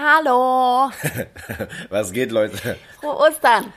Hallo. 0.00 0.90
Was 1.90 2.12
geht, 2.12 2.30
Leute? 2.30 2.76
Frohe 3.00 3.16
Ostern. 3.16 3.72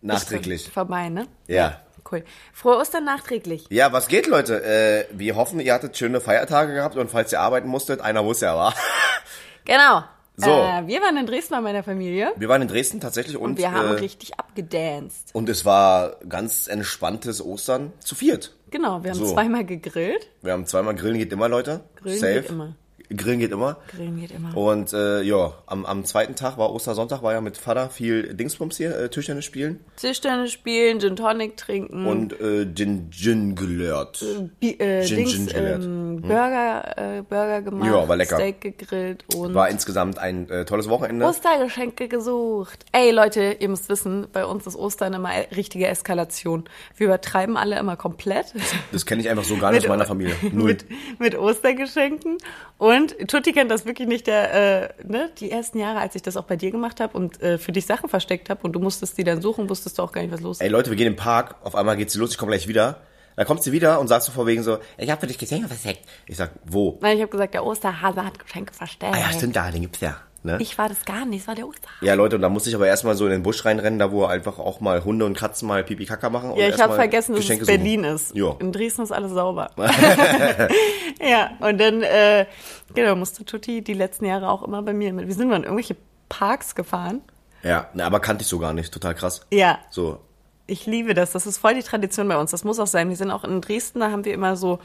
Nachträglich. 0.00 0.68
Vorbei, 0.68 1.08
ne? 1.08 1.26
Ja. 1.46 1.80
Cool. 2.10 2.24
Frohe 2.52 2.78
Ostern 2.78 3.04
nachträglich. 3.04 3.66
Ja, 3.70 3.92
was 3.92 4.08
geht, 4.08 4.26
Leute? 4.26 4.62
Äh, 4.64 5.06
wir 5.12 5.36
hoffen, 5.36 5.60
ihr 5.60 5.72
hattet 5.72 5.96
schöne 5.96 6.20
Feiertage 6.20 6.74
gehabt 6.74 6.96
und 6.96 7.10
falls 7.10 7.30
ihr 7.32 7.40
arbeiten 7.40 7.68
musstet, 7.68 8.00
einer 8.00 8.22
muss 8.22 8.40
ja, 8.40 8.56
war. 8.56 8.74
Genau. 9.64 10.02
So. 10.36 10.50
Äh, 10.50 10.88
wir 10.88 11.00
waren 11.00 11.16
in 11.16 11.26
Dresden 11.26 11.54
bei 11.54 11.60
meiner 11.60 11.84
Familie 11.84 12.32
Wir 12.36 12.48
waren 12.48 12.62
in 12.62 12.66
Dresden 12.68 12.98
tatsächlich 13.00 13.36
und, 13.36 13.50
und 13.52 13.58
wir 13.58 13.70
haben 13.70 13.90
äh, 13.90 14.00
richtig 14.00 14.38
abgedanced. 14.40 15.32
und 15.34 15.48
es 15.48 15.64
war 15.64 16.16
ganz 16.28 16.66
entspanntes 16.66 17.40
Ostern 17.44 17.92
zu 18.00 18.16
viert. 18.16 18.52
Genau, 18.70 19.04
wir 19.04 19.12
haben 19.12 19.18
So. 19.18 19.32
zweimal 19.32 19.64
gegrillt. 19.64 20.28
Wir 20.40 20.52
haben 20.54 20.66
zweimal 20.66 20.96
Grillen 20.96 21.18
geht 21.18 21.32
immer, 21.32 21.48
Leute. 21.48 21.84
Grillen 21.94 22.18
Safe. 22.18 22.40
geht 22.40 22.50
immer. 22.50 22.74
Grillen 23.16 23.38
geht 23.40 23.52
immer. 23.52 23.76
Grillen 23.88 24.18
geht 24.20 24.30
immer. 24.30 24.56
Und 24.56 24.92
äh, 24.92 25.22
ja, 25.22 25.52
am, 25.66 25.84
am 25.86 26.04
zweiten 26.04 26.34
Tag 26.36 26.58
war 26.58 26.72
Ostersonntag, 26.72 27.22
war 27.22 27.32
ja 27.32 27.40
mit 27.40 27.56
Vater 27.56 27.90
viel 27.90 28.34
Dingsbums 28.34 28.76
hier, 28.76 28.96
äh, 28.98 29.08
Tischtennis 29.08 29.44
spielen 29.44 29.80
Tischtennis 29.96 30.52
spielen, 30.52 31.00
Gin 31.00 31.16
Tonic 31.16 31.56
trinken. 31.56 32.06
und 32.06 32.38
äh, 32.40 32.66
Gin 32.74 33.10
Gin 33.10 33.54
gelehrt. 33.54 34.24
Bi 34.60 34.72
äh, 34.78 35.04
Gin- 35.04 35.16
Dings, 35.16 35.32
Gin 35.32 35.46
gelehrt. 35.46 35.82
ähm, 35.84 36.20
Burger, 36.22 36.94
äh, 37.18 37.22
Burger 37.22 37.62
gemacht. 37.62 37.86
Ja, 37.90 38.08
war 38.08 38.16
lecker. 38.16 38.36
Steak 38.36 38.60
gegrillt 38.60 39.24
und 39.34 39.54
War 39.54 39.68
insgesamt 39.68 40.18
ein 40.18 40.48
äh, 40.50 40.64
tolles 40.64 40.88
Wochenende. 40.88 41.24
Ostergeschenke 41.26 42.08
gesucht. 42.08 42.84
Ey 42.92 43.10
Leute, 43.10 43.56
ihr 43.58 43.68
müsst 43.68 43.88
wissen, 43.88 44.26
bei 44.32 44.44
uns 44.46 44.66
ist 44.66 44.76
Ostern 44.76 45.12
immer 45.14 45.30
richtige 45.56 45.86
Eskalation. 45.86 46.64
Wir 46.96 47.06
übertreiben 47.06 47.56
alle 47.56 47.78
immer 47.78 47.96
komplett. 47.96 48.52
Das 48.92 49.06
kenne 49.06 49.20
ich 49.22 49.28
einfach 49.28 49.44
so 49.44 49.56
gar 49.56 49.72
nicht 49.72 49.82
aus 49.82 49.88
meiner 49.88 50.04
Familie. 50.06 50.34
Null. 50.52 50.64
mit, 50.64 50.84
mit 51.18 51.36
Ostergeschenken. 51.38 52.38
Und 52.78 53.01
Tutti 53.08 53.52
kennt 53.52 53.70
das 53.70 53.86
wirklich 53.86 54.08
nicht, 54.08 54.26
der, 54.26 54.52
äh, 54.54 54.88
ne, 55.06 55.30
die 55.38 55.50
ersten 55.50 55.78
Jahre, 55.78 56.00
als 56.00 56.14
ich 56.14 56.22
das 56.22 56.36
auch 56.36 56.44
bei 56.44 56.56
dir 56.56 56.70
gemacht 56.70 57.00
habe 57.00 57.16
und 57.16 57.40
äh, 57.42 57.58
für 57.58 57.72
dich 57.72 57.86
Sachen 57.86 58.08
versteckt 58.08 58.50
habe 58.50 58.62
und 58.62 58.72
du 58.72 58.80
musstest 58.80 59.16
die 59.18 59.24
dann 59.24 59.40
suchen, 59.40 59.68
wusstest 59.68 59.98
du 59.98 60.02
auch 60.02 60.12
gar 60.12 60.22
nicht, 60.22 60.32
was 60.32 60.40
los 60.40 60.56
ist. 60.58 60.62
Ey 60.62 60.68
Leute, 60.68 60.90
wir 60.90 60.96
gehen 60.96 61.06
im 61.06 61.16
Park, 61.16 61.56
auf 61.62 61.74
einmal 61.74 61.96
geht 61.96 62.10
sie 62.10 62.18
los, 62.18 62.32
ich 62.32 62.38
komme 62.38 62.50
gleich 62.50 62.68
wieder. 62.68 63.00
Dann 63.36 63.46
kommt 63.46 63.62
sie 63.62 63.72
wieder 63.72 63.98
und 63.98 64.08
sagt 64.08 64.24
so 64.24 64.32
vor 64.32 64.46
wegen 64.46 64.62
so, 64.62 64.78
ich 64.98 65.10
habe 65.10 65.20
für 65.20 65.26
dich 65.26 65.38
Geschenke 65.38 65.66
versteckt. 65.66 66.06
Ich 66.26 66.36
sag, 66.36 66.50
wo? 66.64 66.98
Nein, 67.00 67.16
ich 67.16 67.22
habe 67.22 67.30
gesagt, 67.30 67.54
der 67.54 67.64
Osterhase 67.64 68.24
hat 68.24 68.38
Geschenke 68.38 68.74
versteckt. 68.74 69.14
Ah 69.14 69.18
ja, 69.18 69.32
stimmt, 69.32 69.56
da, 69.56 69.70
den 69.70 69.80
gibt's 69.82 70.00
ja. 70.00 70.16
Ne? 70.44 70.58
Ich 70.60 70.76
war 70.76 70.88
das 70.88 71.04
gar 71.04 71.24
nicht, 71.24 71.42
es 71.42 71.48
war 71.48 71.54
der 71.54 71.68
Osterhase. 71.68 72.04
Ja, 72.04 72.14
Leute, 72.14 72.34
und 72.36 72.42
da 72.42 72.48
musste 72.48 72.68
ich 72.68 72.74
aber 72.74 72.88
erstmal 72.88 73.14
so 73.14 73.26
in 73.26 73.30
den 73.30 73.44
Busch 73.44 73.64
reinrennen, 73.64 74.00
da 74.00 74.10
wo 74.10 74.24
einfach 74.24 74.58
auch 74.58 74.80
mal 74.80 75.04
Hunde 75.04 75.24
und 75.24 75.36
Katzen 75.36 75.68
mal 75.68 75.84
Pipi 75.84 76.04
Kaka 76.04 76.30
machen. 76.30 76.56
Ja, 76.56 76.68
ich 76.68 76.80
habe 76.80 76.94
vergessen, 76.94 77.32
dass 77.32 77.42
Geschenke 77.42 77.62
es 77.62 77.68
Berlin 77.68 78.02
suchen. 78.02 78.14
ist. 78.14 78.34
Ja. 78.34 78.56
In 78.58 78.72
Dresden 78.72 79.02
ist 79.02 79.12
alles 79.12 79.30
sauber. 79.32 79.70
ja, 81.20 81.50
und 81.60 81.78
dann, 81.78 82.02
äh, 82.02 82.46
genau, 82.94 83.14
musste 83.14 83.44
Tutti 83.44 83.82
die 83.82 83.94
letzten 83.94 84.24
Jahre 84.24 84.50
auch 84.50 84.62
immer 84.64 84.82
bei 84.82 84.92
mir 84.92 85.12
mit. 85.12 85.28
Wir 85.28 85.34
sind 85.34 85.48
mal 85.48 85.56
in 85.56 85.62
irgendwelche 85.64 85.96
Parks 86.28 86.74
gefahren. 86.74 87.20
Ja, 87.62 87.88
na, 87.94 88.06
aber 88.06 88.18
kannte 88.18 88.42
ich 88.42 88.48
so 88.48 88.58
gar 88.58 88.72
nicht, 88.72 88.92
total 88.92 89.14
krass. 89.14 89.46
Ja, 89.52 89.78
So, 89.90 90.18
ich 90.66 90.86
liebe 90.86 91.14
das. 91.14 91.32
Das 91.32 91.46
ist 91.46 91.58
voll 91.58 91.74
die 91.74 91.82
Tradition 91.82 92.26
bei 92.28 92.36
uns. 92.36 92.50
Das 92.50 92.64
muss 92.64 92.78
auch 92.80 92.86
sein. 92.86 93.08
Wir 93.08 93.16
sind 93.16 93.30
auch 93.30 93.44
in 93.44 93.60
Dresden, 93.60 94.00
da 94.00 94.10
haben 94.10 94.24
wir 94.24 94.32
immer 94.34 94.56
so 94.56 94.78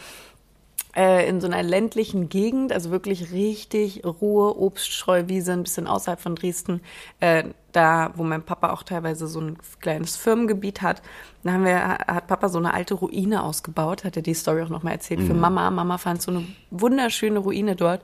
äh, 0.96 1.28
in 1.28 1.42
so 1.42 1.48
einer 1.48 1.64
ländlichen 1.64 2.30
Gegend, 2.30 2.72
also 2.72 2.92
wirklich 2.92 3.32
richtig 3.32 4.04
Ruhe, 4.06 4.58
Obststreuwiese, 4.58 5.54
ein 5.54 5.64
bisschen 5.64 5.88
außerhalb 5.88 6.20
von 6.20 6.36
Dresden, 6.36 6.82
äh, 7.20 7.44
da, 7.72 8.12
wo 8.16 8.24
mein 8.24 8.44
Papa 8.44 8.72
auch 8.72 8.84
teilweise 8.84 9.28
so 9.28 9.40
ein 9.40 9.58
kleines 9.80 10.16
Firmengebiet 10.16 10.82
hat. 10.82 11.02
Da 11.44 11.54
haben 11.54 11.66
wir, 11.66 11.80
hat 11.80 12.28
Papa 12.28 12.50
so 12.50 12.58
eine 12.58 12.74
alte 12.74 12.96
Ruine 12.96 13.44
ausgebaut, 13.44 14.04
hat 14.04 14.16
er 14.16 14.24
die 14.24 14.34
Story 14.34 14.64
auch 14.64 14.70
nochmal 14.70 14.94
erzählt 14.94 15.22
für 15.22 15.34
Mama. 15.34 15.70
Mama 15.70 15.98
fand 15.98 16.22
so 16.22 16.32
eine 16.32 16.48
wunderschöne 16.72 17.40
Ruine 17.40 17.76
dort. 17.76 18.02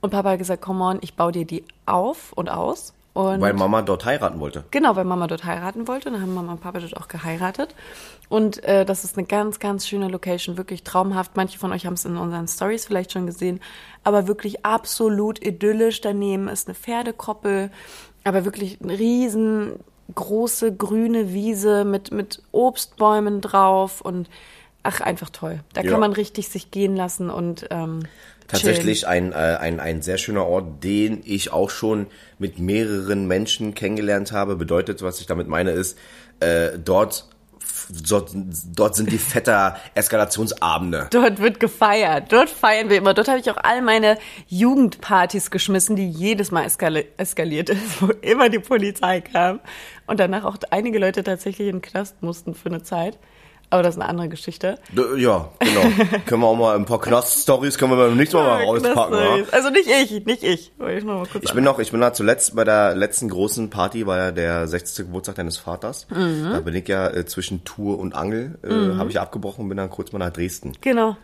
Und 0.00 0.10
Papa 0.10 0.30
hat 0.30 0.38
gesagt, 0.38 0.62
come 0.62 0.84
on, 0.84 0.98
ich 1.00 1.14
baue 1.14 1.32
dir 1.32 1.44
die 1.44 1.64
auf 1.86 2.32
und 2.32 2.48
aus. 2.48 2.94
Und 3.14 3.40
weil 3.40 3.52
Mama 3.54 3.82
dort 3.82 4.04
heiraten 4.04 4.38
wollte. 4.38 4.64
Genau, 4.70 4.94
weil 4.94 5.04
Mama 5.04 5.26
dort 5.26 5.44
heiraten 5.44 5.88
wollte. 5.88 6.08
Und 6.08 6.14
dann 6.14 6.22
haben 6.22 6.34
Mama 6.34 6.52
und 6.52 6.60
Papa 6.60 6.78
dort 6.78 6.96
auch 6.96 7.08
geheiratet. 7.08 7.74
Und 8.28 8.62
äh, 8.64 8.84
das 8.84 9.02
ist 9.02 9.16
eine 9.18 9.26
ganz, 9.26 9.58
ganz 9.58 9.88
schöne 9.88 10.08
Location, 10.08 10.56
wirklich 10.56 10.84
traumhaft. 10.84 11.36
Manche 11.36 11.58
von 11.58 11.72
euch 11.72 11.84
haben 11.86 11.94
es 11.94 12.04
in 12.04 12.16
unseren 12.16 12.46
Stories 12.46 12.86
vielleicht 12.86 13.12
schon 13.12 13.26
gesehen. 13.26 13.60
Aber 14.04 14.28
wirklich 14.28 14.64
absolut 14.64 15.44
idyllisch. 15.44 16.00
Daneben 16.00 16.46
ist 16.48 16.68
eine 16.68 16.74
Pferdekoppel, 16.76 17.70
aber 18.24 18.44
wirklich 18.44 18.78
eine 18.82 18.96
riesengroße 18.96 20.74
grüne 20.76 21.32
Wiese 21.32 21.84
mit, 21.84 22.12
mit 22.12 22.42
Obstbäumen 22.52 23.40
drauf. 23.40 24.00
Und 24.00 24.28
ach, 24.82 25.00
einfach 25.00 25.30
toll. 25.30 25.60
Da 25.72 25.82
Ja. 25.82 25.90
kann 25.90 26.00
man 26.00 26.12
richtig 26.12 26.48
sich 26.50 26.70
gehen 26.70 26.94
lassen 26.96 27.30
und 27.30 27.66
ähm, 27.70 28.00
Tatsächlich 28.48 29.06
ein, 29.06 29.32
äh, 29.32 29.58
ein, 29.60 29.78
ein 29.78 30.00
sehr 30.00 30.16
schöner 30.16 30.46
Ort, 30.46 30.82
den 30.82 31.20
ich 31.24 31.52
auch 31.52 31.68
schon 31.68 32.06
mit 32.38 32.58
mehreren 32.58 33.26
Menschen 33.26 33.74
kennengelernt 33.74 34.32
habe. 34.32 34.56
Bedeutet, 34.56 35.02
was 35.02 35.20
ich 35.20 35.26
damit 35.26 35.48
meine, 35.48 35.72
ist, 35.72 35.98
äh, 36.40 36.78
dort, 36.82 37.28
dort, 38.08 38.30
dort 38.74 38.96
sind 38.96 39.12
die 39.12 39.18
fetter 39.18 39.76
Eskalationsabende. 39.94 41.08
Dort 41.10 41.40
wird 41.40 41.60
gefeiert. 41.60 42.32
Dort 42.32 42.48
feiern 42.48 42.88
wir 42.88 42.96
immer. 42.96 43.12
Dort 43.12 43.28
habe 43.28 43.38
ich 43.38 43.50
auch 43.50 43.58
all 43.62 43.82
meine 43.82 44.16
Jugendpartys 44.46 45.50
geschmissen, 45.50 45.94
die 45.94 46.08
jedes 46.08 46.50
Mal 46.50 46.64
eskali 46.64 47.04
eskaliert 47.18 47.68
ist, 47.68 48.00
wo 48.00 48.06
immer 48.22 48.48
die 48.48 48.60
Polizei 48.60 49.20
kam. 49.20 49.60
Und 50.06 50.20
danach 50.20 50.44
auch 50.44 50.56
einige 50.70 50.98
Leute 50.98 51.22
tatsächlich 51.22 51.68
in 51.68 51.76
den 51.76 51.82
Knast 51.82 52.22
mussten 52.22 52.54
für 52.54 52.70
eine 52.70 52.82
Zeit. 52.82 53.18
Aber 53.70 53.82
das 53.82 53.96
ist 53.96 54.00
eine 54.00 54.08
andere 54.08 54.28
Geschichte. 54.28 54.78
Ja, 55.16 55.50
genau. 55.58 55.80
können 56.26 56.40
wir 56.40 56.46
auch 56.46 56.56
mal 56.56 56.74
ein 56.74 56.86
paar 56.86 57.00
Knast-Stories 57.00 57.76
können 57.76 57.92
wir 57.92 57.96
beim 57.96 58.16
nächsten 58.16 58.38
Mal 58.38 58.44
mal 58.44 58.64
rauspacken. 58.64 59.18
Ja? 59.18 59.44
Also 59.52 59.68
nicht 59.70 59.88
ich, 59.88 60.24
nicht 60.24 60.42
ich. 60.42 60.72
Ich 60.78 61.04
kurz 61.06 61.44
Ich 61.44 61.52
bin 61.52 61.64
noch, 61.64 61.78
ich 61.78 61.90
bin 61.90 62.00
da 62.00 62.14
zuletzt 62.14 62.56
bei 62.56 62.64
der 62.64 62.94
letzten 62.94 63.28
großen 63.28 63.68
Party, 63.68 64.06
war 64.06 64.16
ja 64.16 64.30
der 64.32 64.66
60. 64.66 65.06
Geburtstag 65.06 65.34
deines 65.34 65.58
Vaters. 65.58 66.06
Mhm. 66.10 66.48
Da 66.50 66.60
bin 66.60 66.74
ich 66.74 66.88
ja 66.88 67.08
äh, 67.08 67.26
zwischen 67.26 67.64
Tour 67.64 67.98
und 67.98 68.14
Angel, 68.14 68.58
äh, 68.62 68.96
habe 68.96 69.10
ich 69.10 69.20
abgebrochen 69.20 69.64
und 69.64 69.68
bin 69.68 69.76
dann 69.76 69.90
kurz 69.90 70.12
mal 70.12 70.18
nach 70.18 70.32
Dresden. 70.32 70.72
Genau. 70.80 71.16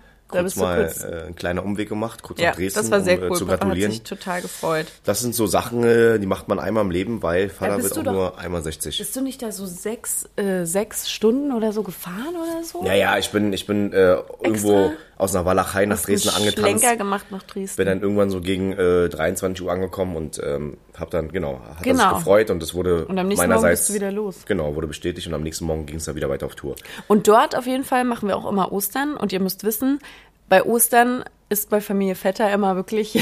Kurz 0.43 0.57
mal 0.57 0.85
kurz. 0.85 1.05
äh, 1.05 1.25
ein 1.29 1.35
kleiner 1.37 1.65
Umweg 1.65 1.89
gemacht, 1.89 2.23
kurz 2.23 2.41
Ja, 2.41 2.51
nach 2.51 2.57
Dresden, 2.57 2.81
das 2.81 2.91
war 2.91 3.01
sehr 3.01 3.19
um 3.23 3.25
cool. 3.31 3.37
äh, 3.37 3.39
zu 3.39 3.45
Papa 3.47 3.53
hat 3.53 3.61
gratulieren. 3.63 3.93
sich 3.93 4.03
total 4.03 4.43
gefreut. 4.43 4.87
Das 5.05 5.21
sind 5.21 5.35
so 5.35 5.47
Sachen, 5.47 5.85
äh, 5.85 6.19
die 6.19 6.27
macht 6.27 6.49
man 6.49 6.59
einmal 6.59 6.85
im 6.85 6.91
Leben, 6.91 7.23
weil 7.23 7.49
Vater 7.49 7.77
bist 7.77 7.91
wird 7.97 7.99
auch 7.99 8.05
doch- 8.05 8.13
nur 8.13 8.39
einmal 8.39 8.63
60. 8.63 8.99
Bist 8.99 9.15
du 9.17 9.21
nicht 9.21 9.43
da 9.43 9.53
so 9.53 9.67
sechs, 9.67 10.29
äh, 10.37 10.65
sechs 10.65 11.11
Stunden 11.11 11.53
oder 11.53 11.73
so 11.73 11.83
gefahren 11.83 12.35
oder 12.35 12.63
so? 12.65 12.85
Ja, 12.85 12.95
ja, 12.95 13.19
ich 13.19 13.31
bin, 13.31 13.53
ich 13.53 13.67
bin 13.67 13.93
äh, 13.93 14.17
irgendwo 14.43 14.93
aus 15.17 15.35
einer 15.35 15.45
Walachei 15.45 15.87
nach 15.87 16.01
Dresden 16.01 16.31
einen 16.31 16.39
angetanzt. 16.49 16.69
Schlenker 16.81 16.97
gemacht 16.97 17.27
nach 17.31 17.43
Dresden. 17.45 17.77
Bin 17.77 17.87
dann 17.87 18.01
irgendwann 18.03 18.31
so 18.31 18.41
gegen 18.41 18.73
äh, 18.73 19.09
23 19.09 19.65
Uhr 19.65 19.71
angekommen 19.73 20.17
und 20.17 20.41
ähm, 20.45 20.77
hab 20.99 21.11
dann, 21.11 21.31
genau, 21.31 21.61
hat 21.77 21.83
Genau. 21.83 22.09
sich 22.11 22.19
gefreut 22.19 22.51
und 22.51 22.63
es 22.63 22.75
wurde 22.75 23.05
Und 23.07 23.19
am 23.19 23.29
nächsten 23.29 23.47
Morgen 23.47 23.61
meinerseits, 23.61 23.81
bist 23.83 23.91
du 23.91 23.95
wieder 23.95 24.13
los. 24.13 24.45
Genau, 24.47 24.75
wurde 24.75 24.87
bestätigt 24.87 25.27
und 25.27 25.35
am 25.35 25.43
nächsten 25.43 25.65
Morgen 25.67 25.87
ging 25.87 25.97
es 25.97 26.05
dann 26.05 26.17
wieder 26.17 26.29
weiter 26.29 26.47
auf 26.47 26.55
Tour. 26.55 26.75
Und 27.09 27.29
dort 27.29 27.57
auf 27.57 27.67
jeden 27.67 27.85
Fall 27.85 28.05
machen 28.05 28.29
wir 28.29 28.37
auch 28.37 28.51
immer 28.51 28.73
Ostern. 28.73 29.17
Und 29.17 29.33
ihr 29.33 29.41
müsst 29.41 29.63
wissen, 29.65 30.01
bei 30.49 30.63
Ostern 30.65 31.25
ist 31.49 31.71
bei 31.71 31.81
Familie 31.81 32.15
Vetter 32.17 32.53
immer 32.53 32.75
wirklich, 32.77 33.19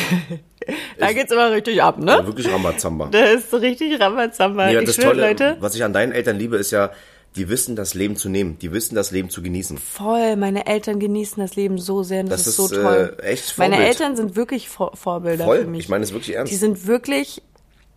da 0.99 1.13
geht's 1.13 1.31
immer 1.33 1.51
richtig 1.53 1.83
ab, 1.83 1.99
ne? 1.99 2.13
Ja, 2.13 2.27
wirklich 2.27 2.51
Rambazamba. 2.51 3.09
Da 3.11 3.25
ist 3.27 3.51
so 3.51 3.57
richtig 3.59 4.01
Rambazamba. 4.01 4.71
Ja, 4.71 4.81
ich 4.81 4.87
das 4.87 4.95
schwöre, 4.97 5.09
Tolle, 5.11 5.29
Leute, 5.29 5.57
was 5.61 5.75
ich 5.75 5.85
an 5.85 5.93
deinen 5.93 6.13
Eltern 6.13 6.37
liebe, 6.39 6.57
ist 6.57 6.71
ja, 6.71 6.91
die 7.37 7.49
wissen 7.49 7.77
das 7.77 7.95
Leben 7.95 8.17
zu 8.17 8.29
nehmen. 8.29 8.59
Die 8.59 8.73
wissen 8.73 8.95
das 8.95 9.11
Leben 9.11 9.31
zu 9.31 9.43
genießen. 9.43 9.79
voll, 9.79 10.37
meine 10.37 10.67
Eltern 10.67 11.01
genießen 11.01 11.43
das 11.43 11.57
Leben 11.57 11.79
so 11.79 12.03
sehr 12.03 12.23
das, 12.25 12.45
Das 12.45 12.47
ist 12.49 12.57
so 12.57 12.65
ist, 12.67 12.75
toll. 12.75 13.17
äh, 13.21 13.23
echt 13.23 13.57
meine 13.59 13.77
Vorbild. 13.77 14.01
Eltern 14.01 14.17
sind 14.17 14.37
wirklich 14.37 14.69
Vor 14.69 14.97
Vorbilder 14.97 15.45
Voll, 15.45 15.63
für 15.63 15.67
mich. 15.67 15.81
ich 15.85 15.89
meine 15.89 16.05
es 16.05 16.13
wirklich 16.13 16.37
ernst. 16.37 16.53
Die 16.53 16.57
sind 16.57 16.87
wirklich, 16.87 17.43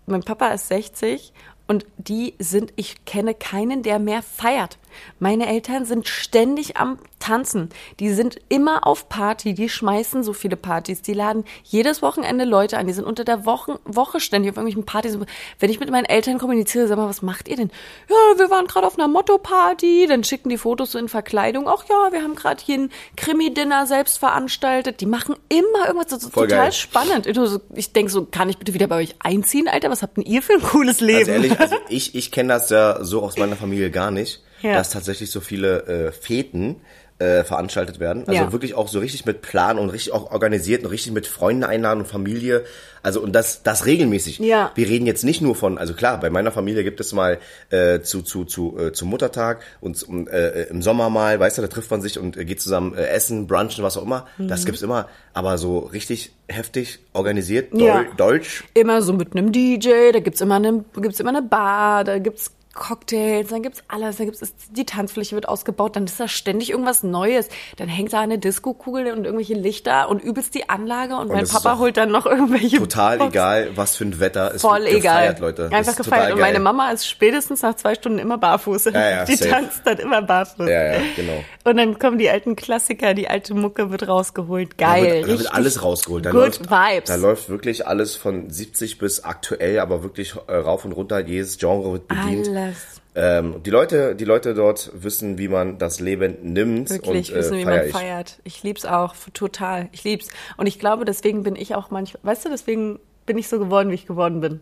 mein 0.05 0.23
Papa 0.23 0.49
ist 0.49 0.67
60 0.69 1.33
und 1.67 1.85
die 1.97 2.35
sind, 2.39 2.71
ich 2.75 3.03
kenne 3.05 3.33
keinen, 3.33 3.83
der 3.83 3.99
mehr 3.99 4.21
feiert. 4.21 4.77
Meine 5.19 5.47
Eltern 5.47 5.85
sind 5.85 6.07
ständig 6.07 6.77
am 6.77 6.99
Tanzen. 7.19 7.69
Die 7.99 8.13
sind 8.13 8.37
immer 8.49 8.85
auf 8.85 9.09
Party, 9.09 9.53
die 9.53 9.69
schmeißen 9.69 10.23
so 10.23 10.33
viele 10.33 10.55
Partys. 10.55 11.01
Die 11.01 11.13
laden 11.13 11.43
jedes 11.63 12.01
Wochenende 12.01 12.45
Leute 12.45 12.77
an. 12.77 12.87
Die 12.87 12.93
sind 12.93 13.05
unter 13.05 13.23
der 13.23 13.45
Woche, 13.45 13.79
Woche 13.85 14.19
ständig 14.19 14.51
auf 14.51 14.57
irgendwelchen 14.57 14.85
Partys. 14.85 15.17
Wenn 15.59 15.69
ich 15.69 15.79
mit 15.79 15.89
meinen 15.89 16.05
Eltern 16.05 16.37
kommuniziere, 16.37 16.87
sag 16.87 16.97
mal, 16.97 17.09
was 17.09 17.21
macht 17.21 17.47
ihr 17.47 17.55
denn? 17.55 17.71
Ja, 18.09 18.37
wir 18.37 18.49
waren 18.49 18.67
gerade 18.67 18.85
auf 18.85 18.97
einer 18.97 19.07
Motto-Party. 19.07 20.05
Dann 20.07 20.23
schicken 20.23 20.49
die 20.49 20.57
Fotos 20.57 20.91
so 20.91 20.99
in 20.99 21.09
Verkleidung. 21.09 21.67
Ach 21.67 21.83
ja, 21.89 22.11
wir 22.11 22.21
haben 22.21 22.35
gerade 22.35 22.61
hier 22.63 22.77
ein 22.77 22.89
Krimi-Dinner 23.17 23.87
selbst 23.87 24.19
veranstaltet. 24.19 25.01
Die 25.01 25.05
machen 25.07 25.35
immer 25.49 25.87
irgendwas 25.87 26.11
so, 26.11 26.17
so 26.19 26.29
Voll 26.29 26.47
total 26.47 26.65
geil. 26.65 26.71
spannend. 26.73 27.27
Ich 27.73 27.93
denke 27.93 28.11
so, 28.11 28.25
kann 28.25 28.49
ich 28.49 28.57
bitte 28.57 28.73
wieder 28.73 28.87
bei 28.87 28.97
euch 28.97 29.15
einziehen, 29.19 29.67
Alter? 29.67 29.89
Was 29.89 30.01
habt 30.03 30.17
denn 30.17 30.25
ihr 30.25 30.41
für 30.41 30.53
ein 30.53 30.61
cooles 30.61 30.99
Leben? 31.01 31.25
Ganz 31.25 31.29
ehrlich, 31.29 31.59
also 31.59 31.75
ich, 31.89 32.15
ich 32.15 32.31
kenne 32.31 32.49
das 32.53 32.69
ja 32.69 33.03
so 33.03 33.21
aus 33.23 33.37
meiner 33.37 33.55
Familie 33.55 33.89
gar 33.91 34.11
nicht, 34.11 34.41
Ja. 34.65 34.73
dass 34.75 34.89
tatsächlich 34.89 35.31
so 35.31 35.41
viele 35.41 35.83
äh, 35.87 36.11
Feten 36.11 36.77
äh, 37.17 37.45
veranstaltet 37.45 38.01
werden. 38.01 38.23
Also 38.27 38.33
Ja. 38.43 38.51
wirklich 38.51 38.73
auch 38.73 38.89
so 38.89 38.99
richtig 38.99 39.25
mit 39.25 39.41
Plan 39.41 39.79
und 39.79 39.89
richtig 39.89 40.11
auch 40.11 40.31
organisiert 40.33 40.83
und 40.83 40.89
richtig 40.89 41.13
mit 41.13 41.27
Freunden 41.27 41.63
einladen 41.63 42.01
und 42.01 42.07
Familie. 42.07 42.65
Also 43.03 43.21
und 43.21 43.31
das 43.31 43.63
das 43.63 43.85
regelmäßig. 43.85 44.39
Ja. 44.39 44.71
Wir 44.75 44.89
reden 44.89 45.05
jetzt 45.05 45.23
nicht 45.23 45.39
nur 45.41 45.55
von, 45.55 45.77
also 45.77 45.93
klar, 45.93 46.19
bei 46.19 46.29
meiner 46.29 46.51
Familie 46.51 46.83
gibt 46.83 46.99
es 46.99 47.13
mal 47.13 47.37
äh, 47.69 48.01
zu 48.01 48.21
zu 48.21 48.43
zu 48.43 48.77
äh, 48.77 48.91
zum 48.91 49.09
Muttertag 49.11 49.61
und 49.79 49.95
zum, 49.95 50.27
äh, 50.27 50.63
im 50.63 50.81
Sommer 50.81 51.09
mal, 51.09 51.39
weißt 51.39 51.57
du, 51.57 51.61
da 51.61 51.69
trifft 51.69 51.89
man 51.89 52.01
sich 52.01 52.19
und 52.19 52.35
äh, 52.35 52.43
geht 52.43 52.59
zusammen 52.61 52.93
äh, 52.95 53.05
essen, 53.07 53.47
brunchen, 53.47 53.81
was 53.81 53.95
auch 53.95 54.03
immer. 54.03 54.27
Mhm. 54.37 54.49
Das 54.49 54.65
gibt's 54.65 54.81
immer, 54.81 55.07
aber 55.33 55.57
so 55.57 55.79
richtig 55.79 56.33
heftig 56.49 56.99
organisiert, 57.13 57.73
Ja. 57.73 58.03
Deu 58.03 58.09
Deutsch. 58.17 58.65
Immer 58.73 59.01
so 59.01 59.13
mit 59.13 59.37
einem 59.37 59.53
DJ, 59.53 60.11
da 60.11 60.19
gibt's 60.19 60.41
immer 60.41 60.55
eine, 60.55 60.83
gibt's 60.99 61.21
immer 61.21 61.29
eine 61.29 61.43
Bar, 61.43 62.03
da 62.03 62.19
gibt's 62.19 62.51
Cocktails, 62.75 63.47
dann 63.49 63.63
gibt's 63.63 63.83
alles, 63.87 64.17
da 64.17 64.25
gibt's 64.25 64.41
die 64.69 64.85
Tanzfläche 64.85 65.33
wird 65.33 65.47
ausgebaut, 65.47 65.95
dann 65.95 66.03
ist 66.05 66.19
da 66.19 66.27
ständig 66.27 66.69
irgendwas 66.69 67.01
Neues. 67.03 67.47
Dann 67.77 67.87
hängt 67.87 68.13
da 68.13 68.19
eine 68.19 68.37
Disco-Kugel 68.37 69.13
und 69.13 69.25
irgendwelche 69.25 69.53
Lichter 69.55 70.09
und 70.09 70.21
übelst 70.21 70.53
die 70.53 70.69
Anlage 70.69 71.15
und, 71.15 71.29
mein 71.29 71.43
es 71.43 71.49
ist 71.49 71.63
Papa 71.63 71.79
holt 71.79 71.97
dann 71.97 72.11
noch 72.11 72.25
irgendwelche 72.25 72.77
Total 72.77 73.17
Boxen. 73.17 73.31
egal, 73.31 73.69
was 73.75 73.95
für 73.95 74.03
ein 74.03 74.19
Wetter. 74.19 74.53
Es 74.53 74.61
Voll 74.61 74.81
wird 74.81 74.93
egal. 74.93 75.21
gefeiert, 75.21 75.39
Leute. 75.39 75.69
Einfach 75.71 75.91
ist 75.93 75.97
gefeiert. 75.97 76.33
Und 76.33 76.39
meine. 76.39 76.59
Mama 76.59 76.91
ist 76.91 77.07
spätestens 77.07 77.61
nach 77.61 77.75
zwei 77.75 77.95
Stunden 77.95 78.19
immer 78.19 78.37
barfuß. 78.37 78.85
Ja, 78.85 79.09
ja, 79.09 79.25
die 79.25 79.35
safe. 79.35 79.49
tanzt 79.49 79.81
dann 79.85 79.97
immer 79.97 80.21
barfuß. 80.21 80.67
Ja, 80.67 80.93
ja, 80.93 80.99
genau. 81.15 81.43
Und 81.63 81.77
dann 81.77 81.97
kommen 81.97 82.17
die 82.17 82.29
alten 82.29 82.55
Klassiker, 82.55 83.13
die 83.13 83.29
alte 83.29 83.53
Mucke 83.53 83.89
wird 83.89 84.07
rausgeholt. 84.07 84.73
Da 84.77 84.93
Geil. 84.95 85.03
wird, 85.03 85.23
da 85.23 85.39
wird 85.39 85.53
alles 85.53 85.81
rausgeholt. 85.81 86.25
Da 86.25 86.31
good 86.31 86.41
läuft, 86.41 86.69
vibes. 86.69 87.07
Da 87.07 87.15
läuft 87.15 87.49
wirklich 87.49 87.87
alles 87.87 88.15
von 88.15 88.49
70 88.49 88.97
bis 88.97 89.23
aktuell, 89.23 89.79
aber 89.79 90.03
wirklich 90.03 90.35
äh, 90.47 90.55
rauf 90.55 90.83
und 90.83 90.91
runter. 90.91 91.19
Jedes 91.25 91.57
Genre 91.57 91.93
wird 91.93 92.07
bedient. 92.07 92.47
Alles. 92.65 93.01
Ähm, 93.15 93.63
die 93.63 93.69
Leute, 93.69 94.15
die 94.15 94.25
Leute 94.25 94.53
dort 94.53 94.91
wissen, 94.93 95.37
wie 95.37 95.47
man 95.47 95.77
das 95.77 95.99
Leben 95.99 96.37
nimmt 96.41 96.89
Wirklich 96.89 97.29
und 97.29 97.35
äh, 97.35 97.39
wissen, 97.39 97.57
wie 97.57 97.65
man 97.65 97.85
ich. 97.85 97.91
feiert. 97.91 98.39
Ich 98.43 98.61
lieb's 98.63 98.85
auch, 98.85 99.15
total. 99.33 99.87
Ich 99.93 100.03
lieb's. 100.03 100.29
Und 100.57 100.67
ich 100.67 100.79
glaube, 100.79 101.05
deswegen 101.05 101.43
bin 101.43 101.55
ich 101.55 101.75
auch 101.75 101.91
manchmal, 101.91 102.19
weißt 102.23 102.45
du, 102.45 102.49
deswegen 102.49 102.99
bin 103.25 103.37
ich 103.37 103.47
so 103.47 103.57
geworden, 103.57 103.89
wie 103.89 103.95
ich 103.95 104.05
geworden 104.05 104.41
bin. 104.41 104.59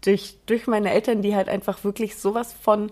Durch, 0.00 0.36
durch 0.46 0.66
meine 0.66 0.92
Eltern, 0.92 1.22
die 1.22 1.34
halt 1.36 1.48
einfach 1.48 1.84
wirklich 1.84 2.16
sowas 2.16 2.52
von 2.60 2.90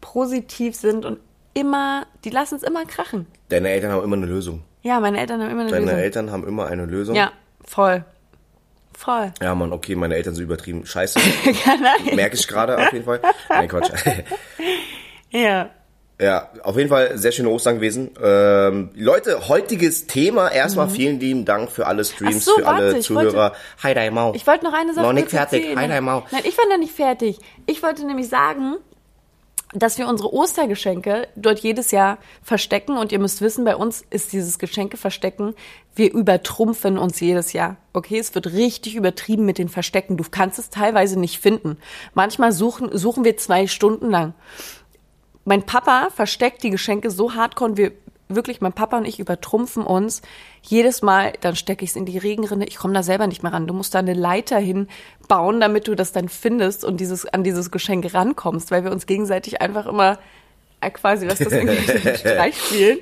positiv 0.00 0.76
sind 0.76 1.06
und 1.06 1.18
immer, 1.54 2.06
die 2.24 2.30
lassen 2.30 2.56
es 2.56 2.62
immer 2.62 2.84
krachen. 2.84 3.26
Deine 3.48 3.70
Eltern 3.70 3.92
haben 3.92 4.04
immer 4.04 4.16
eine 4.16 4.26
Lösung. 4.26 4.62
Ja, 4.82 5.00
meine 5.00 5.18
Eltern 5.18 5.40
haben 5.42 5.50
immer 5.50 5.62
eine 5.62 5.70
Deine 5.70 5.84
Lösung. 5.86 5.98
Eltern 5.98 6.30
haben 6.30 6.46
immer 6.46 6.66
eine 6.66 6.84
Lösung. 6.84 7.16
Ja, 7.16 7.32
voll. 7.64 8.04
Voll. 8.96 9.32
Ja, 9.42 9.54
Mann, 9.54 9.72
okay, 9.72 9.94
meine 9.96 10.14
Eltern 10.14 10.34
sind 10.34 10.44
übertrieben 10.44 10.86
scheiße. 10.86 11.18
Merke 12.14 12.36
ich 12.36 12.46
gerade 12.48 12.76
auf 12.78 12.92
jeden 12.92 13.04
Fall. 13.04 13.20
Nein, 13.48 13.68
Quatsch. 13.68 13.90
Ja. 15.30 15.70
Ja, 16.20 16.48
auf 16.62 16.76
jeden 16.76 16.88
Fall 16.88 17.18
sehr 17.18 17.32
schöne 17.32 17.48
Ostern 17.48 17.74
gewesen. 17.74 18.10
Ähm, 18.22 18.90
Leute, 18.94 19.48
heutiges 19.48 20.06
Thema. 20.06 20.48
Erstmal 20.48 20.88
vielen 20.88 21.18
lieben 21.18 21.44
Dank 21.44 21.72
für 21.72 21.88
alle 21.88 22.04
Streams, 22.04 22.36
Mhm. 22.36 22.40
So, 22.40 22.54
für 22.58 22.66
alle 22.68 22.84
warte, 22.84 22.98
ich 22.98 23.04
Zuhörer. 23.06 23.52
Hi, 23.82 23.94
dein 23.94 24.14
Mau. 24.14 24.32
Ich 24.32 24.46
wollte 24.46 24.64
noch 24.64 24.72
eine 24.72 24.94
Sache 24.94 25.04
Noch 25.04 25.12
nicht 25.12 25.30
fertig. 25.30 25.62
erzählen. 25.62 25.80
Hi, 25.80 25.88
dein 25.88 26.04
Mau. 26.04 26.24
Nein, 26.30 26.42
ich 26.44 26.56
war 26.56 26.66
noch 26.68 26.78
nicht 26.78 26.94
fertig. 26.94 27.38
Ich 27.66 27.82
wollte 27.82 28.06
nämlich 28.06 28.28
sagen, 28.28 28.76
dass 29.74 29.98
wir 29.98 30.08
unsere 30.08 30.32
Ostergeschenke 30.32 31.28
dort 31.34 31.58
jedes 31.58 31.90
Jahr 31.90 32.18
verstecken. 32.42 32.96
Und 32.96 33.12
ihr 33.12 33.18
müsst 33.18 33.40
wissen, 33.40 33.64
bei 33.64 33.76
uns 33.76 34.04
ist 34.10 34.32
dieses 34.32 34.58
Geschenke 34.58 34.96
verstecken, 34.96 35.54
wir 35.96 36.12
übertrumpfen 36.12 36.96
uns 36.96 37.20
jedes 37.20 37.52
Jahr. 37.52 37.76
Okay, 37.92 38.18
es 38.18 38.34
wird 38.34 38.52
richtig 38.52 38.94
übertrieben 38.94 39.44
mit 39.44 39.58
den 39.58 39.68
Verstecken. 39.68 40.16
Du 40.16 40.24
kannst 40.30 40.58
es 40.58 40.70
teilweise 40.70 41.18
nicht 41.18 41.38
finden. 41.38 41.76
Manchmal 42.14 42.52
suchen, 42.52 42.96
suchen 42.96 43.24
wir 43.24 43.36
zwei 43.36 43.66
Stunden 43.66 44.10
lang. 44.10 44.34
Mein 45.44 45.64
Papa 45.64 46.08
versteckt 46.14 46.62
die 46.62 46.70
Geschenke 46.70 47.10
so 47.10 47.34
hardcore 47.34 47.76
wir 47.76 47.92
wirklich, 48.28 48.60
mein 48.60 48.72
Papa 48.72 48.98
und 48.98 49.06
ich 49.06 49.20
übertrumpfen 49.20 49.84
uns 49.84 50.22
jedes 50.62 51.02
Mal, 51.02 51.32
dann 51.40 51.56
stecke 51.56 51.84
ich 51.84 51.90
es 51.90 51.96
in 51.96 52.06
die 52.06 52.18
Regenrinne, 52.18 52.66
ich 52.66 52.76
komme 52.76 52.94
da 52.94 53.02
selber 53.02 53.26
nicht 53.26 53.42
mehr 53.42 53.52
ran. 53.52 53.66
Du 53.66 53.74
musst 53.74 53.94
da 53.94 53.98
eine 53.98 54.14
Leiter 54.14 54.58
hinbauen, 54.58 55.60
damit 55.60 55.88
du 55.88 55.94
das 55.94 56.12
dann 56.12 56.28
findest 56.28 56.84
und 56.84 56.98
dieses, 57.00 57.26
an 57.26 57.44
dieses 57.44 57.70
Geschenk 57.70 58.12
rankommst, 58.14 58.70
weil 58.70 58.84
wir 58.84 58.92
uns 58.92 59.06
gegenseitig 59.06 59.60
einfach 59.60 59.86
immer 59.86 60.18
äh, 60.80 60.90
quasi, 60.90 61.28
was 61.28 61.38
das 61.38 61.52
irgendwie 61.52 61.98
Streich 62.16 62.60
spielen. 62.60 62.98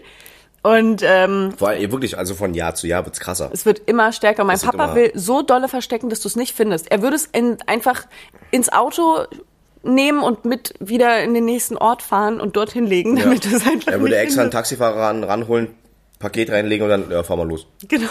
Und 0.62 1.02
ähm, 1.04 1.54
Vor 1.56 1.70
allem, 1.70 1.90
wirklich, 1.90 2.16
also 2.16 2.34
von 2.34 2.54
Jahr 2.54 2.76
zu 2.76 2.86
Jahr 2.86 3.04
wird's 3.04 3.18
krasser. 3.18 3.50
es 3.52 3.66
wird 3.66 3.82
immer 3.86 4.12
stärker. 4.12 4.44
Mein 4.44 4.54
Es 4.54 4.64
wird 4.64 4.76
Papa 4.76 4.94
will 4.94 5.10
so 5.14 5.42
dolle 5.42 5.68
verstecken, 5.68 6.08
dass 6.08 6.20
du 6.20 6.28
es 6.28 6.36
nicht 6.36 6.54
findest. 6.54 6.90
Er 6.90 7.02
würde 7.02 7.16
es 7.16 7.26
in, 7.26 7.58
einfach 7.66 8.06
ins 8.52 8.72
Auto 8.72 9.26
nehmen 9.82 10.22
und 10.22 10.44
mit 10.44 10.74
wieder 10.80 11.22
in 11.22 11.34
den 11.34 11.44
nächsten 11.44 11.76
Ort 11.76 12.02
fahren 12.02 12.40
und 12.40 12.56
dorthin 12.56 12.86
legen, 12.86 13.16
Ja. 13.16 13.24
damit 13.24 13.44
du 13.44 13.48
es 13.56 13.66
einfach 13.66 13.92
Er 13.92 14.00
würde 14.00 14.16
extra 14.16 14.42
einen. 14.42 14.50
Taxifahrer 14.50 15.00
ran, 15.00 15.24
ranholen, 15.24 15.68
Paket 16.18 16.50
reinlegen 16.50 16.84
und 16.84 16.90
dann, 16.90 17.10
ja, 17.10 17.22
fahr 17.24 17.36
mal 17.36 17.48
los. 17.48 17.66
Genau. 17.88 18.08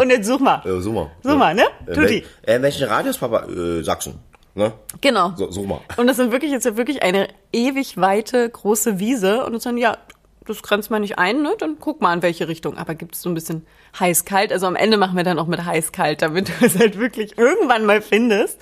Und 0.00 0.10
jetzt 0.10 0.26
such 0.26 0.40
mal. 0.40 0.62
Äh, 0.64 0.80
such 0.80 0.92
mal. 0.94 1.10
Such 1.22 1.36
mal, 1.36 1.54
ne? 1.54 1.64
Äh, 1.86 1.92
Tutti. 1.92 2.24
wel- 2.46 2.54
äh, 2.58 2.62
welchen 2.62 2.88
Radius, 2.88 3.18
Papa? 3.18 3.46
Äh, 3.48 3.82
Sachsen. 3.82 4.14
Ne? 4.54 4.72
Genau. 5.00 5.32
So, 5.36 5.50
such 5.50 5.66
mal. 5.66 5.80
Und 5.96 6.06
das 6.06 6.16
sind 6.16 6.32
wirklich 6.32 6.50
jetzt 6.50 6.64
ja 6.64 6.76
wirklich 6.76 7.02
eine 7.02 7.28
ewig 7.52 7.96
weite 7.98 8.48
große 8.48 8.98
Wiese 8.98 9.44
und 9.44 9.64
dann 9.64 9.76
ja, 9.76 9.96
das 10.46 10.62
grenzt 10.62 10.90
man 10.90 11.02
nicht 11.02 11.18
ein, 11.18 11.42
ne? 11.42 11.52
Dann 11.58 11.76
guck 11.78 12.00
mal 12.00 12.12
in 12.14 12.22
welche 12.22 12.48
Richtung. 12.48 12.76
Aber 12.76 12.94
gibt 12.96 13.14
es 13.14 13.22
so 13.22 13.28
ein 13.28 13.34
bisschen 13.34 13.64
heiß-kalt? 14.00 14.52
Also 14.52 14.66
am 14.66 14.74
Ende 14.74 14.96
machen 14.96 15.16
wir 15.16 15.22
dann 15.22 15.38
auch 15.38 15.46
mit 15.46 15.64
heiß-kalt, 15.64 16.22
damit 16.22 16.48
du 16.48 16.52
es 16.66 16.76
halt 16.78 16.98
wirklich 16.98 17.38
irgendwann 17.38 17.84
mal 17.84 18.00
findest. 18.02 18.58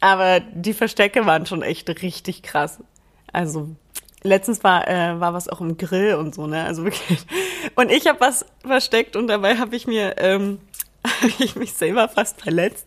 Aber 0.00 0.40
die 0.40 0.72
Verstecke 0.72 1.26
waren 1.26 1.46
schon 1.46 1.62
echt 1.62 1.88
richtig 2.02 2.42
krass. 2.42 2.78
Also 3.32 3.68
letztens 4.22 4.64
war 4.64 4.88
äh, 4.88 5.20
war 5.20 5.34
was 5.34 5.48
auch 5.48 5.60
im 5.60 5.76
Grill 5.76 6.14
und 6.14 6.34
so, 6.34 6.46
ne? 6.46 6.64
Also 6.64 6.84
wirklich. 6.84 7.20
Und 7.74 7.90
ich 7.90 8.06
habe 8.06 8.20
was 8.20 8.46
versteckt 8.64 9.16
und 9.16 9.26
dabei 9.28 9.56
habe 9.56 9.76
ich 9.76 9.86
mir 9.86 10.16
ähm, 10.18 10.58
habe 11.06 11.32
ich 11.38 11.56
mich 11.56 11.74
selber 11.74 12.08
fast 12.08 12.40
verletzt, 12.40 12.86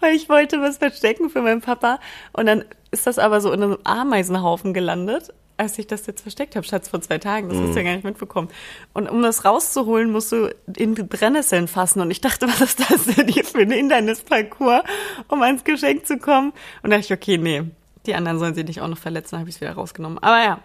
weil 0.00 0.14
ich 0.14 0.28
wollte 0.28 0.60
was 0.60 0.78
verstecken 0.78 1.30
für 1.30 1.42
meinen 1.42 1.60
Papa 1.60 1.98
und 2.32 2.46
dann 2.46 2.64
ist 2.90 3.06
das 3.06 3.18
aber 3.18 3.40
so 3.40 3.52
in 3.52 3.62
einem 3.62 3.78
Ameisenhaufen 3.84 4.72
gelandet, 4.72 5.32
als 5.58 5.78
ich 5.78 5.88
das 5.88 6.06
jetzt 6.06 6.22
versteckt 6.22 6.56
habe, 6.56 6.66
Schatz, 6.66 6.88
vor 6.88 7.00
zwei 7.00 7.18
Tagen. 7.18 7.48
Das 7.48 7.58
hast 7.58 7.72
du 7.72 7.78
ja 7.78 7.82
gar 7.82 7.92
nicht 7.92 8.04
mitbekommen. 8.04 8.48
Und 8.94 9.10
um 9.10 9.20
das 9.22 9.44
rauszuholen, 9.44 10.10
musst 10.10 10.30
du 10.30 10.54
in 10.76 10.94
die 10.94 11.02
Brennnesseln 11.02 11.66
fassen. 11.66 12.00
Und 12.00 12.10
ich 12.10 12.20
dachte, 12.20 12.46
was 12.48 12.60
ist 12.60 12.90
das 12.90 13.04
denn 13.06 13.28
hier 13.28 13.44
für 13.44 13.58
ein 13.58 13.70
Hindernisparcours, 13.72 14.84
um 15.26 15.42
ans 15.42 15.64
Geschenk 15.64 16.06
zu 16.06 16.18
kommen? 16.18 16.52
Und 16.82 16.90
da 16.90 16.96
dachte 16.96 17.12
ich, 17.12 17.18
okay, 17.20 17.38
nee, 17.38 17.64
die 18.06 18.14
anderen 18.14 18.38
sollen 18.38 18.54
sich 18.54 18.64
nicht 18.64 18.80
auch 18.80 18.88
noch 18.88 18.98
verletzen, 18.98 19.32
dann 19.32 19.40
habe 19.40 19.50
ich 19.50 19.56
es 19.56 19.60
wieder 19.60 19.72
rausgenommen. 19.72 20.18
Aber 20.20 20.42
ja, 20.42 20.60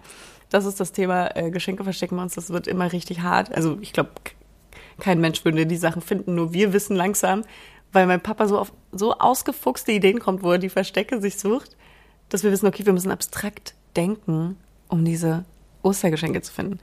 das 0.50 0.66
ist 0.66 0.80
das 0.80 0.92
Thema 0.92 1.36
äh, 1.36 1.50
Geschenke 1.50 1.84
verstecken 1.84 2.16
bei 2.16 2.22
uns. 2.22 2.36
Das 2.36 2.52
wird 2.52 2.68
immer 2.68 2.92
richtig 2.92 3.22
hart. 3.22 3.54
Also 3.54 3.80
ich 3.82 3.94
glaube, 3.94 4.12
kein 5.00 5.20
Mensch 5.20 5.44
würde 5.44 5.66
die 5.66 5.76
Sachen 5.76 6.04
finden, 6.04 6.36
nur 6.36 6.54
wir 6.54 6.72
wissen 6.72 6.96
langsam, 6.96 7.44
weil 7.92 8.06
mein 8.06 8.22
Papa 8.22 8.48
so 8.48 8.60
auf 8.60 8.72
so 8.92 9.18
ausgefuchste 9.18 9.92
Ideen 9.92 10.20
kommt, 10.20 10.44
wo 10.44 10.52
er 10.52 10.60
die 10.60 10.70
Verstecke 10.70 11.20
sich 11.20 11.38
sucht, 11.40 11.76
dass 12.30 12.44
wir 12.44 12.52
wissen, 12.52 12.68
okay, 12.68 12.86
wir 12.86 12.94
müssen 12.94 13.12
abstrakt 13.12 13.74
denken, 13.96 14.58
um 14.94 15.04
diese 15.04 15.44
Ostergeschenke 15.82 16.44
zu 16.44 16.54
finden. 16.54 16.80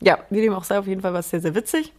Ja, 0.00 0.18
wie 0.30 0.40
dem 0.40 0.54
auch 0.54 0.64
sei, 0.64 0.78
auf 0.78 0.86
jeden 0.86 1.02
Fall 1.02 1.12
war 1.12 1.20
es 1.20 1.28
sehr, 1.28 1.42
sehr 1.42 1.54
witzig. 1.54 1.92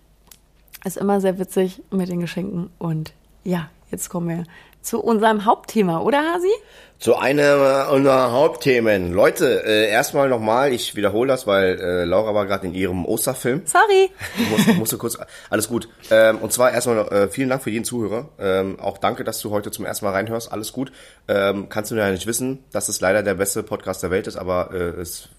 Ist 0.83 0.97
immer 0.97 1.21
sehr 1.21 1.37
witzig 1.37 1.83
mit 1.91 2.09
den 2.09 2.19
Geschenken. 2.19 2.71
Und 2.79 3.13
ja, 3.43 3.69
jetzt 3.91 4.09
kommen 4.09 4.27
wir 4.27 4.43
zu 4.81 4.99
unserem 4.99 5.45
Hauptthema, 5.45 6.01
oder 6.01 6.17
Hasi? 6.17 6.49
Zu 6.97 7.15
einem 7.15 7.59
unserer 7.91 8.31
Hauptthemen. 8.31 9.13
Leute, 9.13 9.63
äh, 9.63 9.89
erstmal 9.89 10.29
nochmal, 10.29 10.73
ich 10.73 10.95
wiederhole 10.95 11.27
das, 11.27 11.45
weil 11.45 11.79
äh, 11.79 12.05
Laura 12.05 12.33
war 12.33 12.47
gerade 12.47 12.65
in 12.65 12.73
ihrem 12.73 13.05
Osterfilm. 13.05 13.61
Sorry. 13.65 14.09
Ich 14.39 14.49
musste, 14.49 14.73
musste 14.73 14.97
kurz, 14.97 15.17
alles 15.51 15.67
gut. 15.67 15.89
Ähm, 16.09 16.39
und 16.39 16.51
zwar 16.51 16.71
erstmal 16.71 16.95
noch, 16.95 17.11
äh, 17.11 17.27
vielen 17.27 17.49
Dank 17.49 17.61
für 17.61 17.69
jeden 17.69 17.85
Zuhörer. 17.85 18.29
Ähm, 18.39 18.79
auch 18.79 18.97
danke, 18.97 19.23
dass 19.23 19.39
du 19.39 19.51
heute 19.51 19.69
zum 19.69 19.85
ersten 19.85 20.05
Mal 20.05 20.11
reinhörst. 20.11 20.51
Alles 20.51 20.73
gut. 20.73 20.91
Ähm, 21.27 21.69
kannst 21.69 21.91
du 21.91 21.95
ja 21.95 22.09
nicht 22.09 22.25
wissen, 22.25 22.63
dass 22.71 22.89
es 22.89 23.01
leider 23.01 23.21
der 23.21 23.35
beste 23.35 23.63
Podcast 23.63 24.01
der 24.01 24.11
Welt 24.11 24.27
ist, 24.27 24.37
aber 24.37 24.71
äh, 24.71 25.01
es 25.01 25.29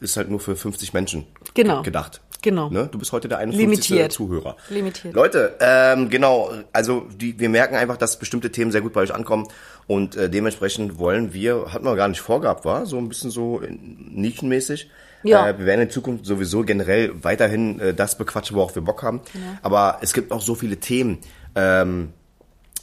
ist 0.00 0.16
halt 0.16 0.28
nur 0.30 0.40
für 0.40 0.56
50 0.56 0.92
Menschen 0.92 1.26
Genau. 1.54 1.76
ge- 1.76 1.84
gedacht. 1.84 2.20
Genau. 2.42 2.70
Ne? 2.70 2.88
Du 2.90 2.98
bist 2.98 3.12
heute 3.12 3.28
der 3.28 3.36
51. 3.38 3.60
Limitiert. 3.90 4.12
Zuhörer. 4.12 4.56
Limitiert. 4.70 5.12
Leute, 5.14 5.56
ähm, 5.60 6.08
genau, 6.08 6.50
also 6.72 7.06
die, 7.14 7.38
wir 7.38 7.50
merken 7.50 7.74
einfach, 7.76 7.98
dass 7.98 8.18
bestimmte 8.18 8.50
Themen 8.50 8.72
sehr 8.72 8.80
gut 8.80 8.94
bei 8.94 9.02
euch 9.02 9.12
ankommen 9.14 9.46
und 9.86 10.16
äh, 10.16 10.30
dementsprechend 10.30 10.98
wollen 10.98 11.34
wir, 11.34 11.66
hat 11.74 11.82
man 11.82 11.96
gar 11.96 12.08
nicht 12.08 12.20
vorgehabt, 12.22 12.64
war 12.64 12.86
so 12.86 12.96
ein 12.96 13.10
bisschen 13.10 13.30
so 13.30 13.60
äh, 13.60 13.68
nischenmäßig. 13.70 14.90
Ja. 15.22 15.48
Äh, 15.50 15.58
wir 15.58 15.66
werden 15.66 15.82
in 15.82 15.90
Zukunft 15.90 16.24
sowieso 16.24 16.62
generell 16.62 17.12
weiterhin 17.22 17.78
äh, 17.78 17.92
das 17.94 18.16
bequatschen, 18.16 18.56
worauf 18.56 18.74
wir 18.74 18.82
Bock 18.82 19.02
haben. 19.02 19.20
Aber 19.62 19.98
es 20.00 20.12
gibt 20.14 20.32
auch 20.32 20.40
so 20.40 20.54
viele 20.54 20.78
Themen. 20.78 21.18
Ähm, 21.54 22.14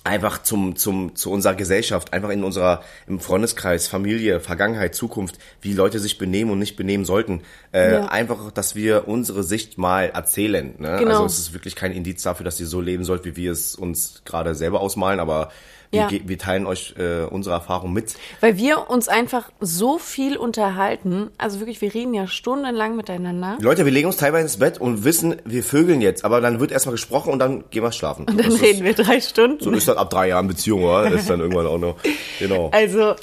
einfach 0.08 0.42
zum, 0.42 0.76
zum, 0.76 1.16
zu 1.16 1.32
unserer 1.32 1.56
Gesellschaft, 1.56 2.14
einfach 2.14 2.30
in 2.30 2.44
unserer, 2.44 2.82
im 3.08 3.20
Freundeskreis, 3.20 3.88
Familie, 3.88 4.40
Vergangenheit, 4.40 4.96
Zukunft, 4.96 5.38
wie 5.62 5.74
Leute 5.74 6.00
sich 6.00 6.18
benehmen 6.18 6.52
und 6.52 6.60
nicht 6.60 6.76
benehmen 6.76 7.06
sollten. 7.06 7.42
Äh, 7.74 7.94
Ja. 7.94 8.06
Einfach, 8.08 8.52
dass 8.52 8.76
wir 8.76 9.08
unsere 9.08 9.44
Sicht 9.44 9.78
mal 9.78 10.10
erzählen. 10.10 10.76
Ne? 10.78 10.98
Genau. 11.00 11.12
Also 11.12 11.26
es 11.26 11.38
ist 11.40 11.54
wirklich 11.54 11.76
kein 11.76 11.92
Indiz 11.92 12.24
dafür, 12.24 12.44
dass 12.44 12.60
ihr 12.60 12.68
so 12.68 12.82
leben 12.82 13.04
sollt, 13.04 13.26
wie 13.26 13.36
wir 13.36 13.52
es 13.52 13.76
uns 13.76 14.22
gerade 14.26 14.56
selber 14.56 14.82
ausmalen, 14.82 15.20
aber 15.20 15.52
Ja. 15.92 16.08
ge- 16.08 16.24
wir 16.26 16.38
teilen 16.38 16.66
euch 16.66 16.96
äh, 16.98 17.24
unsere 17.24 17.56
Erfahrung 17.56 17.94
mit. 17.94 18.16
Weil 18.42 18.58
wir 18.58 18.90
uns 18.90 19.08
einfach 19.08 19.50
so 19.62 19.98
viel 19.98 20.36
unterhalten. 20.38 21.30
Also 21.38 21.60
wirklich, 21.60 21.82
wir 21.82 21.94
reden 21.94 22.14
ja 22.14 22.28
stundenlang 22.28 22.96
miteinander. 22.96 23.58
Leute, 23.62 23.86
wir 23.86 23.92
legen 23.92 24.08
uns 24.08 24.18
teilweise 24.18 24.44
ins 24.44 24.58
Bett 24.58 24.80
und 24.82 25.04
wissen, 25.04 25.38
wir 25.46 25.64
vögeln 25.64 26.02
jetzt, 26.02 26.26
aber 26.26 26.42
dann 26.42 26.60
wird 26.60 26.72
erstmal 26.72 26.94
gesprochen 26.94 27.32
und 27.32 27.40
dann 27.40 27.64
gehen 27.70 27.84
wir 27.84 27.92
schlafen. 27.92 28.26
Und 28.30 28.40
dann 28.40 28.52
reden 28.54 28.84
wir 28.84 28.94
drei 28.94 29.22
Stunden. 29.22 29.64
So 29.64 29.72
ist 29.72 29.88
das 29.88 29.98
ab 29.98 30.10
drei 30.10 30.30
Jahren 30.30 30.48
Beziehung, 30.48 30.84
oder? 30.84 31.12
Ist 31.12 31.30
dann 31.30 31.40
irgendwann 31.40 31.68
auch 31.68 31.78
noch. 31.78 31.96
Genau. 32.40 32.70
Also, 32.74 33.16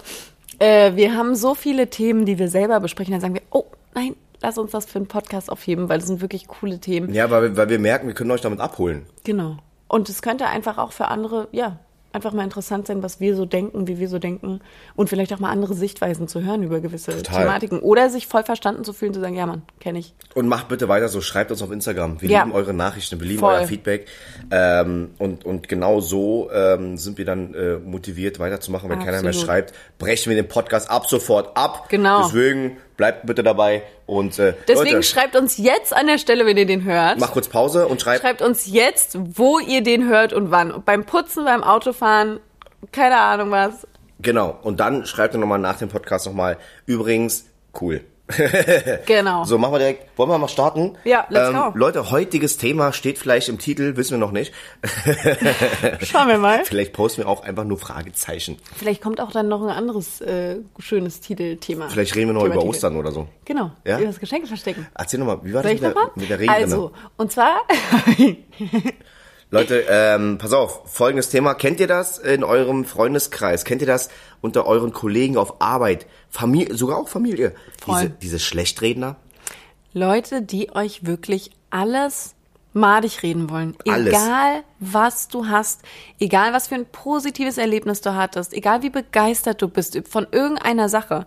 äh, 0.58 0.94
wir 0.96 1.14
haben 1.14 1.34
so 1.34 1.54
viele 1.54 1.90
Themen, 1.90 2.24
die 2.24 2.38
wir 2.38 2.48
selber 2.48 2.80
besprechen. 2.80 3.12
Dann 3.12 3.20
sagen 3.20 3.34
wir, 3.34 3.42
oh 3.50 3.64
nein, 3.94 4.14
lass 4.40 4.56
uns 4.58 4.70
das 4.70 4.86
für 4.86 4.96
einen 4.98 5.06
Podcast 5.08 5.50
aufheben, 5.50 5.88
weil 5.88 5.98
das 5.98 6.06
sind 6.08 6.20
wirklich 6.20 6.48
coole 6.48 6.78
Themen. 6.78 7.12
Ja, 7.12 7.30
weil, 7.30 7.42
wir- 7.42 7.56
weil 7.56 7.68
wir 7.68 7.78
merken, 7.78 8.06
wir 8.06 8.14
können 8.14 8.30
euch 8.30 8.40
damit 8.40 8.60
abholen. 8.60 9.04
Genau. 9.24 9.56
Und 9.88 10.08
es 10.08 10.22
könnte 10.22 10.46
einfach 10.46 10.78
auch 10.78 10.92
für 10.92 11.06
andere, 11.08 11.48
ja, 11.52 11.78
einfach 12.14 12.32
mal 12.32 12.44
interessant 12.44 12.86
sein, 12.86 13.02
was 13.02 13.20
wir 13.20 13.36
so 13.36 13.44
denken, 13.44 13.86
wie 13.88 13.98
wir 13.98 14.08
so 14.08 14.18
denken 14.18 14.60
und 14.96 15.08
vielleicht 15.08 15.32
auch 15.32 15.38
mal 15.40 15.50
andere 15.50 15.74
Sichtweisen 15.74 16.28
zu 16.28 16.42
hören 16.42 16.62
über 16.62 16.80
gewisse 16.80 17.10
Total. 17.16 17.42
Thematiken 17.42 17.80
oder 17.80 18.08
sich 18.10 18.26
voll 18.26 18.44
verstanden 18.44 18.84
zu 18.84 18.92
fühlen, 18.92 19.12
zu 19.12 19.20
sagen, 19.20 19.34
ja 19.36 19.46
Mann, 19.46 19.62
kenne 19.80 19.98
ich. 19.98 20.14
Und 20.34 20.48
macht 20.48 20.68
bitte 20.68 20.88
weiter 20.88 21.08
so, 21.08 21.20
schreibt 21.20 21.50
uns 21.50 21.62
auf 21.62 21.70
Instagram. 21.70 22.20
Wir 22.22 22.30
Ja. 22.30 22.42
lieben 22.44 22.54
eure 22.54 22.72
Nachrichten, 22.72 23.20
wir 23.20 23.26
lieben 23.26 23.40
Voll. 23.40 23.54
euer 23.54 23.66
Feedback. 23.66 24.06
Ähm, 24.50 25.10
und, 25.18 25.44
und 25.44 25.68
genau 25.68 26.00
so 26.00 26.50
ähm, 26.52 26.96
sind 26.96 27.18
wir 27.18 27.24
dann 27.24 27.54
äh, 27.54 27.76
motiviert 27.78 28.38
weiterzumachen. 28.38 28.88
Wenn 28.88 28.98
keiner 29.00 29.20
mehr 29.20 29.30
Absolut. 29.30 29.46
schreibt, 29.46 29.74
brechen 29.98 30.30
wir 30.30 30.36
den 30.36 30.48
Podcast 30.48 30.90
ab 30.90 31.06
sofort 31.08 31.56
ab. 31.56 31.88
Genau. 31.88 32.22
Deswegen 32.24 32.76
bleibt 32.96 33.26
bitte 33.26 33.42
dabei. 33.42 33.82
Und 34.06 34.38
äh, 34.38 34.54
Deswegen 34.68 34.96
Leute, 34.96 35.02
schreibt 35.02 35.36
uns 35.36 35.58
jetzt 35.58 35.94
an 35.94 36.06
der 36.06 36.18
Stelle, 36.18 36.46
wenn 36.46 36.56
ihr 36.56 36.66
den 36.66 36.84
hört. 36.84 37.18
mach 37.18 37.32
kurz 37.32 37.48
Pause 37.48 37.86
und 37.88 38.00
schreibt. 38.00 38.22
Schreibt 38.22 38.42
uns 38.42 38.66
jetzt, 38.66 39.18
wo 39.36 39.58
ihr 39.58 39.82
den 39.82 40.08
hört 40.08 40.32
und 40.32 40.50
wann. 40.50 40.70
Und 40.70 40.84
beim 40.84 41.04
Putzen, 41.04 41.44
beim 41.44 41.62
Autofahren, 41.62 42.40
keine 42.92 43.18
Ahnung 43.18 43.50
was. 43.50 43.86
Genau. 44.20 44.58
Und 44.62 44.80
dann 44.80 45.06
schreibt 45.06 45.34
ihr 45.34 45.38
nochmal 45.38 45.58
nach 45.58 45.78
dem 45.78 45.88
Podcast 45.88 46.26
nochmal. 46.26 46.56
Übrigens, 46.86 47.46
cool. 47.80 48.02
Genau. 49.06 49.44
So, 49.44 49.58
machen 49.58 49.74
wir 49.74 49.78
direkt. 49.78 50.16
Wollen 50.18 50.30
wir 50.30 50.38
mal 50.38 50.48
starten? 50.48 50.80
Ähm, 50.80 50.96
Ja, 51.04 51.26
let's 51.28 51.52
go. 51.52 51.72
Leute, 51.74 52.10
heutiges 52.10 52.56
Thema 52.56 52.92
steht 52.92 53.18
vielleicht 53.18 53.48
im 53.48 53.58
Titel, 53.58 53.96
wissen 53.96 54.12
wir 54.12 54.18
noch 54.18 54.32
nicht. 54.32 54.52
Schauen 56.02 56.28
wir 56.28 56.38
mal. 56.38 56.64
Vielleicht 56.64 56.92
posten 56.94 57.22
wir 57.22 57.28
auch 57.28 57.42
einfach 57.42 57.64
nur 57.64 57.78
Fragezeichen. 57.78 58.56
Vielleicht 58.76 59.02
kommt 59.02 59.20
auch 59.20 59.30
dann 59.30 59.48
noch 59.48 59.62
ein 59.62 59.68
anderes 59.68 60.20
äh, 60.22 60.56
schönes 60.78 61.20
Titelthema. 61.20 61.88
Vielleicht 61.88 62.14
reden 62.16 62.28
wir 62.28 62.34
noch 62.34 62.42
Thema 62.42 62.54
über 62.54 62.62
Titel. 62.62 62.70
Ostern 62.70 62.96
oder 62.96 63.12
so. 63.12 63.28
Genau. 63.44 63.70
Ja? 63.84 63.98
Über 63.98 64.06
das 64.06 64.20
Geschenke 64.20 64.46
verstecken. 64.46 64.86
Erzähl 64.94 65.18
nochmal, 65.20 65.40
wie 65.42 65.52
war 65.52 65.62
Soll 65.62 65.72
das 65.76 65.82
mit 65.82 65.94
der, 65.94 66.10
mit 66.14 66.30
der 66.30 66.38
Regenrinne? 66.40 66.64
Also, 66.64 66.92
und 67.18 67.30
zwar, 67.30 67.60
Leute, 69.50 69.84
ähm, 69.88 70.38
pass 70.38 70.52
auf, 70.52 70.82
folgendes 70.86 71.28
Thema. 71.28 71.54
Kennt 71.54 71.78
ihr 71.80 71.86
das 71.86 72.18
in 72.18 72.42
eurem 72.42 72.84
Freundeskreis? 72.84 73.64
Kennt 73.64 73.82
ihr 73.82 73.86
das 73.86 74.08
unter 74.40 74.66
euren 74.66 74.92
Kollegen 74.92 75.36
auf 75.36 75.60
Arbeit? 75.60 76.06
Familie, 76.28 76.74
sogar 76.74 76.98
auch 76.98 77.08
Familie. 77.08 77.54
Voll. 77.80 78.00
Diese, 78.00 78.10
diese 78.10 78.38
Schlechtredner? 78.40 79.16
Leute, 79.92 80.42
die 80.42 80.74
euch 80.74 81.06
wirklich 81.06 81.50
alles 81.70 82.34
madig 82.72 83.22
reden 83.22 83.48
wollen. 83.48 83.76
Alles. 83.88 84.08
Egal, 84.12 84.64
was 84.80 85.28
du 85.28 85.46
hast, 85.46 85.82
egal, 86.18 86.52
was 86.52 86.68
für 86.68 86.74
ein 86.74 86.86
positives 86.86 87.56
Erlebnis 87.56 88.00
du 88.00 88.14
hattest, 88.14 88.52
egal, 88.52 88.82
wie 88.82 88.90
begeistert 88.90 89.62
du 89.62 89.68
bist 89.68 89.96
von 90.08 90.26
irgendeiner 90.32 90.88
Sache, 90.88 91.26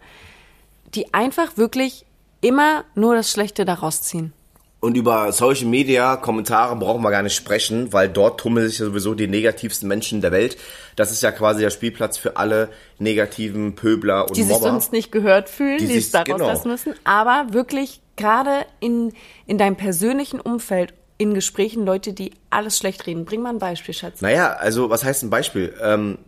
die 0.94 1.14
einfach 1.14 1.58
wirklich 1.58 2.06
immer 2.42 2.84
nur 2.94 3.16
das 3.16 3.32
Schlechte 3.32 3.66
daraus 3.66 4.02
ziehen. 4.02 4.34
Und 4.80 4.96
über 4.96 5.32
Social 5.32 5.66
Media 5.66 6.18
Kommentare 6.18 6.76
brauchen 6.76 7.02
wir 7.02 7.10
gar 7.10 7.24
nicht 7.24 7.36
sprechen, 7.36 7.92
weil 7.94 8.10
dort 8.10 8.40
tummeln 8.40 8.68
sich 8.70 8.78
ja 8.78 8.86
sowieso 8.86 9.16
die 9.16 9.28
negativsten 9.28 9.88
Menschen 9.88 10.22
der 10.22 10.32
Welt. 10.32 10.56
Das 10.96 11.12
ist 11.12 11.24
ja 11.24 11.32
quasi 11.32 11.62
der 11.62 11.72
Spielplatz 11.72 12.18
für 12.18 12.38
alle 12.38 12.70
negativen 13.00 13.74
Pöbler 13.76 14.28
und 14.28 14.38
die 14.38 14.44
sich 14.44 14.52
Mobber. 14.54 14.70
sonst 14.70 14.92
nicht 14.92 15.12
gehört 15.12 15.50
fühlen, 15.50 15.80
Die 15.80 15.88
die, 15.88 15.94
sich- 15.94 16.06
es 16.06 16.12
daraus 16.12 16.26
genau. 16.28 16.48
lassen 16.48 16.68
müssen, 16.70 16.94
aber 17.06 17.48
wirklich 17.54 18.02
gerade 18.18 18.66
in, 18.80 19.14
in 19.48 19.58
deinem 19.58 19.78
persönlichen 19.78 20.40
Umfeld, 20.40 20.94
in 21.20 21.34
Gesprächen, 21.34 21.84
Leute, 21.84 22.14
die 22.14 22.32
alles 22.52 22.78
schlecht 22.78 23.08
reden. 23.08 23.26
Bring 23.26 23.42
mal 23.42 23.50
ein 23.50 23.58
Beispiel, 23.60 23.96
Schatz. 23.96 24.22
Naja, 24.22 24.54
also 24.54 24.92
was 24.92 25.04
heißt 25.04 25.24
ein 25.24 25.32
Beispiel? 25.32 25.74
Ähm, 25.82 26.20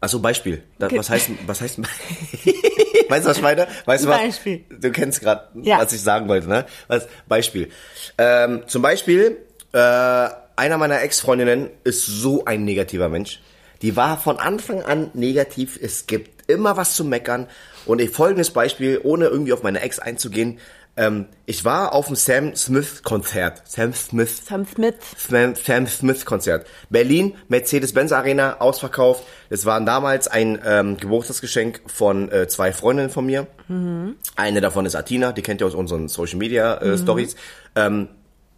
also 0.00 0.20
Beispiel. 0.20 0.62
Da, 0.78 0.90
was 0.92 1.10
heißt 1.10 1.30
was 1.46 1.60
heißt 1.60 1.78
Weißt 3.08 3.24
du 3.24 3.30
was 3.30 3.36
ich 3.38 3.42
meine? 3.42 3.66
Weißt 3.86 4.04
du 4.04 4.08
was? 4.08 4.18
Beispiel. 4.20 4.64
Du 4.68 4.90
kennst 4.92 5.20
gerade, 5.20 5.48
Ja. 5.62 5.78
was 5.78 5.92
ich 5.92 6.00
sagen 6.02 6.28
wollte, 6.28 6.48
ne? 6.48 6.66
Was 6.88 7.08
Beispiel. 7.26 7.70
Ähm, 8.18 8.62
zum 8.66 8.82
Beispiel 8.82 9.38
äh, 9.72 9.78
einer 10.56 10.76
meiner 10.78 11.00
Ex-Freundinnen 11.02 11.70
ist 11.84 12.04
so 12.06 12.44
ein 12.44 12.64
negativer 12.64 13.08
Mensch. 13.08 13.40
Die 13.82 13.96
war 13.96 14.18
von 14.18 14.38
Anfang 14.38 14.82
an 14.82 15.10
negativ. 15.14 15.78
Es 15.80 16.06
gibt 16.06 16.50
immer 16.50 16.76
was 16.76 16.94
zu 16.96 17.04
meckern. 17.04 17.46
Und 17.86 18.00
ich 18.00 18.10
folgendes 18.10 18.50
Beispiel, 18.50 19.00
ohne 19.02 19.26
irgendwie 19.26 19.52
auf 19.52 19.62
meine 19.62 19.80
Ex 19.80 19.98
einzugehen. 19.98 20.58
Ähm, 20.98 21.26
ich 21.46 21.64
war 21.64 21.94
auf 21.94 22.08
dem 22.08 22.16
Sam 22.16 22.56
Smith 22.56 23.04
Konzert. 23.04 23.62
Sam 23.64 23.94
Smith 23.94 24.44
Sam 24.44 24.66
Smith. 24.66 24.96
Sam, 25.16 25.54
Sam 25.54 25.86
Smith 25.86 26.26
Konzert. 26.26 26.66
Berlin, 26.90 27.34
Mercedes-Benz 27.46 28.10
Arena, 28.10 28.56
ausverkauft. 28.58 29.24
Es 29.48 29.64
war 29.64 29.80
damals 29.80 30.26
ein 30.26 30.58
ähm, 30.66 30.96
Geburtstagsgeschenk 30.96 31.82
von 31.86 32.30
äh, 32.32 32.48
zwei 32.48 32.72
Freundinnen 32.72 33.10
von 33.10 33.24
mir. 33.24 33.46
Eine 34.34 34.60
davon 34.60 34.86
ist 34.86 34.96
Atina, 34.96 35.30
die 35.32 35.42
kennt 35.42 35.60
ihr 35.60 35.68
aus 35.68 35.74
unseren 35.74 36.08
Social 36.08 36.38
Media 36.38 36.74
äh, 36.78 36.98
Stories. 36.98 37.36
Ähm, 37.76 38.08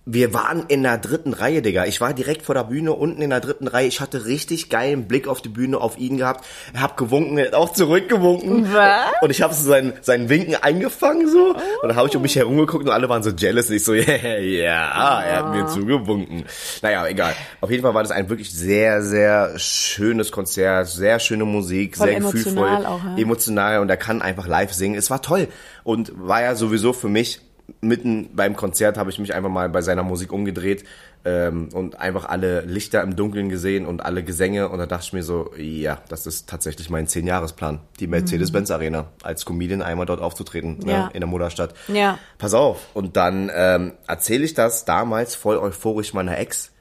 wir 0.06 0.32
waren 0.32 0.64
in 0.68 0.82
der 0.82 0.96
dritten 0.98 1.34
Reihe, 1.34 1.60
Digga. 1.60 1.84
Ich 1.84 2.00
war 2.00 2.14
direkt 2.14 2.42
vor 2.42 2.54
der 2.54 2.64
Bühne, 2.64 2.92
unten 2.94 3.20
in 3.20 3.30
der 3.30 3.40
dritten 3.40 3.68
Reihe. 3.68 3.86
Ich 3.86 4.00
hatte 4.00 4.24
richtig 4.24 4.70
geilen 4.70 5.06
Blick 5.06 5.28
auf 5.28 5.42
die 5.42 5.50
Bühne, 5.50 5.78
auf 5.78 5.98
ihn 5.98 6.16
gehabt. 6.16 6.44
Er 6.72 6.80
hat 6.80 6.96
gewunken, 6.96 7.36
er 7.36 7.48
hat 7.48 7.54
auch 7.54 7.72
zurückgewunken. 7.72 8.72
Was? 8.72 9.10
Und 9.20 9.30
ich 9.30 9.42
habe 9.42 9.52
so 9.52 9.68
sein, 9.68 9.92
sein 10.00 10.28
Winken 10.30 10.56
eingefangen 10.56 11.28
so. 11.28 11.54
Und 11.82 11.88
dann 11.88 11.96
habe 11.96 12.08
ich 12.08 12.16
um 12.16 12.22
mich 12.22 12.34
herum 12.34 12.56
geguckt 12.56 12.84
und 12.84 12.90
alle 12.90 13.08
waren 13.08 13.22
so 13.22 13.30
jealous. 13.30 13.68
Und 13.68 13.76
ich 13.76 13.84
so, 13.84 13.94
ja, 13.94 14.16
ja, 14.16 15.20
er 15.22 15.36
hat 15.36 15.54
mir 15.54 15.66
zugewunken. 15.66 16.44
Naja, 16.80 17.06
egal. 17.06 17.34
Auf 17.60 17.70
jeden 17.70 17.82
Fall 17.82 17.94
war 17.94 18.02
das 18.02 18.10
ein 18.10 18.28
wirklich 18.30 18.52
sehr, 18.52 19.02
sehr 19.02 19.58
schönes 19.58 20.32
Konzert. 20.32 20.88
Sehr 20.88 21.20
schöne 21.20 21.44
Musik, 21.44 21.98
Voll 21.98 22.08
sehr 22.08 22.16
emotional 22.16 22.78
gefühlvoll. 22.78 22.86
auch, 22.86 23.04
ja. 23.04 23.22
Emotional 23.22 23.80
und 23.80 23.90
er 23.90 23.98
kann 23.98 24.22
einfach 24.22 24.46
live 24.46 24.72
singen. 24.72 24.96
Es 24.96 25.10
war 25.10 25.20
toll. 25.20 25.48
Und 25.84 26.12
war 26.16 26.42
ja 26.42 26.54
sowieso 26.54 26.92
für 26.92 27.08
mich 27.08 27.40
mitten 27.80 28.30
beim 28.34 28.56
Konzert 28.56 28.96
habe 28.98 29.10
ich 29.10 29.18
mich 29.18 29.34
einfach 29.34 29.50
mal 29.50 29.68
bei 29.68 29.82
seiner 29.82 30.02
Musik 30.02 30.32
umgedreht 30.32 30.84
ähm, 31.24 31.68
und 31.72 32.00
einfach 32.00 32.28
alle 32.28 32.62
Lichter 32.62 33.02
im 33.02 33.16
Dunkeln 33.16 33.48
gesehen 33.48 33.86
und 33.86 34.04
alle 34.04 34.22
Gesänge 34.22 34.68
und 34.68 34.78
da 34.78 34.86
dachte 34.86 35.04
ich 35.06 35.12
mir 35.12 35.22
so, 35.22 35.50
ja, 35.56 35.98
das 36.08 36.26
ist 36.26 36.48
tatsächlich 36.48 36.90
mein 36.90 37.06
Zehnjahresplan, 37.06 37.80
die 38.00 38.06
Mercedes-Benz 38.06 38.70
Arena 38.70 39.06
als 39.22 39.44
Comedian 39.44 39.82
einmal 39.82 40.06
dort 40.06 40.20
aufzutreten 40.20 40.78
ne, 40.84 40.92
Ja. 40.92 41.10
in 41.12 41.20
der 41.20 41.28
Mutterstadt. 41.28 41.74
Ja. 41.88 42.18
Pass 42.38 42.54
auf 42.54 42.88
und 42.94 43.16
dann 43.16 43.50
ähm, 43.54 43.92
erzähle 44.06 44.44
ich 44.44 44.54
das 44.54 44.84
damals 44.84 45.34
voll 45.34 45.58
euphorisch 45.58 46.14
meiner 46.14 46.38
Ex 46.38 46.72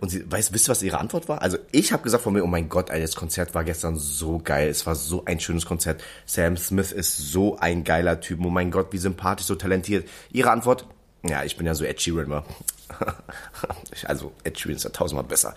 und 0.00 0.08
sie 0.08 0.30
weiß, 0.30 0.52
wisst 0.52 0.68
ihr, 0.68 0.70
was 0.70 0.82
ihre 0.82 0.98
Antwort 0.98 1.28
war? 1.28 1.42
Also 1.42 1.58
ich 1.72 1.92
habe 1.92 2.02
gesagt 2.02 2.24
von 2.24 2.32
mir, 2.32 2.42
oh 2.42 2.46
mein 2.46 2.68
Gott, 2.68 2.90
Alter, 2.90 3.02
das 3.02 3.16
Konzert 3.16 3.54
war 3.54 3.64
gestern 3.64 3.96
so 3.96 4.38
geil. 4.42 4.68
Es 4.68 4.86
war 4.86 4.94
so 4.94 5.24
ein 5.26 5.40
schönes 5.40 5.66
Konzert. 5.66 6.02
Sam 6.24 6.56
Smith 6.56 6.92
ist 6.92 7.16
so 7.16 7.58
ein 7.58 7.84
geiler 7.84 8.20
Typ. 8.20 8.40
Oh 8.42 8.48
mein 8.50 8.70
Gott, 8.70 8.88
wie 8.92 8.98
sympathisch, 8.98 9.46
so 9.46 9.54
talentiert. 9.54 10.08
Ihre 10.32 10.50
Antwort? 10.50 10.86
Ja, 11.22 11.44
ich 11.44 11.56
bin 11.58 11.66
ja 11.66 11.74
so 11.74 11.84
Ed 11.84 12.00
Sheeran 12.00 12.30
war. 12.30 12.44
also 14.04 14.32
Ed 14.42 14.58
Sheeran 14.58 14.76
ist 14.76 14.84
ja 14.84 14.90
tausendmal 14.90 15.24
besser. 15.24 15.54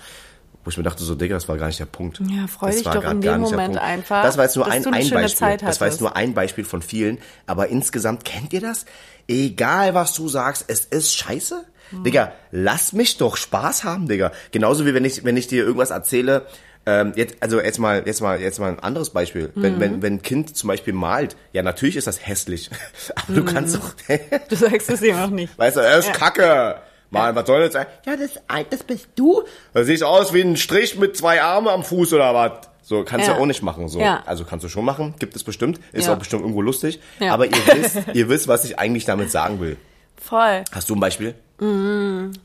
Wo 0.63 0.69
ich 0.69 0.77
mir 0.77 0.83
dachte, 0.83 1.03
so 1.03 1.15
Digga, 1.15 1.35
das 1.35 1.47
war 1.47 1.57
gar 1.57 1.67
nicht 1.67 1.79
der 1.79 1.85
Punkt. 1.85 2.21
Ja, 2.29 2.47
freu 2.47 2.67
Das 2.67 2.77
dich 2.77 2.85
war 2.85 2.95
doch 2.95 3.03
in 3.03 3.21
gar 3.21 3.35
dem 3.35 3.41
Moment 3.41 3.77
einfach, 3.77 4.23
Das 4.23 4.37
war 4.37 4.45
jetzt 4.45 4.55
nur 4.55 4.65
ein, 4.65 4.85
ein 4.85 5.09
Beispiel. 5.09 5.57
Das 5.57 5.81
war 5.81 5.87
jetzt 5.87 5.99
nur 5.99 6.15
ein 6.15 6.33
Beispiel 6.33 6.63
von 6.63 6.81
vielen. 6.81 7.17
Aber 7.47 7.67
insgesamt 7.67 8.23
kennt 8.23 8.53
ihr 8.53 8.61
das? 8.61 8.85
Egal 9.27 9.93
was 9.93 10.13
du 10.13 10.27
sagst, 10.27 10.65
es 10.67 10.85
ist 10.85 11.15
scheiße. 11.15 11.65
Digga, 12.05 12.33
lass 12.51 12.93
mich 12.93 13.17
doch 13.17 13.37
Spaß 13.37 13.83
haben, 13.83 14.07
Digga. 14.07 14.31
Genauso 14.51 14.85
wie 14.85 14.93
wenn 14.93 15.05
ich, 15.05 15.23
wenn 15.23 15.37
ich 15.37 15.47
dir 15.47 15.63
irgendwas 15.63 15.91
erzähle, 15.91 16.45
ähm, 16.85 17.13
jetzt, 17.15 17.35
also 17.39 17.61
jetzt 17.61 17.79
mal, 17.79 18.03
jetzt 18.05 18.21
mal, 18.21 18.41
jetzt 18.41 18.59
mal 18.59 18.69
ein 18.69 18.79
anderes 18.79 19.11
Beispiel. 19.11 19.51
Wenn, 19.55 19.79
wenn, 19.79 20.01
wenn 20.01 20.15
ein 20.15 20.21
Kind 20.21 20.55
zum 20.57 20.67
Beispiel 20.67 20.93
malt, 20.93 21.35
ja, 21.53 21.63
natürlich 21.63 21.95
ist 21.95 22.07
das 22.07 22.25
hässlich. 22.27 22.69
Aber 23.15 23.33
du 23.33 23.45
kannst 23.45 23.75
doch, 23.75 23.93
Du 24.49 24.55
sagst 24.55 24.89
es 24.89 25.01
ihm 25.01 25.15
auch 25.15 25.29
nicht. 25.29 25.57
weißt 25.57 25.77
du, 25.77 25.81
er 25.81 25.99
ist 25.99 26.07
Ja. 26.07 26.13
Kacke. 26.13 26.75
Mal, 27.09 27.35
was 27.35 27.45
soll 27.45 27.61
das 27.61 27.73
sein? 27.73 27.85
Ja, 28.07 28.15
das, 28.17 28.31
das 28.71 28.83
bist 28.83 29.07
du. 29.15 29.43
Da 29.73 29.83
siehst 29.83 30.03
aus 30.03 30.33
wie 30.33 30.41
ein 30.41 30.57
Strich 30.57 30.97
mit 30.97 31.15
zwei 31.15 31.43
Armen 31.43 31.67
am 31.67 31.83
Fuß 31.83 32.11
oder 32.13 32.33
was. 32.33 32.67
So, 32.81 33.03
kannst 33.03 33.27
du 33.27 33.31
Ja. 33.33 33.37
auch 33.37 33.45
nicht 33.45 33.61
machen, 33.61 33.87
so. 33.87 33.99
Ja. 34.01 34.23
Also 34.25 34.43
kannst 34.45 34.65
du 34.65 34.67
schon 34.69 34.83
machen, 34.83 35.13
gibt 35.19 35.35
es 35.35 35.43
bestimmt. 35.43 35.79
Ist 35.93 36.07
Ja. 36.07 36.13
auch 36.15 36.17
bestimmt 36.17 36.41
irgendwo 36.41 36.61
lustig. 36.61 36.99
Ja. 37.19 37.33
Aber 37.33 37.45
ihr 37.45 37.51
wisst, 37.75 37.99
ihr 38.13 38.27
wisst, 38.29 38.47
was 38.47 38.65
ich 38.65 38.77
eigentlich 38.79 39.05
damit 39.05 39.29
sagen 39.31 39.61
will. 39.61 39.77
Voll. 40.17 40.63
Hast 40.71 40.89
du 40.89 40.95
ein 40.95 40.99
Beispiel? 40.99 41.35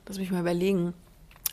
Lass 0.07 0.19
mich 0.19 0.31
mal 0.31 0.41
überlegen. 0.41 0.95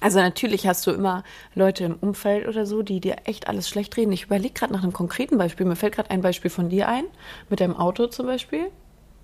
Also 0.02 0.20
natürlich 0.20 0.68
hast 0.68 0.86
du 0.86 0.92
immer 0.92 1.24
Leute 1.56 1.86
im 1.86 1.96
Umfeld 1.96 2.48
oder 2.48 2.66
so, 2.66 2.82
die 2.84 3.00
dir 3.00 3.16
echt 3.24 3.48
alles 3.48 3.70
schlecht 3.70 3.96
reden. 3.98 4.12
Ich 4.12 4.26
überlege 4.26 4.54
gerade 4.54 4.74
nach 4.74 4.84
einem 4.84 4.94
konkreten 4.94 5.38
Beispiel. 5.38 5.66
Mir 5.66 5.76
fällt 5.76 5.96
gerade 5.96 6.12
ein 6.12 6.22
Beispiel 6.22 6.52
von 6.52 6.70
dir 6.70 6.88
ein, 6.88 7.06
mit 7.50 7.60
deinem 7.60 7.76
Auto 7.76 8.08
zum 8.08 8.28
Beispiel. 8.28 8.68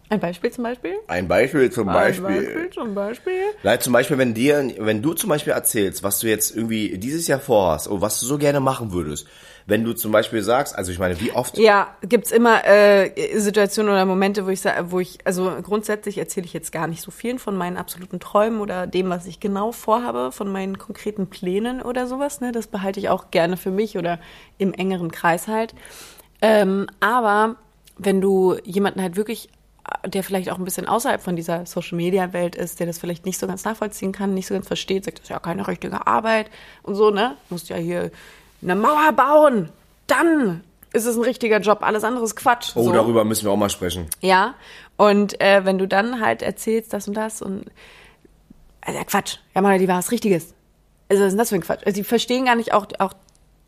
Ein 0.09 0.19
Beispiel 0.19 0.51
zum 0.51 0.63
Beispiel? 0.65 0.95
Ein 1.07 1.27
Beispiel 1.27 1.71
zum 1.71 1.85
Beispiel. 1.87 2.25
Ein 2.25 2.35
Beispiel 2.35 2.69
zum 2.71 2.95
Beispiel. 2.95 3.43
Nein, 3.63 3.79
zum 3.79 3.93
Beispiel, 3.93 4.17
wenn 4.17 4.33
dir, 4.33 4.73
wenn 4.79 5.01
du 5.01 5.13
zum 5.13 5.29
Beispiel 5.29 5.53
erzählst, 5.53 6.03
was 6.03 6.19
du 6.19 6.27
jetzt 6.27 6.53
irgendwie 6.55 6.97
dieses 6.97 7.27
Jahr 7.27 7.39
vorhast 7.39 7.87
und 7.87 8.01
was 8.01 8.19
du 8.19 8.25
so 8.25 8.37
gerne 8.37 8.59
machen 8.59 8.91
würdest, 8.91 9.25
wenn 9.65 9.83
du 9.83 9.93
zum 9.93 10.11
Beispiel 10.11 10.41
sagst, 10.41 10.75
also 10.75 10.91
ich 10.91 10.99
meine, 10.99 11.19
wie 11.19 11.31
oft? 11.31 11.57
Ja, 11.57 11.95
gibt's 12.01 12.31
immer 12.31 12.65
äh, 12.65 13.37
Situationen 13.39 13.91
oder 13.91 14.05
Momente, 14.05 14.45
wo 14.45 14.49
ich 14.49 14.61
sage, 14.61 14.91
wo 14.91 14.99
ich, 14.99 15.19
also 15.25 15.51
grundsätzlich 15.61 16.17
erzähle 16.17 16.45
ich 16.45 16.53
jetzt 16.53 16.71
gar 16.71 16.87
nicht 16.87 17.01
so 17.01 17.11
vielen 17.11 17.39
von 17.39 17.55
meinen 17.55 17.77
absoluten 17.77 18.19
Träumen 18.19 18.59
oder 18.59 18.87
dem, 18.87 19.09
was 19.09 19.25
ich 19.25 19.39
genau 19.39 19.71
vorhabe, 19.71 20.31
von 20.31 20.51
meinen 20.51 20.77
konkreten 20.77 21.27
Plänen 21.27 21.81
oder 21.81 22.07
sowas. 22.07 22.41
Ne? 22.41 22.51
Das 22.51 22.67
behalte 22.67 22.99
ich 22.99 23.09
auch 23.09 23.31
gerne 23.31 23.57
für 23.57 23.71
mich 23.71 23.97
oder 23.97 24.19
im 24.57 24.73
engeren 24.73 25.11
Kreis 25.11 25.47
halt. 25.47 25.75
Ähm, 26.41 26.87
aber 26.99 27.55
wenn 27.97 28.21
du 28.21 28.57
jemanden 28.63 29.01
halt 29.01 29.15
wirklich 29.15 29.49
der 30.05 30.23
vielleicht 30.23 30.49
auch 30.49 30.57
ein 30.57 30.63
bisschen 30.63 30.87
außerhalb 30.87 31.21
von 31.21 31.35
dieser 31.35 31.65
Social 31.65 31.97
Media 31.97 32.33
Welt 32.33 32.55
ist, 32.55 32.79
der 32.79 32.87
das 32.87 32.99
vielleicht 32.99 33.25
nicht 33.25 33.39
so 33.39 33.47
ganz 33.47 33.65
nachvollziehen 33.65 34.11
kann, 34.11 34.33
nicht 34.33 34.47
so 34.47 34.53
ganz 34.53 34.67
versteht, 34.67 35.05
sagt, 35.05 35.19
das 35.19 35.23
ist 35.23 35.29
ja 35.29 35.39
keine 35.39 35.67
richtige 35.67 36.05
Arbeit 36.07 36.49
und 36.83 36.95
so, 36.95 37.09
ne? 37.09 37.35
Musst 37.49 37.69
ja 37.69 37.77
hier 37.77 38.11
eine 38.61 38.75
Mauer 38.75 39.11
bauen, 39.13 39.69
dann 40.07 40.63
ist 40.93 41.05
es 41.05 41.15
ein 41.15 41.23
richtiger 41.23 41.59
Job, 41.59 41.79
alles 41.81 42.03
andere 42.03 42.25
ist 42.25 42.35
Quatsch. 42.35 42.71
Oh, 42.75 42.83
so. 42.83 42.91
darüber 42.91 43.23
müssen 43.23 43.45
wir 43.45 43.51
auch 43.51 43.57
mal 43.57 43.69
sprechen. 43.69 44.07
Ja, 44.19 44.55
und 44.97 45.39
äh, 45.41 45.65
wenn 45.65 45.77
du 45.77 45.87
dann 45.87 46.19
halt 46.19 46.41
erzählst 46.41 46.93
das 46.93 47.07
und 47.07 47.15
das 47.15 47.41
und 47.41 47.65
also 48.81 48.97
ja, 48.97 49.05
Quatsch, 49.05 49.37
ja 49.55 49.61
mal, 49.61 49.79
die 49.79 49.87
war 49.87 49.97
was 49.97 50.11
Richtiges. 50.11 50.53
Also 51.09 51.23
was 51.23 51.27
ist 51.27 51.31
denn 51.31 51.37
das 51.37 51.49
für 51.49 51.55
ein 51.55 51.61
Quatsch? 51.61 51.83
Also 51.85 51.95
die 51.95 52.03
verstehen 52.03 52.45
gar 52.45 52.55
nicht 52.55 52.73
auch, 52.73 52.87
auch 52.99 53.13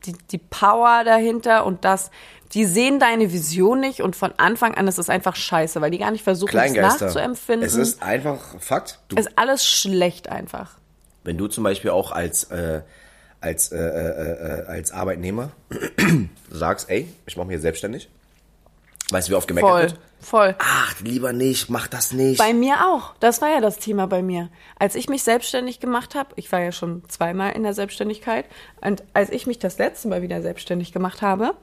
die, 0.06 0.14
die 0.32 0.38
Power 0.38 1.04
dahinter 1.06 1.66
und 1.66 1.86
das, 1.86 2.12
die 2.54 2.66
sehen 2.66 3.00
deine 3.00 3.32
Vision 3.32 3.80
nicht 3.80 4.02
und 4.02 4.16
von 4.16 4.34
Anfang 4.38 4.76
an 4.76 4.88
ist 4.88 5.00
es 5.00 5.10
einfach 5.10 5.36
scheiße, 5.36 5.82
weil 5.82 5.92
die 5.92 5.98
gar 5.98 6.12
nicht 6.12 6.24
versuchen, 6.24 6.58
es 6.58 6.74
nachzuempfinden. 6.74 7.66
Es 7.66 7.76
ist 7.76 8.04
einfach 8.04 8.60
Fakt. 8.60 9.00
Du, 9.08 9.16
es 9.16 9.28
ist 9.28 9.38
alles 9.38 9.66
schlecht 9.66 10.30
einfach. 10.30 10.72
wenn 11.24 11.38
du 11.38 11.48
zum 11.48 11.64
Beispiel 11.64 11.92
auch 11.92 12.12
als, 12.12 12.46
äh, 12.46 12.82
als, 13.44 13.72
äh, 13.72 13.78
äh, 13.78 14.62
äh, 14.62 14.66
als 14.68 14.92
Arbeitnehmer 14.92 15.52
sagst, 16.50 16.90
ey, 16.90 17.08
ich 17.26 17.36
mache 17.36 17.48
mich 17.48 17.56
jetzt 17.56 17.64
selbstständig. 17.64 18.10
Weißt 19.10 19.28
du, 19.28 19.34
wie 19.34 19.36
oft 19.36 19.48
gemeckert 19.48 19.70
Voll, 19.70 19.82
wird? 19.82 20.00
voll. 20.22 20.56
Ach, 20.60 21.02
lieber 21.02 21.34
nicht, 21.34 21.70
mach 21.70 21.88
das 21.88 22.14
nicht. 22.14 22.40
Bei 22.40 22.54
mir 22.54 22.88
auch. 22.88 23.14
Das 23.20 23.42
war 23.42 23.50
ja 23.50 23.60
das 23.60 23.78
Thema 23.78 24.08
bei 24.08 24.24
mir. 24.24 24.50
Als 24.80 24.96
ich 24.96 25.10
mich 25.10 25.24
selbstständig 25.24 25.82
gemacht 25.82 26.16
habe, 26.16 26.30
ich 26.38 26.52
war 26.54 26.62
ja 26.62 26.72
schon 26.72 27.04
zweimal 27.10 27.52
in 27.52 27.64
der 27.64 27.74
Selbstständigkeit, 27.74 28.46
und 28.80 29.04
als 29.14 29.30
ich 29.30 29.46
mich 29.46 29.60
das 29.60 29.78
letzte 29.78 30.08
Mal 30.08 30.22
wieder 30.22 30.42
selbstständig 30.42 30.94
gemacht 30.94 31.22
habe, 31.22 31.54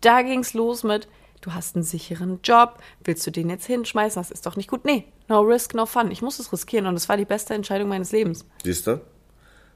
da 0.00 0.22
ging's 0.22 0.54
los 0.54 0.82
mit, 0.82 1.06
du 1.42 1.52
hast 1.52 1.76
einen 1.76 1.84
sicheren 1.84 2.40
Job, 2.42 2.78
willst 3.04 3.26
du 3.26 3.30
den 3.30 3.50
jetzt 3.50 3.66
hinschmeißen? 3.66 4.20
Das 4.20 4.30
ist 4.30 4.46
doch 4.46 4.56
nicht 4.56 4.70
gut. 4.70 4.86
Nee, 4.86 5.04
no 5.28 5.40
risk, 5.40 5.74
no 5.74 5.84
fun. 5.84 6.10
Ich 6.10 6.22
muss 6.22 6.38
es 6.38 6.50
riskieren 6.50 6.86
und 6.86 6.94
es 6.94 7.10
war 7.10 7.18
die 7.18 7.26
beste 7.26 7.52
Entscheidung 7.52 7.90
meines 7.90 8.10
Lebens. 8.10 8.46
Siehst 8.64 8.86
du? 8.86 9.02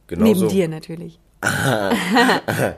Genau 0.07 0.25
Neben 0.25 0.41
so. 0.41 0.49
dir 0.49 0.69
natürlich. 0.69 1.19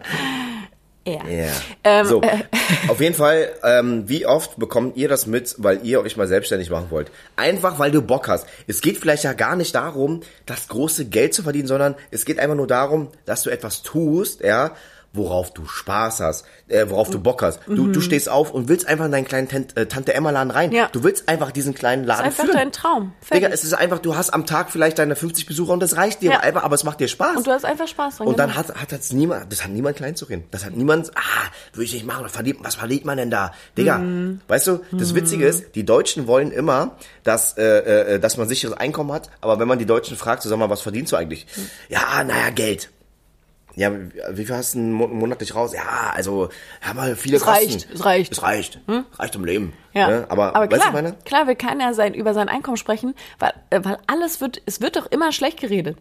ja. 1.07 1.29
Ja. 1.29 1.53
Ähm, 1.85 2.07
so, 2.07 2.21
auf 2.89 3.01
jeden 3.01 3.15
Fall, 3.15 3.49
ähm, 3.63 4.09
wie 4.09 4.27
oft 4.27 4.59
bekommt 4.59 4.97
ihr 4.97 5.09
das 5.09 5.27
mit, 5.27 5.55
weil 5.59 5.81
ihr 5.85 6.01
euch 6.01 6.17
mal 6.17 6.27
selbstständig 6.27 6.71
machen 6.71 6.91
wollt? 6.91 7.11
Einfach, 7.37 7.79
weil 7.79 7.93
du 7.93 8.03
Bock 8.03 8.29
hast. 8.29 8.47
Es 8.67 8.81
geht 8.81 8.99
vielleicht 8.99 9.25
ja 9.25 9.33
gar 9.33 9.57
nicht 9.57 9.75
darum, 9.75 10.21
das 10.47 10.69
große 10.69 11.05
Geld 11.07 11.33
zu 11.33 11.43
verdienen, 11.45 11.69
sondern 11.69 11.95
es 12.11 12.25
geht 12.25 12.39
einfach 12.39 12.57
nur 12.57 12.67
darum, 12.67 13.09
dass 13.25 13.43
du 13.43 13.51
etwas 13.51 13.83
tust, 13.83 14.41
ja, 14.41 14.73
worauf 15.17 15.53
du 15.53 15.67
Spaß 15.67 16.21
hast, 16.21 16.45
äh, 16.69 16.87
worauf 16.89 17.11
du 17.11 17.19
Bock 17.21 17.43
hast. 17.43 17.61
Du, 17.67 17.89
du 17.89 18.01
stehst 18.01 18.29
auf 18.29 18.53
und 18.53 18.69
willst 18.69 18.87
einfach 18.87 19.07
in 19.07 19.13
deinen 19.13 19.25
kleinen 19.25 19.49
Tant 19.49 19.77
äh, 19.77 19.87
Tante-Emma-Laden 19.87 20.51
rein. 20.51 20.71
Mhm. 20.71 20.77
Ja. 20.77 20.89
Du 20.93 21.03
willst 21.05 21.29
einfach 21.29 21.51
diesen 21.51 21.75
kleinen 21.75 22.07
Das 22.07 22.19
Laden 22.19 22.31
ist 22.31 22.39
einfach 22.41 22.45
führen. 22.45 22.57
dein 22.57 22.73
Traum. 22.73 23.13
Digga, 23.33 23.41
Fertig. 23.41 23.55
es 23.55 23.65
ist 23.65 23.73
einfach, 23.75 23.99
du 23.99 24.17
hast 24.17 24.31
am 24.31 24.47
Tag 24.47 24.71
vielleicht 24.71 24.99
deine 24.99 25.17
50 25.17 25.47
Besucher 25.47 25.73
und 25.73 25.81
das 25.81 25.97
reicht 25.97 26.23
dir 26.23 26.33
Ja. 26.33 26.41
einfach, 26.41 26.63
aber 26.65 26.75
es 26.75 26.85
macht 26.85 27.01
dir 27.01 27.09
Spaß. 27.09 27.37
und 27.39 27.47
du 27.47 27.51
hast 27.51 27.65
einfach 27.65 27.89
Spaß 27.89 28.19
dran. 28.19 28.27
Und 28.27 28.39
dann 28.39 28.51
genau. 28.51 28.59
hat, 28.61 28.75
hat 28.75 28.93
das 28.93 29.13
niemand, 29.13 29.51
das 29.53 29.65
hat 29.65 29.71
niemand 29.71 29.97
klein 29.97 30.17
zu 30.17 30.25
reden. 30.27 30.45
Das 30.51 30.65
hat 30.65 30.75
niemand, 30.77 31.11
ah, 31.17 31.21
würde 31.73 31.85
ich 31.85 31.93
nicht 31.95 32.07
machen, 32.07 32.25
was 32.25 32.33
verdient, 32.33 32.59
was 32.63 32.75
verdient 32.77 33.05
man 33.05 33.17
denn 33.17 33.31
da? 33.31 33.53
Digga, 33.79 33.99
Mhm. 33.99 34.41
weißt 34.49 34.67
du, 34.67 34.81
das 34.93 35.15
Witzige 35.15 35.47
ist, 35.47 35.75
die 35.75 35.85
Deutschen 35.85 36.27
wollen 36.27 36.51
immer, 36.53 36.97
dass, 37.25 37.57
äh, 37.57 38.15
äh, 38.15 38.19
dass 38.21 38.37
man 38.37 38.49
sicheres 38.49 38.77
Einkommen 38.77 39.13
hat, 39.13 39.31
aber 39.41 39.59
wenn 39.59 39.69
man 39.69 39.79
die 39.79 39.87
Deutschen 39.87 40.17
fragt, 40.17 40.43
so 40.43 40.49
sag 40.49 40.59
mal, 40.59 40.71
was 40.71 40.81
verdienst 40.83 41.13
du 41.13 41.17
eigentlich? 41.17 41.47
Mhm. 41.57 41.71
Ja, 41.89 42.25
naja, 42.25 42.51
Geld. 42.51 42.91
Ja, 43.77 43.93
wie 44.31 44.47
viel 44.47 44.55
hast 44.57 44.75
du 44.75 44.79
mo- 44.79 45.07
monatlich 45.07 45.55
raus? 45.55 45.73
Ja, 45.75 46.11
also, 46.15 46.49
ja, 46.85 46.95
mal 46.95 47.15
viele 47.15 47.37
Es 47.37 47.43
Kosten. 47.45 47.71
reicht, 47.73 47.89
es 47.93 48.05
reicht. 48.05 48.33
Es 48.33 48.43
reicht. 48.43 48.81
Reicht 49.19 49.35
im 49.35 49.45
Leben. 49.45 49.75
Ja, 49.93 50.09
Ne? 50.09 50.27
Aber, 50.31 50.57
aber 50.57 50.67
klar, 50.67 50.93
meine? 50.93 51.13
klar 51.27 51.47
will 51.47 51.57
keiner 51.57 51.93
sein, 51.93 52.15
über 52.15 52.33
sein 52.33 52.49
Einkommen 52.49 52.79
sprechen, 52.79 53.15
weil, 53.39 53.53
äh, 53.71 53.81
weil 53.85 53.99
alles 54.07 54.41
wird, 54.41 54.63
es 54.67 54.81
wird 54.81 54.97
doch 54.97 55.07
immer 55.07 55.31
schlecht 55.31 55.61
geredet. 55.61 55.99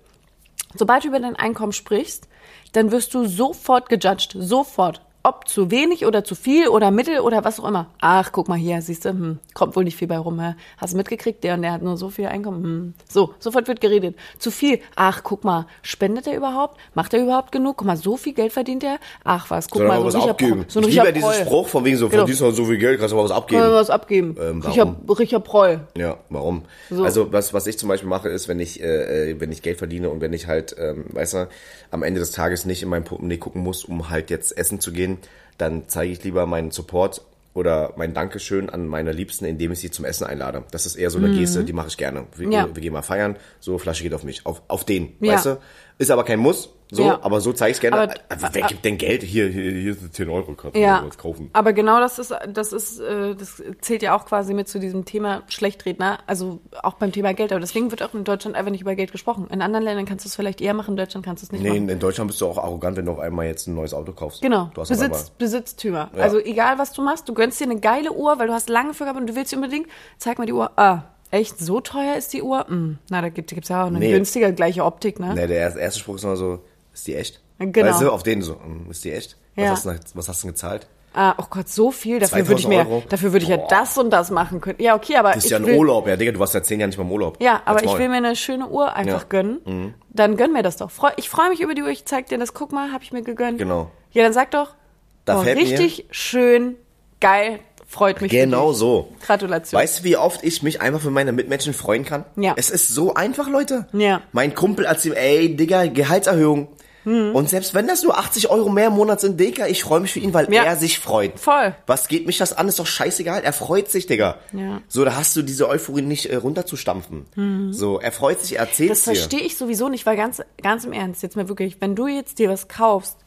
Sobald 0.74 1.04
du 1.04 1.10
über 1.10 1.20
dein 1.20 1.36
Einkommen 1.36 1.74
sprichst, 1.74 2.30
dann 2.72 2.92
wirst 2.92 3.14
du 3.14 3.26
sofort 3.26 3.90
gejudged, 3.90 4.36
sofort. 4.38 5.02
Ob 5.28 5.48
zu 5.48 5.72
wenig 5.72 6.06
oder 6.06 6.24
zu 6.24 6.36
viel 6.36 6.68
oder 6.68 6.92
mittel 6.92 7.20
oder 7.20 7.44
was 7.44 7.60
auch 7.60 7.68
immer. 7.68 7.88
Ach, 8.00 8.32
guck 8.32 8.48
mal 8.48 8.60
hier, 8.60 8.80
siehst 8.84 9.06
du, 9.06 9.10
hm, 9.10 9.40
kommt 9.56 9.76
wohl 9.76 9.84
nicht 9.84 9.98
viel 9.98 10.08
bei 10.08 10.20
rum. 10.20 10.40
Hä? 10.40 10.54
Hast 10.78 10.94
du 10.94 10.98
mitgekriegt, 10.98 11.44
der 11.44 11.56
und 11.56 11.64
der 11.64 11.72
hat 11.72 11.82
nur 11.82 11.98
so 11.98 12.12
viel 12.12 12.28
Einkommen. 12.28 12.64
Hm. 12.64 12.94
So, 13.10 13.34
sofort 13.40 13.68
wird 13.68 13.82
geredet. 13.82 14.16
Zu 14.38 14.52
viel. 14.52 14.80
Ach, 14.96 15.24
guck 15.24 15.44
mal, 15.44 15.66
spendet 15.82 16.28
er 16.28 16.38
überhaupt? 16.38 16.80
Macht 16.94 17.16
er 17.16 17.24
überhaupt 17.24 17.52
genug? 17.52 17.78
Guck 17.78 17.88
mal, 17.88 17.98
so 17.98 18.18
viel 18.18 18.34
Geld 18.34 18.54
verdient 18.54 18.84
er? 18.84 19.00
Ach 19.24 19.50
was, 19.50 19.68
guck 19.68 19.80
Soll 19.80 19.88
mal, 19.88 19.98
mal 20.00 20.06
was 20.06 20.14
so 20.14 20.30
abgeben. 20.30 20.62
Pro- 20.62 20.70
so 20.70 20.80
ein 20.82 20.88
ich 20.90 20.94
liebe 20.94 21.12
diesen. 21.12 21.34
Spruch 21.34 21.68
von 21.70 21.84
wegen 21.86 21.98
so, 21.98 22.08
Genau. 22.08 22.20
verdienst 22.20 22.42
du 22.42 22.52
so 22.52 22.66
viel 22.66 22.78
Geld, 22.78 23.00
kannst 23.00 23.14
du 23.14 23.18
mal 23.18 23.24
was 23.24 23.32
abgeben. 23.32 23.64
Wir 23.64 23.72
was 23.72 23.90
abgeben. 23.90 24.36
Ähm, 24.40 24.62
Richard, 24.62 24.96
Richard 25.20 25.44
Proll. 25.44 25.80
Ja, 25.98 26.18
warum? 26.30 26.62
So. 26.92 27.04
Also 27.04 27.34
was, 27.34 27.52
was 27.52 27.66
ich 27.66 27.80
zum 27.80 27.90
Beispiel 27.90 28.10
mache, 28.10 28.30
ist, 28.30 28.48
wenn 28.48 28.60
ich, 28.60 28.80
äh, 28.80 29.32
äh, 29.32 29.40
wenn 29.40 29.52
ich 29.52 29.64
Geld 29.64 29.80
verdiene 29.80 30.12
und 30.12 30.22
wenn 30.22 30.34
ich 30.34 30.46
halt, 30.46 30.76
ähm, 30.78 31.06
weißt 31.14 31.34
du, 31.34 31.48
am 31.90 32.04
Ende 32.04 32.20
des 32.20 32.30
Tages 32.32 32.66
nicht 32.66 32.84
in 32.84 32.90
mein 32.90 33.04
Portemonnaie 33.06 33.38
gucken 33.38 33.64
muss, 33.64 33.86
um 33.86 34.12
halt 34.12 34.30
jetzt 34.30 34.56
essen 34.56 34.80
zu 34.80 34.92
gehen, 34.92 35.15
dann 35.58 35.84
zeige 35.88 36.12
ich 36.12 36.24
lieber 36.24 36.46
meinen 36.46 36.72
Support 36.72 37.22
oder 37.54 37.94
mein 37.96 38.14
Dankeschön 38.14 38.70
an 38.70 38.86
meine 38.88 39.14
Liebsten, 39.14 39.46
indem 39.46 39.72
ich 39.72 39.80
sie 39.80 39.90
zum 39.90 40.04
Essen 40.04 40.26
einlade. 40.28 40.64
Das 40.72 40.86
ist 40.86 40.98
eher 40.98 41.10
so 41.10 41.18
eine 41.20 41.32
Geste, 41.32 41.64
die 41.64 41.72
mache 41.72 41.88
ich 41.88 41.96
gerne. 41.96 42.26
Wir, 42.36 42.48
Mhm. 42.48 42.52
Ja. 42.52 42.68
wir 42.76 42.82
gehen 42.82 42.92
mal 42.92 43.02
feiern, 43.02 43.38
so 43.62 43.78
Flasche 43.78 44.04
geht 44.04 44.14
auf 44.14 44.24
mich, 44.24 44.46
auf, 44.46 44.62
auf 44.68 44.84
den, 44.84 45.14
Ja. 45.22 45.34
weißt 45.36 45.46
du? 45.46 45.58
Ist 45.98 46.12
aber 46.12 46.26
kein 46.26 46.40
Muss, 46.40 46.70
so, 46.92 47.04
Ja. 47.04 47.20
aber 47.22 47.40
so 47.40 47.54
zeige 47.54 47.72
ich 47.72 47.80
gerne. 47.80 47.96
Aber- 47.98 48.14
Aber, 48.28 48.50
wer 48.52 48.64
gibt 48.68 48.84
denn 48.84 48.98
Geld? 48.98 49.24
Hier, 49.24 49.48
hier, 49.48 49.72
hier 49.72 49.94
sind 49.94 50.14
10 50.14 50.30
Euro, 50.30 50.54
kannst 50.54 50.76
du 50.76 50.80
Ja, 50.82 51.02
was 51.08 51.18
kaufen. 51.18 51.50
aber 51.54 51.72
genau 51.72 52.02
das 52.02 52.20
ist, 52.20 52.34
das 52.50 52.74
ist, 52.74 53.00
äh, 53.00 53.34
das 53.34 53.64
zählt 53.80 54.02
ja 54.02 54.14
auch 54.14 54.26
quasi 54.26 54.54
mit 54.54 54.68
zu 54.68 54.78
diesem 54.80 55.06
Thema 55.06 55.44
Schlechtredner, 55.48 56.20
also 56.28 56.60
auch 56.84 56.96
beim 56.96 57.14
Thema 57.14 57.34
Geld. 57.34 57.54
Aber 57.54 57.62
deswegen 57.62 57.92
wird 57.92 58.04
auch 58.04 58.14
in 58.14 58.26
Deutschland 58.26 58.58
einfach 58.58 58.72
nicht 58.72 58.82
über 58.82 58.94
Geld 58.96 59.14
gesprochen. 59.14 59.48
In 59.50 59.62
anderen 59.62 59.86
Ländern 59.86 60.06
kannst 60.06 60.26
du 60.26 60.28
es 60.28 60.36
vielleicht 60.36 60.60
eher 60.60 60.74
machen, 60.74 60.92
in 60.92 60.98
Deutschland 60.98 61.26
kannst 61.26 61.44
du 61.44 61.46
es 61.46 61.52
nicht 61.54 61.62
Nee, 61.64 61.70
machen. 61.80 61.88
in 61.90 62.00
Deutschland 62.00 62.28
bist 62.28 62.42
du 62.42 62.48
auch 62.48 62.58
arrogant, 62.58 62.98
wenn 62.98 63.06
du 63.06 63.14
auf 63.14 63.20
einmal 63.20 63.46
jetzt 63.46 63.68
ein 63.68 63.74
neues 63.76 63.94
Auto 63.94 64.12
kaufst. 64.12 64.42
Genau, 64.42 64.70
Du 64.74 64.82
hast 64.82 64.90
Besitz, 64.90 65.30
Besitztümer. 65.30 66.10
Ja. 66.14 66.24
Also 66.24 66.40
egal, 66.40 66.78
was 66.78 66.92
du 66.92 67.02
machst, 67.04 67.30
du 67.30 67.34
gönnst 67.34 67.58
dir 67.62 67.64
eine 67.66 67.80
geile 67.80 68.12
Uhr, 68.12 68.38
weil 68.38 68.48
du 68.48 68.54
hast 68.54 68.68
lange 68.70 68.94
für 68.94 69.06
gehabt 69.06 69.18
und 69.20 69.28
du 69.28 69.36
willst 69.36 69.52
sie 69.52 69.56
unbedingt, 69.56 69.88
zeig 70.18 70.38
mal 70.40 70.46
die 70.46 70.54
Uhr. 70.54 70.72
Ah, 70.78 71.04
echt, 71.32 71.60
so 71.60 71.80
teuer 71.82 72.16
ist 72.16 72.34
die 72.34 72.42
Uhr? 72.42 72.66
Hm, 72.68 72.98
na, 73.10 73.22
da 73.22 73.30
gibt 73.30 73.52
es 73.52 73.70
ja 73.70 73.84
auch 73.84 73.88
eine 73.88 74.00
Nee. 74.00 74.12
günstige, 74.12 74.54
gleiche 74.54 74.84
Optik, 74.86 75.20
ne? 75.20 75.34
Ne, 75.34 75.48
der 75.48 75.58
erste, 75.78 76.00
Spruch 76.00 76.16
ist 76.16 76.24
immer 76.24 76.36
so, 76.38 76.60
ist 76.94 77.08
die 77.08 77.16
echt? 77.16 77.42
Genau. 77.60 77.90
Weißt 77.92 78.02
du, 78.02 78.12
auf 78.12 78.24
den 78.24 78.42
so, 78.42 78.56
hm, 78.62 78.88
ist 78.90 79.04
die 79.06 79.12
echt? 79.12 79.38
Was, 79.56 79.64
Ja. 79.64 79.72
hast, 79.72 79.86
du, 79.86 79.90
denn- 79.92 80.00
was 80.14 80.28
hast 80.30 80.44
du 80.44 80.48
denn 80.48 80.54
gezahlt? 80.54 80.88
Ah, 81.18 81.34
oh 81.38 81.46
Gott, 81.50 81.70
so 81.70 81.92
viel, 81.92 82.20
dafür 82.20 82.46
würde 82.50 82.60
ich 82.60 82.66
2000 82.66 82.90
mir, 82.90 82.94
Euro? 82.96 83.04
dafür 83.08 83.32
würde 83.32 83.44
ich 83.44 83.50
ja 83.50 83.56
das 83.70 83.98
und 83.98 84.10
das 84.10 84.32
machen 84.32 84.60
können. 84.60 84.80
Ja, 84.82 84.96
okay, 84.98 85.16
aber 85.16 85.32
Das 85.32 85.46
ist 85.46 85.50
ja 85.50 85.56
ein 85.58 85.66
will, 85.66 85.78
Urlaub, 85.78 86.06
ja, 86.10 86.18
Digga, 86.18 86.34
du 86.34 86.40
warst 86.40 86.54
ja 86.54 86.62
zehn 86.62 86.78
Jahre 86.82 86.90
nicht 86.90 86.98
mal 86.98 87.06
im 87.06 87.12
Urlaub. 87.14 87.42
Ja, 87.42 87.62
aber 87.64 87.82
ich 87.86 87.98
will 87.98 88.10
mir 88.10 88.18
eine 88.18 88.36
schöne 88.36 88.68
Uhr 88.68 88.94
einfach 88.94 89.22
Ja. 89.22 89.26
Mhm. 89.26 89.30
gönnen. 89.64 89.94
Dann 90.10 90.36
gönn 90.36 90.52
mir 90.52 90.62
das 90.62 90.76
doch. 90.76 90.92
Freu, 90.92 91.12
ich 91.16 91.30
freue 91.30 91.50
mich 91.50 91.62
über 91.62 91.74
die 91.74 91.84
Uhr. 91.84 91.88
Ich 91.90 92.04
zeig 92.04 92.26
dir 92.28 92.38
das. 92.38 92.54
Guck 92.54 92.74
mal, 92.74 92.92
habe 92.92 93.02
ich 93.02 93.14
mir 93.14 93.22
gegönnt. 93.22 93.58
Genau. 93.60 93.90
Ja, 94.12 94.24
dann 94.24 94.34
sag 94.34 94.52
doch. 94.52 94.76
Da 95.24 95.40
oh, 95.40 95.44
fällt 95.44 95.56
mir- 95.58 95.64
richtig 95.64 96.06
schön, 96.12 96.76
geil, 97.22 97.60
freut 97.96 98.22
mich. 98.22 98.32
Genau 98.32 98.74
so. 98.74 99.10
Gratulation. 99.26 99.80
Weißt 99.82 100.00
du, 100.00 100.04
wie 100.04 100.18
oft 100.18 100.44
ich 100.44 100.62
mich 100.62 100.82
einfach 100.82 101.02
für 101.02 101.10
meine 101.12 101.32
Mitmenschen 101.32 101.74
freuen 101.74 102.06
kann? 102.06 102.26
Ja. 102.36 102.54
Es 102.58 102.70
ist 102.70 102.90
so 102.90 103.14
einfach, 103.16 103.50
Leute. 103.50 103.88
Ja. 103.94 104.22
Mein 104.32 104.54
Kumpel 104.54 104.86
erzählt, 104.86 105.16
ey, 105.18 105.56
Digga, 105.56 105.88
Gehaltserhöhung. 105.88 106.68
Hm. 107.06 107.36
Und 107.36 107.50
selbst 107.50 107.74
wenn 107.76 107.86
das 107.88 108.02
nur 108.04 108.18
80 108.18 108.50
Euro 108.50 108.70
mehr 108.70 108.88
im 108.88 108.94
Monat 108.94 109.22
sind, 109.22 109.40
Digga, 109.40 109.68
ich 109.68 109.84
freue 109.84 110.00
mich 110.00 110.12
für 110.12 110.20
ihn, 110.20 110.34
weil 110.34 110.52
Ja. 110.52 110.64
er 110.64 110.76
sich 110.76 111.00
freut. 111.00 111.40
Voll. 111.40 111.76
Was 111.86 112.08
geht 112.08 112.26
mich 112.26 112.38
das 112.40 112.52
an? 112.58 112.68
Ist 112.68 112.80
doch 112.80 112.88
scheißegal. 112.88 113.44
Er 113.44 113.54
freut 113.54 113.90
sich, 113.92 114.08
Digga. 114.08 114.38
Ja. 114.54 114.82
So, 114.88 115.06
da 115.06 115.16
hast 115.16 115.36
du 115.36 115.44
diese 115.44 115.70
Euphorie 115.70 116.02
nicht 116.02 116.26
äh, 116.28 116.36
runterzustampfen. 116.36 117.72
So, 117.72 118.00
er 118.00 118.12
freut 118.12 118.42
sich, 118.42 118.54
er 118.58 118.62
erzählt 118.62 118.90
das 118.90 119.02
verstehe 119.02 119.42
ich 119.42 119.56
sowieso 119.56 119.88
nicht, 119.90 120.06
weil 120.06 120.18
ganz, 120.18 120.42
ganz 120.64 120.84
im 120.84 120.94
Ernst, 120.94 121.22
jetzt 121.24 121.36
mal 121.36 121.48
wirklich, 121.48 121.78
wenn 121.80 121.96
du 121.96 122.08
jetzt 122.08 122.40
dir 122.40 122.50
was 122.50 122.68
kaufst, 122.68 123.18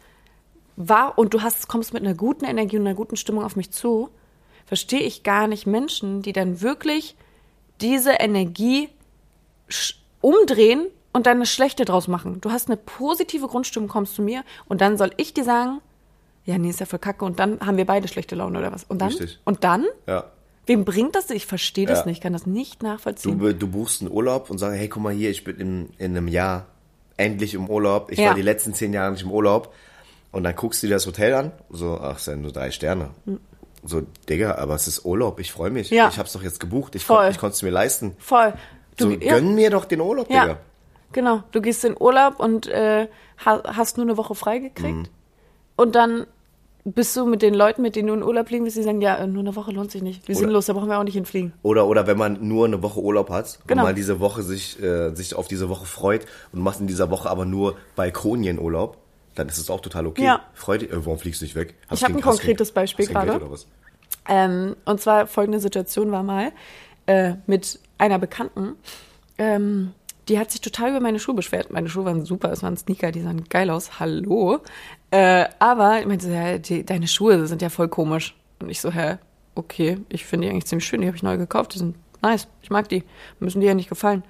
war 0.77 1.19
und 1.19 1.35
du 1.35 1.43
hast, 1.43 1.69
kommst 1.69 1.93
mit 1.93 2.03
einer 2.05 2.15
guten 2.15 2.45
Energie 2.45 2.79
und 2.79 2.87
einer 2.87 2.95
guten 2.97 3.17
Stimmung 3.17 3.45
auf 3.45 3.57
mich 3.57 3.71
zu, 3.73 4.11
verstehe 4.69 5.01
ich 5.01 5.23
gar 5.23 5.49
nicht 5.49 5.67
Menschen, 5.67 6.23
die 6.23 6.33
dann 6.33 6.61
wirklich 6.61 7.17
diese 7.81 8.13
Energie 8.13 8.89
umdrehen 10.21 10.87
und 11.13 11.27
dann 11.27 11.39
eine 11.39 11.47
schlechte 11.47 11.85
draus 11.85 12.07
machen. 12.09 12.41
Du 12.41 12.51
hast 12.51 12.69
eine 12.69 12.77
positive 12.77 13.49
Grundstimmung, 13.49 13.89
kommst 13.89 14.15
zu 14.15 14.23
mir 14.23 14.45
und 14.69 14.81
dann 14.81 14.97
soll 14.99 15.11
ich 15.17 15.35
dir 15.35 15.45
sagen, 15.45 15.81
ja, 16.45 16.59
nee, 16.59 16.71
ist 16.71 16.81
ja 16.81 16.87
voll 16.87 16.99
kacke 16.99 17.25
und 17.25 17.39
dann 17.39 17.61
haben 17.61 17.77
wir 17.77 17.85
beide 17.87 18.09
schlechte 18.09 18.35
Laune 18.35 18.59
oder 18.59 18.73
was. 18.73 18.85
Und 18.85 19.01
dann? 19.01 19.09
Richtig. 19.09 19.39
Und 19.45 19.65
dann? 19.65 19.85
Ja. 20.07 20.25
Wem 20.67 20.85
bringt 20.85 21.15
das? 21.15 21.31
Ich 21.31 21.47
verstehe 21.47 21.87
das 21.87 22.01
Ja. 22.01 22.07
nicht, 22.07 22.23
kann 22.23 22.33
das 22.35 22.47
nicht 22.47 22.83
nachvollziehen. 22.83 23.39
Du, 23.39 23.55
du 23.55 23.69
buchst 23.69 24.03
einen 24.03 24.11
Urlaub 24.11 24.51
und 24.51 24.59
sagst, 24.59 24.79
hey, 24.79 24.89
guck 24.89 25.03
mal 25.03 25.13
hier, 25.15 25.31
ich 25.31 25.45
bin 25.45 25.57
in, 25.57 25.89
in 25.99 26.17
einem 26.17 26.29
Jahr 26.29 26.67
endlich 27.17 27.55
im 27.55 27.69
Urlaub. 27.69 28.11
Ich 28.13 28.19
Ja. 28.19 28.29
war 28.29 28.35
die 28.35 28.43
letzten 28.43 28.75
zehn 28.75 28.93
Jahre 28.93 29.13
nicht 29.13 29.23
im 29.23 29.31
Urlaub. 29.33 29.73
Und 30.31 30.43
dann 30.45 30.55
guckst 30.55 30.83
du 30.83 30.87
dir 30.89 30.95
das 30.95 31.07
Hotel 31.07 31.33
an. 31.35 31.53
So, 31.71 31.99
ach, 32.01 32.19
sind 32.19 32.43
nur 32.43 32.53
drei 32.53 32.71
Sterne. 32.71 33.11
So, 33.85 34.03
Digga, 34.29 34.57
aber 34.57 34.75
es 34.75 34.89
ist 34.89 35.05
Urlaub, 35.05 35.39
ich 35.41 35.53
freue 35.53 35.71
mich. 35.71 35.91
Ja. 35.91 36.09
Ich 36.09 36.19
hab's 36.19 36.33
doch 36.33 36.43
jetzt 36.43 36.59
gebucht. 36.61 36.95
Ich, 36.95 37.05
Voll. 37.05 37.19
kon, 37.25 37.31
ich 37.31 37.39
konnte 37.39 37.55
es 37.55 37.63
mir 37.63 37.71
leisten. 37.71 38.17
Voll. 38.19 38.53
Du, 38.97 39.05
So, 39.05 39.11
ja. 39.13 39.35
gönn 39.35 39.55
mir 39.55 39.71
doch 39.71 39.85
den 39.85 40.01
Urlaub, 40.01 40.29
Ja, 40.31 40.43
Digga. 40.43 40.57
genau. 41.13 41.43
Du 41.53 41.61
gehst 41.61 41.85
in 41.85 41.97
Urlaub 41.99 42.41
und 42.41 42.67
äh, 42.67 43.07
ha- 43.45 43.63
hast 43.65 43.97
nur 43.97 44.07
eine 44.07 44.17
Woche 44.17 44.35
freigekriegt. 44.35 44.97
Mhm. 44.97 45.07
Und 45.77 45.95
dann 45.95 46.27
bist 46.85 47.15
du 47.17 47.27
mit 47.27 47.43
den 47.43 47.53
Leuten, 47.55 47.83
mit 47.83 47.97
denen 47.97 48.09
du 48.09 48.15
in 48.15 48.23
Urlaub 48.23 48.49
fliegen 48.49 48.65
willst, 48.65 48.77
die 48.79 48.83
sagen, 48.83 49.01
ja, 49.03 49.25
nur 49.27 49.41
eine 49.43 49.55
Woche 49.55 49.71
lohnt 49.73 49.91
sich 49.91 50.03
nicht. 50.03 50.27
Wir 50.27 50.35
sind 50.35 50.49
los, 50.51 50.67
da 50.67 50.73
brauchen 50.73 50.89
wir 50.89 50.99
auch 50.99 51.05
nicht 51.05 51.15
hinfliegen. 51.15 51.53
Oder, 51.63 51.87
oder 51.87 52.07
wenn 52.07 52.17
man 52.17 52.49
nur 52.49 52.65
eine 52.65 52.83
Woche 52.83 53.01
Urlaub 53.01 53.29
hat 53.31 53.59
Genau. 53.67 53.83
und 53.83 53.89
man 53.89 53.95
diese 53.95 54.21
Woche 54.21 54.43
sich, 54.43 54.83
äh, 54.83 55.15
sich 55.15 55.35
auf 55.35 55.49
diese 55.49 55.69
Woche 55.69 55.85
freut 55.87 56.25
und 56.53 56.61
macht 56.63 56.81
in 56.81 56.87
dieser 56.87 57.11
Woche 57.11 57.29
aber 57.31 57.45
nur 57.45 57.77
Balkonienurlaub, 57.95 58.97
dann 59.39 59.49
ist 59.49 59.59
es 59.59 59.71
auch 59.71 59.81
total 59.81 60.07
okay. 60.07 60.25
Ja. 60.25 60.41
Freu 60.55 60.79
dich, 60.79 60.91
äh, 60.91 61.05
warum 61.07 61.19
fliegst 61.19 61.41
du 61.41 61.45
nicht 61.45 61.55
weg? 61.55 61.75
Hast 61.89 61.99
Ich 62.01 62.05
hab 62.05 62.13
kein- 62.13 62.17
ein 62.23 62.25
hast 62.25 62.39
konkretes 62.39 62.73
Beispiel 62.73 63.07
gerade. 63.07 63.41
Ähm, 64.29 64.77
und 64.85 65.01
zwar 65.01 65.27
folgende 65.27 65.61
Situation 65.61 66.11
war 66.13 66.23
mal 66.23 66.53
äh, 67.07 67.35
mit 67.47 67.79
einer 67.97 68.19
Bekannten. 68.19 68.75
Ähm, 69.39 69.93
die 70.29 70.39
hat 70.39 70.51
sich 70.51 70.61
total 70.61 70.91
über 70.91 71.01
meine 71.01 71.19
Schuhe 71.19 71.35
beschwert. 71.35 71.71
Meine 71.71 71.89
Schuhe 71.89 72.05
waren 72.05 72.25
super, 72.27 72.53
es 72.53 72.63
waren 72.63 72.77
Sneaker, 72.77 73.13
die 73.13 73.23
sahen 73.23 73.45
geil 73.49 73.71
aus. 73.71 73.99
Hallo. 73.99 74.59
Äh, 75.11 75.47
aber 75.59 76.01
ich 76.01 76.07
meinte, 76.07 76.29
ja, 76.31 76.59
die, 76.59 76.85
deine 76.85 77.09
Schuhe 77.09 77.47
sind 77.47 77.63
ja 77.63 77.71
voll 77.71 77.89
komisch. 77.89 78.37
Und 78.61 78.69
ich 78.69 78.81
so, 78.83 78.91
hä, 78.93 79.17
okay, 79.55 79.99
ich 80.11 80.27
finde 80.27 80.47
die 80.47 80.51
eigentlich 80.53 80.67
ziemlich 80.67 80.87
schön. 80.87 81.01
Die 81.01 81.07
habe 81.07 81.17
ich 81.17 81.23
neu 81.23 81.39
gekauft. 81.39 81.73
Die 81.75 81.79
sind 81.79 81.97
nice. 82.21 82.47
Ich 82.61 82.69
mag 82.69 82.89
die. 82.91 83.05
Müssen 83.41 83.61
dir 83.63 83.69
ja 83.69 83.75
nicht 83.75 83.89
gefallen. 83.89 84.23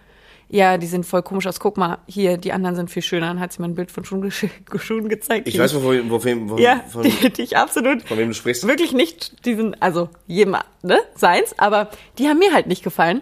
Ja, 0.51 0.79
die 0.79 0.87
sind 0.87 1.05
voll 1.05 1.23
komisch 1.23 1.47
aus. 1.47 1.61
Guck 1.61 1.77
mal, 1.77 1.99
hier, 2.07 2.39
die 2.39 2.53
anderen 2.53 2.75
sind 2.75 2.91
viel 2.91 3.03
schöner. 3.03 3.27
Dann 3.27 3.39
hat 3.39 3.53
sie 3.53 3.61
mir 3.61 3.69
ein 3.69 3.75
Bild 3.75 3.91
von 3.91 4.05
Schuhen, 4.05 4.23
ge 4.23 4.31
Schuhen 4.79 5.09
gezeigt. 5.09 5.47
Ich 5.47 5.59
weiß, 5.59 5.75
wovon, 5.75 6.11
wovon, 6.11 6.49
von, 6.49 6.59
ja, 6.59 6.81
von, 6.89 7.03
die, 7.03 7.31
die 7.31 7.43
ich 7.43 7.57
absolut. 7.57 8.03
von 8.03 8.17
wem 8.17 8.29
du 8.29 8.35
sprichst. 8.35 8.67
Wirklich 8.67 8.93
nicht 8.93 9.45
diesen, 9.45 9.81
also 9.83 10.09
jedem, 10.27 10.57
ne, 10.83 11.01
seins, 11.15 11.59
aber 11.59 11.91
die 12.19 12.29
haben 12.29 12.39
mir 12.39 12.55
halt 12.55 12.67
nicht 12.67 12.83
gefallen. 12.83 13.21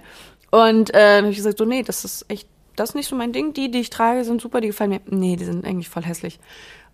Und 0.51 0.91
äh, 0.91 1.17
dann 1.17 1.25
habe 1.25 1.31
ich 1.31 1.37
gesagt, 1.37 1.59
so, 1.59 1.65
nee, 1.65 1.83
das 1.83 2.05
ist 2.05 2.27
echt, 2.29 2.49
das 2.77 2.91
ist 2.91 2.95
nicht 2.95 3.09
so 3.09 3.17
mein 3.17 3.33
Ding. 3.33 3.53
Die, 3.53 3.73
die 3.73 3.81
ich 3.81 3.91
trage, 3.91 4.25
sind 4.25 4.41
super, 4.41 4.61
die 4.61 4.69
gefallen 4.69 4.91
mir. 4.91 5.01
Nee, 5.07 5.35
die 5.35 5.45
sind 5.45 5.65
eigentlich 5.65 5.89
voll 5.89 6.05
hässlich. 6.05 6.39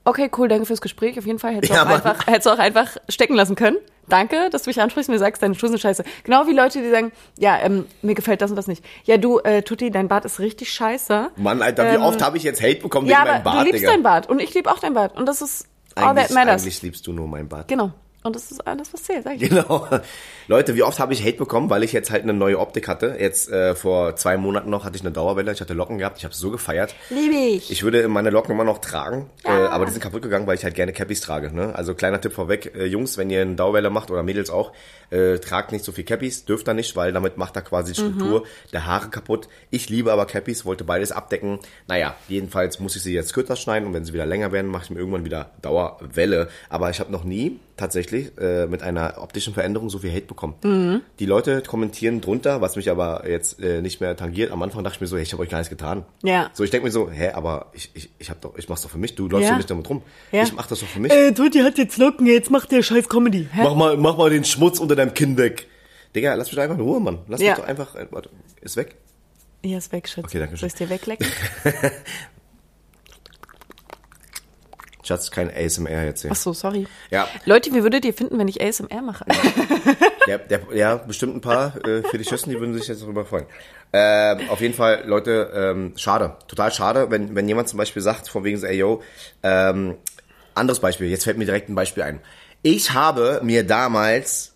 Okay, 0.04 0.30
cool, 0.36 0.48
danke 0.48 0.66
fürs 0.66 0.80
Gespräch. 0.80 1.18
Auf 1.18 1.26
jeden 1.26 1.38
Fall 1.38 1.54
hättest 1.54 1.72
du 1.72 1.76
Ja, 1.76 1.84
auch, 1.84 1.90
einfach, 1.90 2.26
hättest 2.26 2.46
du 2.46 2.50
auch 2.50 2.58
einfach 2.58 2.96
stecken 3.08 3.34
lassen 3.34 3.54
können. 3.54 3.76
Danke, 4.08 4.50
dass 4.50 4.62
du 4.64 4.70
mich 4.70 4.80
ansprichst 4.80 5.08
und 5.08 5.14
mir 5.14 5.18
sagst, 5.18 5.42
deine 5.42 5.54
Schuhe 5.54 5.68
sind 5.68 5.78
scheiße. 5.80 6.04
Genau 6.24 6.46
wie 6.46 6.52
Leute, 6.52 6.82
die 6.82 6.90
sagen, 6.90 7.12
ja, 7.38 7.58
ähm, 7.60 7.86
mir 8.02 8.14
gefällt 8.14 8.42
das 8.42 8.50
und 8.50 8.56
das 8.56 8.66
nicht. 8.66 8.84
Ja, 9.04 9.16
du, 9.16 9.38
äh, 9.38 9.62
Tutti, 9.62 9.90
dein 9.90 10.08
Bart 10.08 10.24
ist 10.24 10.40
richtig 10.40 10.72
scheiße. 10.72 11.30
Mann, 11.36 11.62
Alter, 11.62 11.84
wie 11.90 11.96
Ähm, 11.96 12.02
oft 12.02 12.20
habe 12.22 12.36
ich 12.36 12.42
jetzt 12.42 12.60
Hate 12.60 12.80
bekommen 12.80 13.06
Ja, 13.06 13.20
wegen 13.20 13.30
meinem 13.30 13.42
Bart, 13.44 13.60
du 13.60 13.64
liebst 13.64 13.80
Digga? 13.80 13.90
dein 13.92 14.02
Bart 14.02 14.28
und 14.28 14.40
ich 14.40 14.52
liebe 14.54 14.70
auch 14.70 14.78
dein 14.80 14.94
Bart. 14.94 15.16
Und 15.16 15.26
das 15.26 15.40
ist 15.40 15.66
all 15.94 16.06
that 16.14 16.16
Eigentlich, 16.16 16.30
matters. 16.34 16.62
eigentlich 16.62 16.82
liebst 16.82 17.06
du 17.06 17.12
nur 17.12 17.28
mein 17.28 17.48
Bart. 17.48 17.68
Genau. 17.68 17.92
Und 18.24 18.37
das 18.37 18.50
ist 18.52 18.66
alles, 18.66 18.92
was 18.94 19.02
zählt, 19.02 19.24
sag 19.24 19.35
ich. 19.40 19.48
Genau. 19.48 19.88
Leute, 20.48 20.74
wie 20.76 20.82
oft 20.82 20.98
habe 21.00 21.12
ich 21.12 21.24
Hate 21.24 21.37
bekommen, 21.38 21.70
weil 21.70 21.82
ich 21.82 21.92
jetzt 21.92 22.11
halt 22.11 22.22
eine 22.22 22.32
neue 22.32 22.58
Optik 22.58 22.87
hatte. 22.88 23.16
Jetzt 23.18 23.50
äh, 23.50 23.74
vor 23.74 24.14
zwei 24.16 24.37
Monaten 24.37 24.70
noch 24.70 24.85
hatte 24.85 24.96
ich 24.96 25.02
eine 25.02 25.11
Dauerwelle, 25.11 25.50
ich 25.52 25.61
hatte 25.61 25.74
Locken 25.74 25.98
gehabt, 25.98 26.18
ich 26.18 26.24
habe 26.24 26.35
so 26.35 26.50
gefeiert. 26.50 26.94
Liebe 27.11 27.35
ich. 27.35 27.70
Ich 27.70 27.82
würde 27.82 28.06
meine 28.08 28.30
Locken 28.30 28.52
immer 28.54 28.64
noch 28.64 28.78
tragen, 28.78 29.28
Ja. 29.44 29.64
äh, 29.64 29.68
aber 29.68 29.87
die 29.87 29.92
sind 29.92 30.02
kaputt 30.02 30.22
gegangen, 30.22 30.46
weil 30.46 30.54
ich 30.56 30.64
halt 30.64 30.74
gerne 30.74 30.92
Cappies 30.92 31.20
trage. 31.20 31.52
Ne? 31.54 31.74
Also 31.74 31.94
kleiner 31.94 32.20
Tipp 32.20 32.32
vorweg, 32.32 32.72
äh, 32.76 32.85
Jungs, 32.87 33.18
wenn 33.18 33.28
ihr 33.30 33.42
eine 33.42 33.54
Dauerwelle 33.56 33.90
macht 33.90 34.11
oder 34.11 34.22
Mädels 34.22 34.50
auch, 34.50 34.72
äh, 35.11 35.38
tragt 35.38 35.72
nicht 35.72 35.85
so 35.85 35.90
viel 35.92 36.04
Cappies, 36.04 36.44
dürft 36.44 36.68
ihr 36.68 36.74
nicht, 36.74 36.94
weil 36.96 37.12
damit 37.12 37.38
macht 37.38 37.56
er 37.56 37.62
quasi 37.62 37.92
die 37.92 38.00
Struktur 38.00 38.44
der 38.72 38.87
Haare 38.87 39.08
kaputt. 39.11 39.48
Ich 39.70 39.88
liebe 39.90 40.12
aber 40.12 40.26
Cappies, 40.26 40.64
wollte 40.64 40.85
beides 40.85 41.11
abdecken. 41.12 41.58
Naja, 41.88 42.14
jedenfalls 42.28 42.78
muss 42.78 42.94
ich 42.96 43.02
sie 43.02 43.14
jetzt 43.14 43.35
kürzer 43.35 43.56
schneiden 43.56 43.88
und 43.88 43.94
wenn 43.94 44.04
sie 44.04 44.12
wieder 44.12 44.26
länger 44.26 44.52
werden, 44.52 44.70
mache 44.70 44.85
ich 44.85 44.90
mir 44.90 44.98
irgendwann 44.98 45.24
wieder 45.24 45.50
Dauerwelle. 45.61 46.48
Aber 46.68 46.88
ich 46.90 47.00
habe 47.00 47.11
noch 47.11 47.24
nie 47.24 47.58
tatsächlich 47.76 48.12
äh, 48.18 48.66
mit 48.66 48.83
einer 48.83 49.14
optischen 49.20 49.55
Veränderung 49.55 49.90
so 49.90 49.98
viel 49.98 50.11
Hate 50.12 50.27
bekommen. 50.27 51.03
Die 51.18 51.27
Leute 51.27 51.62
kommentieren 51.62 52.20
drunter, 52.20 52.61
was 52.61 52.77
mich 52.77 52.90
aber 52.90 53.29
jetzt 53.29 53.61
äh, 53.61 53.81
nicht 53.83 54.01
mehr 54.01 54.16
tangiert. 54.16 54.51
Am 54.53 54.62
Anfang 54.62 54.85
dachte 54.85 54.96
ich 54.96 55.01
mir 55.01 55.07
so, 55.07 55.16
hey, 55.16 55.22
ich 55.22 55.33
habe 55.33 55.42
euch 55.42 55.48
gar 55.48 55.59
nichts 55.59 55.70
getan. 55.70 56.05
Ja. 56.22 56.51
So, 56.55 56.64
ich 56.64 56.70
denke 56.70 56.87
mir 56.87 56.90
so, 56.92 57.11
hä, 57.11 57.31
aber 57.33 57.66
ich, 57.72 57.90
ich, 57.94 58.11
ich 58.18 58.31
hab 58.31 58.40
doch, 58.40 58.57
ich 58.57 58.68
mach's 58.68 58.83
doch 58.83 58.90
für 58.90 58.98
mich. 58.98 59.14
Du 59.14 59.29
läufst 59.29 59.48
Ja. 59.48 59.57
nicht 59.57 59.70
damit 59.70 59.88
rum. 59.88 60.03
Ja. 60.31 60.42
Ich 60.42 60.53
mach 60.53 60.66
das 60.66 60.81
doch 60.81 60.88
für 60.88 61.01
mich. 61.01 61.12
Äh, 61.12 61.33
Tutti 61.33 61.61
hat 61.61 61.79
jetzt 61.79 61.98
Locken, 61.98 62.27
jetzt 62.27 62.51
macht 62.51 62.70
der 62.72 62.83
scheiß 62.83 63.09
Comedy. 63.09 63.48
Hä? 63.53 63.62
Mach 63.64 63.75
mal, 63.75 63.96
mach 63.96 64.16
mal 64.16 64.31
den 64.31 64.44
Schmutz 64.44 64.79
unter 64.79 64.96
deinem 64.96 65.14
Kinn 65.14 65.37
weg. 65.37 65.66
Digga, 66.14 66.35
lass 66.35 66.48
mich 66.48 66.57
doch 66.57 66.62
einfach 66.62 66.77
in 66.77 66.83
Ruhe, 66.83 67.01
Mann. 67.01 67.18
Lass 67.29 67.40
Ja. 67.40 67.51
mich 67.53 67.61
doch 67.61 67.68
einfach, 67.68 67.94
äh, 67.94 68.07
warte, 68.11 68.29
ist 68.61 68.77
weg. 68.77 68.96
Ja, 69.64 69.79
ist 69.79 69.92
weg, 69.92 70.09
Schatz. 70.09 70.25
Okay, 70.25 70.38
danke 70.40 70.57
Soll 70.57 70.68
schön. 70.70 70.75
ich 70.75 70.75
dir 70.75 70.90
weglecken? 70.90 71.27
Schatz, 75.02 75.30
kein 75.30 75.50
ASMR 75.50 76.04
jetzt 76.04 76.22
hier. 76.22 76.30
Ach 76.32 76.36
so, 76.36 76.52
sorry. 76.52 76.86
Ja. 77.10 77.26
Leute, 77.44 77.72
wie 77.74 77.82
würdet 77.82 78.04
ihr 78.04 78.14
finden, 78.14 78.38
wenn 78.38 78.48
ich 78.48 78.62
ASMR 78.62 79.02
mache? 79.02 79.24
Der, 80.28 80.38
der, 80.38 80.60
ja, 80.72 80.96
bestimmt 80.96 81.34
ein 81.34 81.40
paar 81.40 81.74
äh, 81.84 82.02
für 82.04 82.16
die 82.16 82.24
Schüssen, 82.24 82.50
die 82.50 82.60
würden 82.60 82.74
sich 82.74 82.86
jetzt 82.86 83.02
darüber 83.02 83.24
freuen. 83.24 83.46
Ähm, 83.92 84.48
auf 84.50 84.60
jeden 84.60 84.74
Fall, 84.74 85.02
Leute, 85.04 85.50
ähm, 85.52 85.94
schade. 85.96 86.36
Total 86.46 86.72
schade, 86.72 87.10
wenn, 87.10 87.34
wenn 87.34 87.48
jemand 87.48 87.68
zum 87.68 87.78
Beispiel 87.78 88.02
sagt, 88.02 88.28
von 88.28 88.44
wegen 88.44 88.56
so, 88.56 88.66
ey, 88.66 88.76
yo, 88.76 89.02
ähm, 89.42 89.96
anderes 90.54 90.78
Beispiel, 90.78 91.08
jetzt 91.08 91.24
fällt 91.24 91.38
mir 91.38 91.44
direkt 91.44 91.68
ein 91.68 91.74
Beispiel 91.74 92.04
ein. 92.04 92.20
Ich 92.62 92.92
habe 92.92 93.40
mir 93.42 93.66
damals 93.66 94.54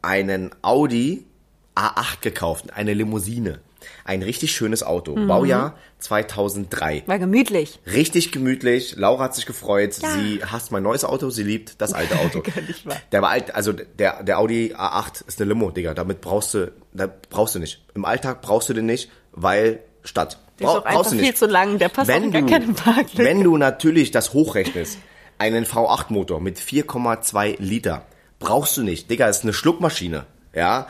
einen 0.00 0.50
Audi 0.62 1.26
A8 1.74 2.22
gekauft, 2.22 2.72
eine 2.72 2.94
Limousine. 2.94 3.60
Ein 4.04 4.22
richtig 4.22 4.52
schönes 4.52 4.82
Auto. 4.82 5.14
Baujahr 5.14 5.76
2003. 5.98 7.04
War 7.06 7.18
gemütlich. 7.18 7.78
Richtig 7.86 8.32
gemütlich. 8.32 8.96
Laura 8.96 9.24
hat 9.24 9.34
sich 9.34 9.46
gefreut. 9.46 9.94
Sie 9.94 10.40
hasst 10.44 10.72
mein 10.72 10.82
neues 10.82 11.04
Auto. 11.04 11.30
Sie 11.30 11.44
liebt 11.44 11.80
das 11.80 11.92
alte 11.92 12.18
Auto. 12.18 12.42
Nicht 12.66 12.86
wahr. 12.86 12.96
Der 13.12 13.22
war 13.22 13.30
alt, 13.30 13.54
also 13.54 13.72
der, 13.72 14.22
der 14.22 14.38
Audi 14.38 14.74
A8 14.76 15.26
ist 15.26 15.40
eine 15.40 15.48
Limo, 15.48 15.70
Digga. 15.70 15.94
Damit 15.94 16.20
brauchst 16.20 16.54
du, 16.54 16.72
da 16.92 17.08
brauchst 17.30 17.54
du 17.54 17.58
nicht. 17.58 17.84
Im 17.94 18.04
Alltag 18.04 18.42
brauchst 18.42 18.68
du 18.68 18.74
den 18.74 18.86
nicht, 18.86 19.10
weil 19.32 19.80
Stadt. 20.04 20.38
Der 20.58 20.68
ist 20.68 20.74
auch 20.74 20.84
einfach 20.84 21.10
viel 21.10 21.34
zu 21.34 21.46
lang. 21.46 21.78
Der 21.78 21.88
passt 21.88 22.10
auch 22.10 22.16
in 22.16 22.30
gar 22.30 22.42
keine 22.42 22.72
Parklücke. 22.72 23.24
wenn 23.24 23.42
du 23.42 23.56
natürlich 23.56 24.10
das 24.10 24.32
hochrechnest, 24.32 24.98
einen 25.38 25.64
V8-Motor 25.64 26.40
mit 26.40 26.58
4,2 26.58 27.56
Liter, 27.58 28.06
brauchst 28.38 28.76
du 28.76 28.82
nicht. 28.82 29.10
Digga, 29.10 29.28
ist 29.28 29.42
eine 29.42 29.52
Schluckmaschine. 29.52 30.26
Ja. 30.54 30.86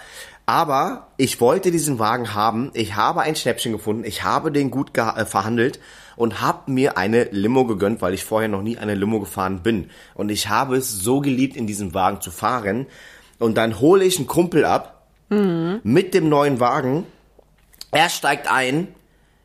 Aber 0.47 1.09
ich 1.17 1.41
wollte 1.41 1.71
diesen 1.71 1.99
Wagen 1.99 2.35
haben. 2.35 2.71
Ich 2.75 2.97
habe 2.97 3.23
ein 3.23 3.37
Schnäppchen 3.37 3.73
gefunden. 3.73 4.05
Ich 4.05 4.25
habe 4.25 4.51
den 4.51 4.71
gut 4.71 4.97
äh, 4.97 5.25
verhandelt 5.25 5.79
und 6.17 6.41
habe 6.41 6.71
mir 6.71 6.99
eine 6.99 7.25
Limo 7.25 7.65
gegönnt, 7.65 8.03
weil 8.03 8.15
ich 8.15 8.25
vorher 8.25 8.49
noch 8.49 8.63
nie 8.63 8.77
eine 8.77 8.95
Limo 8.95 9.21
gefahren 9.21 9.63
bin. 9.63 9.91
Und 10.15 10.31
ich 10.31 10.49
habe 10.49 10.77
es 10.77 10.91
so 10.91 11.21
geliebt, 11.21 11.57
in 11.57 11.67
diesem 11.67 11.95
Wagen 11.95 12.21
zu 12.21 12.31
fahren. 12.31 12.87
Und 13.39 13.57
dann 13.57 13.81
hole 13.81 14.05
ich 14.05 14.19
einen 14.19 14.27
Kumpel 14.27 14.65
ab 14.65 15.07
mit 15.83 16.13
dem 16.13 16.29
neuen 16.29 16.61
Wagen. 16.61 17.07
Er 17.91 18.11
steigt 18.11 18.51
ein. 18.51 18.89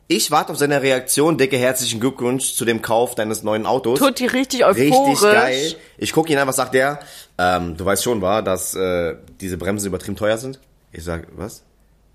Ich 0.06 0.30
warte 0.30 0.52
auf 0.52 0.58
seine 0.58 0.82
Reaktion. 0.82 1.38
Dicke 1.38 1.56
herzlichen 1.56 2.00
Glückwunsch 2.00 2.54
zu 2.54 2.64
dem 2.64 2.82
Kauf 2.82 3.14
deines 3.14 3.42
neuen 3.42 3.66
Autos. 3.66 3.98
Tutti 3.98 4.26
richtig 4.26 4.64
euphorisch. 4.64 4.90
Richtig 4.90 5.20
geil. 5.20 5.74
Ich 5.96 6.12
gucke 6.12 6.32
ihn 6.32 6.38
an, 6.38 6.48
was 6.48 6.56
sagt 6.56 6.74
der? 6.74 7.00
Ähm, 7.38 7.76
du 7.76 7.84
weißt 7.84 8.02
schon, 8.02 8.20
war, 8.20 8.42
dass 8.42 8.74
äh, 8.74 9.16
diese 9.40 9.56
Bremsen 9.58 9.86
übertrieben 9.86 10.16
teuer 10.16 10.38
sind? 10.38 10.60
Ich 10.92 11.04
sag, 11.04 11.28
was? 11.36 11.62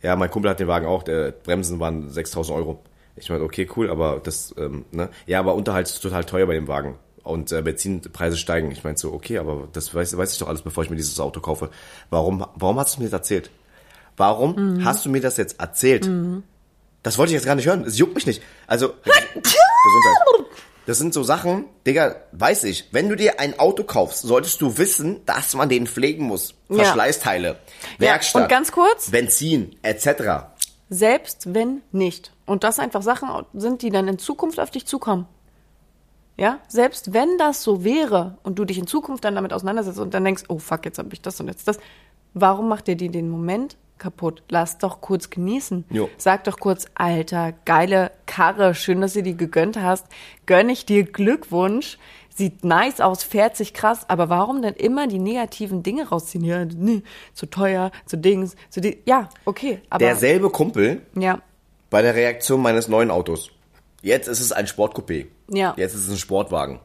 Ja, 0.01 0.15
mein 0.15 0.29
Kumpel 0.29 0.49
hat 0.51 0.59
den 0.59 0.67
Wagen 0.67 0.86
auch. 0.86 1.03
Der 1.03 1.31
Bremsen 1.31 1.79
waren 1.79 2.09
6000 2.09 2.57
Euro. 2.57 2.81
Ich 3.15 3.29
meine, 3.29 3.43
okay, 3.43 3.69
cool, 3.77 3.89
aber 3.89 4.19
das, 4.23 4.53
ähm, 4.57 4.86
ne? 4.91 5.09
Ja, 5.27 5.39
aber 5.39 5.53
Unterhalt 5.55 5.88
ist 5.88 5.99
total 6.01 6.23
teuer 6.25 6.47
bei 6.47 6.53
dem 6.55 6.67
Wagen. 6.67 6.97
Und 7.23 7.51
äh, 7.53 7.62
Benzinpreise 7.62 8.36
steigen. 8.38 8.71
Ich 8.71 8.83
meine 8.83 8.97
so, 8.97 9.13
okay, 9.13 9.38
aber 9.38 9.67
das 9.71 9.93
weiß, 9.95 10.17
weiß 10.17 10.33
ich 10.33 10.39
doch 10.39 10.47
alles, 10.49 10.62
bevor 10.63 10.83
ich 10.83 10.89
mir 10.89 10.97
dieses 10.97 11.19
Auto 11.19 11.39
kaufe. 11.39 11.69
Warum, 12.09 12.45
warum 12.55 12.79
hast 12.79 12.97
du 12.97 13.01
mir 13.01 13.05
das 13.09 13.13
erzählt? 13.13 13.49
Warum 14.17 14.55
Mhm. 14.55 14.83
hast 14.86 15.05
du 15.05 15.09
mir 15.09 15.21
das 15.21 15.38
jetzt 15.38 15.59
erzählt? 15.59 16.09
Das 17.01 17.17
wollte 17.17 17.29
ich 17.31 17.36
jetzt 17.36 17.45
gar 17.45 17.55
nicht 17.55 17.65
hören. 17.67 17.86
Es 17.86 17.97
juckt 17.97 18.15
mich 18.15 18.25
nicht. 18.25 18.41
Also, 18.67 18.89
Gesundheit. 18.89 20.47
Das 20.86 20.98
sind 20.98 21.13
so 21.13 21.24
Sachen, 21.24 21.65
Digga, 21.88 22.15
weiß 22.34 22.65
ich. 22.65 22.89
Wenn 22.91 23.08
du 23.08 23.15
dir 23.15 23.39
ein 23.39 23.58
Auto 23.58 23.84
kaufst, 23.84 24.24
solltest 24.24 24.62
du 24.62 24.78
wissen, 24.78 25.26
dass 25.26 25.56
man 25.56 25.69
den 25.69 25.88
pflegen 25.88 26.26
muss. 26.26 26.56
Ja. 26.69 26.84
Verschleißteile, 26.84 27.58
Werkstatt, 28.00 28.43
und 28.43 28.50
ganz 28.50 28.72
kurz? 28.72 29.10
Benzin, 29.10 29.76
etc. 29.82 30.48
Selbst 30.89 31.54
wenn 31.54 31.82
nicht. 31.91 32.34
Und 32.46 32.65
das 32.65 32.80
einfach 32.80 33.02
Sachen 33.02 33.30
sind, 33.54 33.82
die 33.82 33.89
dann 33.91 34.08
in 34.10 34.19
Zukunft 34.19 34.60
auf 34.60 34.72
dich 34.72 34.86
zukommen. 34.86 35.26
Ja, 36.36 36.60
selbst 36.67 37.13
wenn 37.13 37.38
das 37.38 37.63
so 37.63 37.84
wäre 37.84 38.38
und 38.43 38.58
du 38.58 38.65
dich 38.65 38.80
in 38.80 38.88
Zukunft 38.88 39.24
dann 39.24 39.36
damit 39.36 39.54
auseinandersetzt 39.54 40.00
und 40.00 40.13
dann 40.13 40.26
denkst, 40.26 40.43
oh 40.50 40.58
fuck, 40.58 40.84
jetzt 40.84 40.98
habe 40.98 41.10
ich 41.13 41.22
das 41.22 41.39
und 41.39 41.48
jetzt 41.48 41.67
das, 41.67 41.78
warum 42.34 42.67
macht 42.67 42.88
dir 42.88 42.96
die 42.96 43.10
den 43.10 43.30
Moment 43.30 43.78
kaputt. 44.04 44.44
Lass 44.50 44.78
doch 44.78 45.02
kurz 45.02 45.30
genießen. 45.30 45.86
Jo. 45.89 46.10
Sag 46.18 46.44
doch 46.44 46.60
kurz, 46.60 46.86
Alter, 46.94 47.54
geile 47.66 48.12
Karre, 48.26 48.76
schön, 48.76 49.02
dass 49.02 49.13
du 49.13 49.24
die 49.24 49.38
gegönnt 49.38 49.78
hast. 49.82 50.06
Gönn 50.46 50.70
ich 50.70 50.86
dir 50.86 51.04
Glückwunsch. 51.04 51.98
Sieht 52.36 52.63
nice 52.63 53.00
aus, 53.00 53.24
fährt 53.24 53.56
sich 53.56 53.74
krass, 53.76 54.10
aber 54.10 54.28
warum 54.28 54.63
denn 54.63 54.74
immer 54.74 55.08
die 55.08 55.20
negativen 55.20 55.84
Dinge 55.84 56.10
rausziehen? 56.10 56.44
Ja, 56.44 56.66
nee, 56.66 57.04
zu 57.34 57.46
teuer, 57.46 57.92
zu 58.08 58.18
Dings, 58.18 58.56
zu 58.72 58.82
die. 58.82 58.98
Ja, 59.06 59.30
okay, 59.46 59.82
aber. 59.89 60.04
Derselbe 60.04 60.50
Kumpel 60.50 61.04
ja, 61.16 61.42
bei 61.92 62.02
der 62.02 62.16
Reaktion 62.16 62.62
meines 62.62 62.88
neuen 62.88 63.12
Autos. 63.12 63.52
Jetzt 64.02 64.28
ist 64.28 64.39
es 64.39 64.52
ein 64.52 64.66
Sportcoupé. 64.66 65.28
Ja. 65.48 65.76
Jetzt 65.78 65.94
ist 65.94 66.08
es 66.08 66.10
ein 66.10 66.18
Sportwagen. 66.18 66.80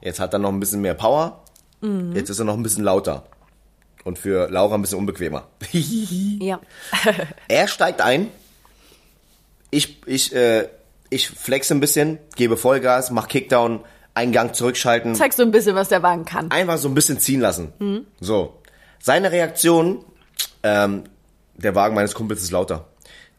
Jetzt 0.00 0.20
hat 0.20 0.32
er 0.32 0.38
noch 0.38 0.48
ein 0.48 0.58
bisschen 0.58 0.80
mehr 0.80 0.94
Power. 0.94 1.44
Mhm. 1.82 2.12
Jetzt 2.14 2.30
ist 2.30 2.38
er 2.38 2.46
noch 2.46 2.54
ein 2.54 2.62
bisschen 2.62 2.82
lauter. 2.82 3.24
Und 4.04 4.18
für 4.18 4.48
Laura 4.50 4.74
ein 4.74 4.82
bisschen 4.82 4.98
unbequemer. 4.98 5.48
ja. 5.72 6.60
er 7.48 7.68
steigt 7.68 8.00
ein. 8.00 8.28
Ich, 9.70 10.00
ich, 10.06 10.34
äh, 10.34 10.68
ich 11.10 11.28
flexe 11.28 11.74
ein 11.74 11.80
bisschen, 11.80 12.18
gebe 12.36 12.56
Vollgas, 12.56 13.10
mach 13.10 13.28
Kickdown, 13.28 13.80
einen 14.14 14.32
Gang 14.32 14.54
zurückschalten. 14.54 15.14
Zeigst 15.14 15.38
du 15.38 15.42
ein 15.42 15.50
bisschen, 15.50 15.74
was 15.74 15.88
der 15.88 16.02
Wagen 16.02 16.24
kann. 16.24 16.50
einfach 16.50 16.78
so 16.78 16.88
ein 16.88 16.94
bisschen 16.94 17.20
ziehen 17.20 17.40
lassen. 17.40 18.06
So. 18.20 18.62
Seine 18.98 19.30
Reaktion, 19.30 20.04
ähm, 20.62 21.04
der 21.54 21.74
Wagen 21.74 21.94
meines 21.94 22.14
Kumpels 22.14 22.42
ist 22.42 22.50
lauter. 22.50 22.86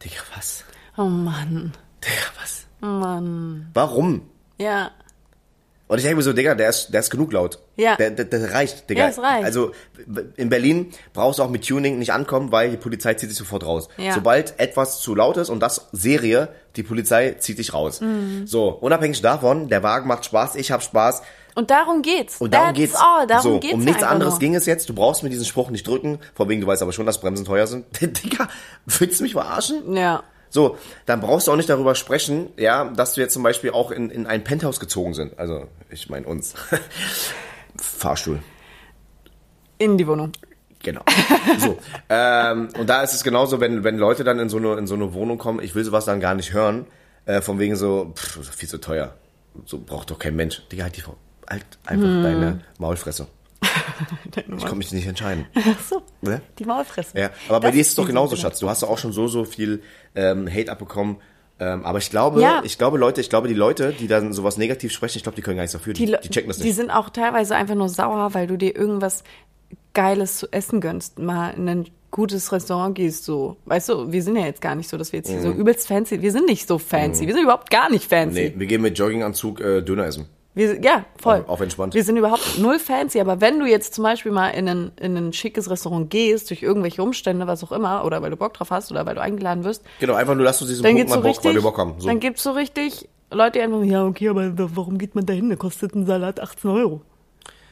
Digga, 0.04 0.20
was? 0.36 0.64
Oh 0.96 1.04
Mann. 1.04 1.72
Digga, 2.02 2.26
was? 2.40 2.66
Mann. 2.80 3.70
Warum? 3.74 4.22
Ja. 4.58 4.92
Und 5.90 5.98
ich 5.98 6.04
denke 6.04 6.18
mir 6.18 6.22
so, 6.22 6.32
Digga, 6.32 6.54
der 6.54 6.68
ist, 6.68 6.94
der 6.94 7.00
ist 7.00 7.10
genug 7.10 7.32
laut. 7.32 7.58
Ja. 7.74 7.96
Der, 7.96 8.12
der, 8.12 8.24
der 8.24 8.52
reicht, 8.52 8.88
Digga. 8.88 9.02
Ja, 9.02 9.08
es 9.08 9.18
reicht. 9.18 9.44
Also 9.44 9.72
in 10.36 10.48
Berlin 10.48 10.92
brauchst 11.12 11.40
du 11.40 11.42
auch 11.42 11.50
mit 11.50 11.66
Tuning 11.66 11.98
nicht 11.98 12.12
ankommen, 12.12 12.52
weil 12.52 12.70
die 12.70 12.76
Polizei 12.76 13.14
zieht 13.14 13.28
sich 13.28 13.36
sofort 13.36 13.66
raus. 13.66 13.88
Ja. 13.96 14.12
Sobald 14.12 14.60
etwas 14.60 15.00
zu 15.00 15.16
laut 15.16 15.36
ist 15.36 15.48
und 15.48 15.58
das 15.58 15.88
Serie, 15.90 16.50
die 16.76 16.84
Polizei 16.84 17.32
zieht 17.40 17.58
dich 17.58 17.74
raus. 17.74 18.00
Mhm. 18.02 18.46
So, 18.46 18.68
unabhängig 18.68 19.20
davon, 19.20 19.68
der 19.68 19.82
Wagen 19.82 20.06
macht 20.06 20.24
Spaß, 20.24 20.54
ich 20.54 20.70
hab 20.70 20.84
Spaß. 20.84 21.22
Und 21.56 21.72
darum 21.72 22.02
geht's. 22.02 22.40
Und 22.40 22.54
darum 22.54 22.68
That's 22.68 22.78
geht's. 22.78 22.94
All. 22.94 23.26
Darum 23.26 23.42
so, 23.42 23.58
geht's 23.58 23.74
um 23.74 23.82
nichts 23.82 24.04
anderes 24.04 24.34
nur. 24.34 24.38
ging 24.38 24.54
es 24.54 24.66
jetzt. 24.66 24.88
Du 24.88 24.94
brauchst 24.94 25.24
mir 25.24 25.30
diesen 25.30 25.44
Spruch 25.44 25.70
nicht 25.70 25.88
drücken. 25.88 26.20
Vor 26.34 26.48
wegen, 26.48 26.60
du 26.60 26.68
weißt 26.68 26.82
aber 26.82 26.92
schon, 26.92 27.04
dass 27.06 27.20
Bremsen 27.20 27.44
teuer 27.44 27.66
sind. 27.66 27.86
Digga, 28.00 28.46
willst 28.86 29.18
du 29.18 29.24
mich 29.24 29.32
verarschen? 29.32 29.96
Ja. 29.96 30.22
So, 30.50 30.76
dann 31.06 31.20
brauchst 31.20 31.46
du 31.46 31.52
auch 31.52 31.56
nicht 31.56 31.68
darüber 31.68 31.94
sprechen, 31.94 32.48
ja, 32.56 32.84
dass 32.84 33.14
du 33.14 33.20
jetzt 33.20 33.32
zum 33.32 33.42
Beispiel 33.42 33.70
auch 33.70 33.90
in, 33.92 34.10
in 34.10 34.26
ein 34.26 34.44
Penthouse 34.44 34.80
gezogen 34.80 35.14
sind. 35.14 35.38
Also, 35.38 35.66
ich 35.90 36.10
meine 36.10 36.26
uns. 36.26 36.54
Fahrstuhl. 37.76 38.40
In 39.78 39.96
die 39.96 40.06
Wohnung. 40.06 40.32
Genau. 40.82 41.02
So. 41.58 41.78
ähm, 42.08 42.68
und 42.78 42.88
da 42.88 43.02
ist 43.02 43.14
es 43.14 43.22
genauso, 43.22 43.60
wenn, 43.60 43.84
wenn 43.84 43.98
Leute 43.98 44.24
dann 44.24 44.38
in 44.38 44.48
so, 44.48 44.56
eine, 44.56 44.74
in 44.74 44.86
so 44.86 44.94
eine 44.94 45.12
Wohnung 45.14 45.38
kommen, 45.38 45.60
ich 45.62 45.74
will 45.74 45.84
sowas 45.84 46.04
dann 46.06 46.20
gar 46.20 46.34
nicht 46.34 46.52
hören, 46.52 46.86
äh, 47.26 47.40
von 47.40 47.58
wegen 47.58 47.76
so, 47.76 48.12
pff, 48.16 48.54
viel 48.54 48.68
zu 48.68 48.78
teuer. 48.78 49.14
So 49.66 49.78
braucht 49.78 50.10
doch 50.10 50.18
kein 50.18 50.36
Mensch. 50.36 50.62
Digga, 50.72 50.84
halt, 50.84 50.96
die, 50.96 51.02
halt 51.48 51.64
einfach 51.84 52.06
Hm. 52.06 52.22
deine 52.22 52.60
Maulfresse. 52.78 53.26
Ich 54.36 54.62
konnte 54.62 54.76
mich 54.76 54.92
nicht 54.92 55.06
entscheiden. 55.06 55.46
Ach 55.54 55.80
so. 55.88 56.02
Ne? 56.22 56.40
Die 56.58 56.64
Maulfresse. 56.64 57.18
Ja, 57.18 57.30
aber 57.48 57.60
bei 57.60 57.66
Das 57.68 57.74
dir 57.74 57.80
ist 57.80 57.88
es 57.88 57.94
doch 57.96 58.04
die 58.04 58.08
genauso, 58.08 58.36
Schatz. 58.36 58.58
Du 58.60 58.68
hast 58.68 58.82
doch 58.82 58.88
auch 58.88 58.98
schon 58.98 59.12
so, 59.12 59.26
so 59.28 59.44
viel 59.44 59.82
ähm, 60.14 60.48
Hate 60.48 60.70
abbekommen. 60.70 61.16
Ähm, 61.58 61.84
aber 61.84 61.98
ich 61.98 62.10
glaube, 62.10 62.40
Ja. 62.40 62.62
ich 62.64 62.78
glaube, 62.78 62.96
Leute, 62.96 63.20
ich 63.20 63.28
glaube, 63.28 63.48
die 63.48 63.54
Leute, 63.54 63.92
die 63.92 64.06
dann 64.06 64.32
sowas 64.32 64.56
negativ 64.56 64.92
sprechen, 64.92 65.18
ich 65.18 65.22
glaube, 65.24 65.36
die 65.36 65.42
können 65.42 65.56
gar 65.56 65.62
nichts 65.64 65.72
dafür. 65.74 65.92
Die, 65.92 66.06
Die, 66.06 66.16
die, 66.22 66.30
checken 66.30 66.48
das 66.48 66.58
die 66.58 66.64
nicht. 66.64 66.76
sind 66.76 66.90
auch 66.90 67.10
teilweise 67.10 67.54
einfach 67.56 67.74
nur 67.74 67.88
sauer, 67.88 68.32
weil 68.34 68.46
du 68.46 68.56
dir 68.56 68.74
irgendwas 68.74 69.24
Geiles 69.92 70.38
zu 70.38 70.50
essen 70.52 70.80
gönnst, 70.80 71.18
mal 71.18 71.50
in 71.50 71.68
ein 71.68 71.88
gutes 72.10 72.50
Restaurant 72.52 72.94
gehst, 72.94 73.24
so. 73.24 73.56
Weißt 73.66 73.88
du, 73.88 74.10
wir 74.12 74.22
sind 74.22 74.36
ja 74.36 74.46
jetzt 74.46 74.60
gar 74.62 74.74
nicht 74.74 74.88
so, 74.88 74.96
dass 74.96 75.12
wir 75.12 75.18
jetzt 75.18 75.28
hier 75.30 75.42
so 75.42 75.50
übelst 75.52 75.86
fancy, 75.86 76.22
wir 76.22 76.32
sind 76.32 76.46
nicht 76.46 76.66
so 76.66 76.78
fancy, 76.78 77.26
wir 77.26 77.34
sind 77.34 77.42
überhaupt 77.42 77.70
gar 77.70 77.90
nicht 77.90 78.08
fancy. 78.08 78.40
Mhm. 78.40 78.46
nee, 78.54 78.54
wir 78.56 78.66
gehen 78.66 78.82
mit 78.82 78.96
Jogginganzug 78.98 79.60
äh, 79.60 79.82
Döner 79.82 80.06
essen. 80.06 80.26
Wir, 80.52 80.82
ja, 80.82 81.04
voll. 81.16 81.44
Auf 81.46 81.60
entspannt. 81.60 81.94
Wir 81.94 82.02
sind 82.02 82.16
überhaupt 82.16 82.58
null 82.58 82.80
fancy, 82.80 83.20
aber 83.20 83.40
wenn 83.40 83.60
du 83.60 83.66
jetzt 83.66 83.94
zum 83.94 84.02
Beispiel 84.02 84.32
mal 84.32 84.48
in 84.48 84.68
ein, 84.68 84.92
in 85.00 85.16
ein 85.16 85.32
schickes 85.32 85.70
Restaurant 85.70 86.10
gehst, 86.10 86.50
durch 86.50 86.62
irgendwelche 86.62 87.02
Umstände, 87.02 87.46
was 87.46 87.62
auch 87.62 87.70
immer, 87.70 88.04
oder 88.04 88.20
weil 88.20 88.30
du 88.30 88.36
Bock 88.36 88.54
drauf 88.54 88.70
hast 88.72 88.90
oder 88.90 89.06
weil 89.06 89.14
du 89.14 89.20
eingeladen 89.20 89.62
wirst, 89.62 89.84
Genau, 90.00 90.14
einfach 90.14 90.34
nur 90.34 90.44
lass 90.44 90.60
uns 90.60 90.70
diesen 90.70 90.82
Punkt 90.84 91.08
mal 91.08 91.14
so 91.16 91.20
Bock, 91.22 91.24
weil 91.24 91.30
richtig, 91.30 91.54
wir 91.54 91.62
Bock 91.62 91.78
haben. 91.78 91.94
So. 91.98 92.08
dann 92.08 92.18
gibt's 92.18 92.42
so 92.42 92.50
richtig 92.50 93.08
Leute, 93.30 93.58
die 93.58 93.62
einfach, 93.62 93.82
ja, 93.84 94.04
okay, 94.04 94.28
aber 94.28 94.58
wa- 94.58 94.70
warum 94.74 94.98
geht 94.98 95.14
man 95.14 95.24
da 95.24 95.32
hin? 95.32 95.50
Da 95.50 95.54
kostet 95.56 95.94
ein 95.94 96.04
Salat 96.04 96.40
18 96.40 96.68
Euro. 96.68 97.02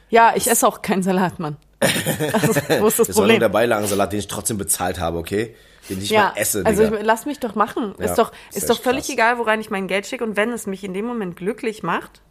Ja, 0.09 0.31
ich 0.35 0.49
esse 0.49 0.65
auch 0.65 0.81
keinen 0.81 1.03
Salat, 1.03 1.37
Mann. 1.39 1.57
Also, 2.33 2.53
wo 2.81 2.87
ist 2.87 2.99
das, 2.99 3.07
das 3.07 3.15
war 3.17 3.21
nur 3.23 3.33
Problem? 3.33 3.39
der 3.41 3.49
Beilagensalat, 3.49 4.13
den 4.13 4.19
ich 4.19 4.27
trotzdem 4.27 4.57
bezahlt 4.57 4.99
habe, 5.01 5.17
okay? 5.17 5.53
Den 5.89 6.01
ich 6.01 6.09
ja, 6.11 6.31
mal 6.33 6.33
esse, 6.35 6.65
also 6.65 6.83
ich, 6.83 6.91
lass 7.03 7.25
mich 7.25 7.39
doch 7.39 7.55
machen. 7.55 7.93
Ja, 7.99 8.05
ist 8.05 8.15
doch, 8.15 8.31
ist 8.51 8.57
ist 8.57 8.69
doch 8.69 8.79
völlig 8.79 9.05
krass. 9.05 9.13
egal, 9.13 9.37
worein 9.37 9.59
ich 9.59 9.69
mein 9.69 9.87
Geld 9.87 10.07
schicke. 10.07 10.23
Und 10.23 10.37
wenn 10.37 10.51
es 10.51 10.65
mich 10.65 10.83
in 10.85 10.93
dem 10.93 11.05
Moment 11.05 11.35
glücklich 11.35 11.83
macht, 11.83 12.21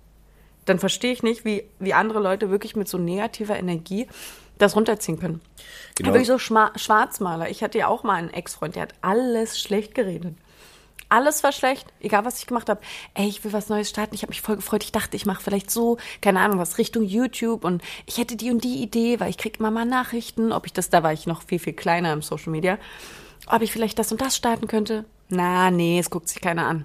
dann 0.69 0.79
verstehe 0.79 1.13
ich 1.13 1.23
nicht, 1.23 1.45
wie, 1.45 1.65
wie 1.79 1.95
andere 1.95 2.21
Leute 2.21 2.51
wirklich 2.51 2.77
mit 2.77 2.89
so 2.89 2.99
negativer 2.99 3.59
Energie 3.59 4.07
das 4.59 4.77
runterziehen 4.77 5.19
können. 5.19 5.41
Genau. 5.97 6.11
Wirklich 6.11 6.27
so 6.27 6.39
Schma 6.39 6.73
Schwarzmaler. 6.77 7.49
Ich 7.49 7.63
hatte 7.63 7.79
ja 7.79 7.89
auch 7.89 8.03
mal 8.03 8.15
einen 8.15 8.31
Ex-Freund, 8.31 8.77
der 8.77 8.83
hat 8.83 8.95
alles 9.03 9.61
schlecht 9.61 9.95
geredet. 9.95 10.35
Alles 11.11 11.43
war 11.43 11.53
schlecht, 11.53 11.87
egal 12.01 12.27
was 12.27 12.39
ich 12.39 12.47
gemacht 12.47 12.69
habe. 12.69 12.81
Ey, 13.15 13.29
ich 13.29 13.43
will 13.43 13.55
was 13.55 13.71
Neues 13.71 13.89
starten. 13.89 14.15
Ich 14.15 14.23
habe 14.23 14.31
mich 14.31 14.43
voll 14.43 14.57
gefreut. 14.57 14.85
Ich 14.85 14.93
dachte, 14.93 15.17
ich 15.17 15.25
mache 15.25 15.43
vielleicht 15.43 15.71
so, 15.71 15.97
keine 16.21 16.41
Ahnung, 16.41 16.59
was 16.59 16.77
Richtung 16.77 17.03
YouTube 17.03 17.65
und 17.65 17.83
ich 18.05 18.19
hätte 18.19 18.37
die 18.37 18.51
und 18.51 18.63
die 18.63 18.83
Idee, 18.83 19.19
weil 19.19 19.31
ich 19.31 19.39
krieg 19.39 19.59
immer 19.59 19.71
mal 19.71 19.87
Nachrichten, 19.87 20.53
ob 20.53 20.67
ich 20.67 20.75
das, 20.75 20.91
da 20.91 21.03
war 21.03 21.15
ich 21.15 21.27
noch 21.27 21.43
viel, 21.43 21.59
viel 21.59 21.73
kleiner 21.73 22.13
im 22.13 22.21
Social 22.21 22.51
Media, 22.51 22.79
ob 23.47 23.63
ich 23.63 23.73
vielleicht 23.73 23.99
das 23.99 24.13
und 24.13 24.21
das 24.21 24.37
starten 24.37 24.67
könnte. 24.67 25.07
Na, 25.31 25.71
nee, 25.71 25.99
es 25.99 26.11
guckt 26.11 26.29
sich 26.29 26.43
keiner 26.43 26.67
an. 26.67 26.85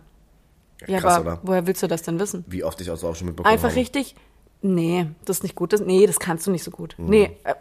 Ja, 0.87 0.99
krass, 0.99 1.13
aber 1.15 1.33
oder? 1.33 1.39
woher 1.43 1.67
willst 1.67 1.81
du 1.83 1.87
das 1.87 2.01
denn 2.03 2.19
wissen? 2.19 2.43
Wie 2.47 2.63
oft 2.63 2.79
ich 2.81 2.87
das 2.87 3.03
auch 3.03 3.15
schon 3.15 3.27
mitbekommen 3.27 3.51
Einfach 3.53 3.69
habe. 3.69 3.79
richtig, 3.79 4.15
nee, 4.61 5.07
das 5.25 5.37
ist 5.37 5.43
nicht 5.43 5.55
gut. 5.55 5.73
Das, 5.73 5.81
nee, 5.81 6.05
das 6.07 6.19
kannst 6.19 6.45
du 6.47 6.51
nicht 6.51 6.63
so 6.63 6.71
gut. 6.71 6.95
Nee, 6.97 7.31
äh, 7.43 7.53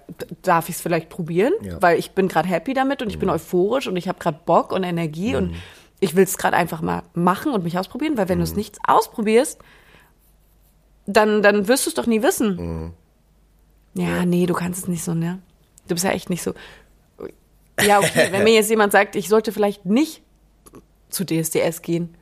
darf 0.43 0.69
ich 0.69 0.77
es 0.77 0.81
vielleicht 0.81 1.09
probieren? 1.09 1.53
Mhm. 1.61 1.67
Ja. 1.67 1.77
Mhm. 1.77 1.83
Weil 1.83 1.99
ich 1.99 2.13
bin 2.13 2.29
gerade 2.29 2.49
happy 2.49 2.75
damit 2.75 3.03
und 3.03 3.09
ich 3.11 3.19
bin 3.19 3.29
euphorisch 3.31 3.87
und 3.89 3.97
ich 3.97 4.09
habe 4.09 4.19
gerade 4.19 4.39
Bock 4.45 4.73
und 4.73 4.83
Energie 4.85 5.37
und 5.37 5.55
ich 6.01 6.17
will 6.17 6.25
es 6.25 6.37
gerade 6.39 6.57
einfach 6.57 6.81
mal 6.83 7.03
machen 7.15 7.53
und 7.53 7.63
mich 7.65 7.79
ausprobieren, 7.79 8.17
weil 8.17 8.29
wenn 8.29 8.39
Mhm. 8.39 8.43
du 8.43 8.51
es 8.51 8.57
nichts 8.57 8.79
ausprobierst, 8.87 9.59
dann, 11.07 11.43
dann 11.43 11.69
wirst 11.69 11.87
du 11.87 11.91
es 11.91 11.95
doch 11.95 12.07
nie 12.07 12.23
wissen. 12.23 12.57
Mhm. 12.57 12.93
Ja, 13.95 14.25
nee, 14.25 14.47
du 14.47 14.55
kannst 14.55 14.83
es 14.83 14.89
nicht 14.89 15.05
so, 15.05 15.15
ne? 15.15 15.39
Du 15.89 15.95
bist 15.95 16.05
ja 16.05 16.11
echt 16.13 16.31
nicht 16.31 16.43
so. 16.43 16.55
Ja, 17.85 17.99
okay, 17.99 18.29
wenn 18.31 18.45
mir 18.45 18.55
jetzt 18.55 18.71
jemand 18.71 18.93
sagt, 18.93 19.17
ich 19.17 19.29
sollte 19.29 19.53
vielleicht 19.53 19.85
nicht 19.85 20.23
zu 21.11 21.25
DSDS 21.25 21.83
gehen 21.83 22.15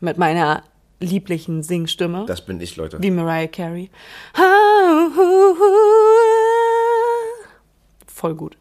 mit 0.00 0.18
meiner 0.18 0.62
lieblichen 1.00 1.62
Singstimme 1.62 2.24
Das 2.26 2.40
bin 2.44 2.60
ich, 2.60 2.76
Leute. 2.76 3.02
wie 3.02 3.10
Mariah 3.10 3.48
Carey. 3.48 3.90
Voll 8.06 8.34
gut. 8.34 8.56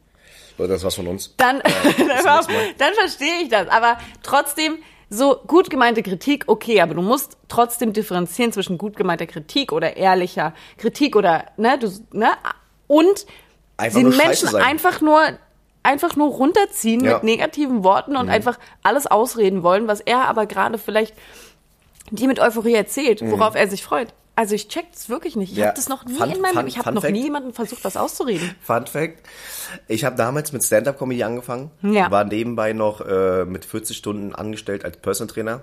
Leute, 0.58 0.74
das 0.74 0.84
war's 0.84 0.96
von 0.96 1.08
uns. 1.08 1.34
Dann, 1.38 1.58
Mal. 2.24 2.46
dann 2.78 2.94
verstehe 2.94 3.42
ich 3.44 3.50
das. 3.50 3.68
Aber 3.70 3.98
trotzdem, 4.24 4.78
so 5.10 5.38
gut 5.48 5.70
gemeinte 5.70 6.02
Kritik, 6.04 6.46
okay, 6.48 6.82
aber 6.82 6.94
du 6.96 7.02
musst 7.02 7.38
trotzdem 7.48 7.94
differenzieren 7.94 8.52
zwischen 8.52 8.78
gut 8.78 8.96
gemeinter 8.96 9.28
Kritik 9.28 9.72
oder 9.72 9.96
ehrlicher 9.98 10.54
Kritik 10.78 11.16
oder, 11.16 11.46
ne, 11.58 11.78
du, 11.80 11.90
ne, 12.12 12.32
und 12.88 13.26
Einfach 13.78 14.00
den 14.00 14.10
Menschen 14.16 14.56
einfach 14.56 15.02
nur, 15.02 15.38
einfach 15.86 16.16
nur 16.16 16.30
runterziehen 16.30 17.04
Ja. 17.04 17.12
Mhm. 17.12 17.16
mit 17.18 17.24
negativen 17.24 17.84
Worten 17.84 18.18
und 18.18 18.30
einfach 18.30 18.60
alles 18.84 19.08
ausreden 19.08 19.64
wollen, 19.64 19.88
was 19.88 20.02
er 20.02 20.28
aber 20.28 20.46
gerade 20.46 20.78
vielleicht 20.78 21.14
die 22.12 22.28
mit 22.28 22.40
Euphorie 22.40 22.74
erzählt, 22.76 23.22
worauf 23.24 23.56
er 23.56 23.68
sich 23.68 23.84
freut. 23.84 24.14
Also 24.38 24.54
ich 24.54 24.68
check 24.68 24.92
das 24.92 25.08
wirklich 25.08 25.38
nicht. 25.38 25.52
Ich 25.54 25.58
Mhm. 25.58 25.62
Ja. 25.62 25.68
habe 25.68 25.78
das 25.78 25.88
noch 25.88 26.04
nie 26.06 26.14
Fun- 26.16 26.30
in 26.30 26.42
meinem 26.42 26.54
Fun- 26.54 26.66
Leben, 26.66 26.68
ich 26.68 26.78
habe 26.78 26.92
noch 26.94 27.02
Fact. 27.04 27.14
nie 27.14 27.24
jemanden 27.24 27.54
versucht, 27.54 27.86
was 27.86 27.96
auszureden. 27.96 28.54
Fun 28.62 28.86
Fact: 28.86 29.20
Ich 29.88 30.04
habe 30.04 30.18
damals 30.18 30.52
mit 30.52 30.62
Stand-up-Comedy 30.64 31.24
angefangen, 31.24 31.72
Ja. 31.82 32.12
war 32.12 32.26
nebenbei 32.26 32.74
noch 32.74 33.00
äh, 33.02 33.46
mit 33.46 33.64
40 33.64 33.96
Stunden 33.96 34.36
angestellt 34.36 34.84
als 34.84 34.98
Person 34.98 35.30
Trainer, 35.30 35.62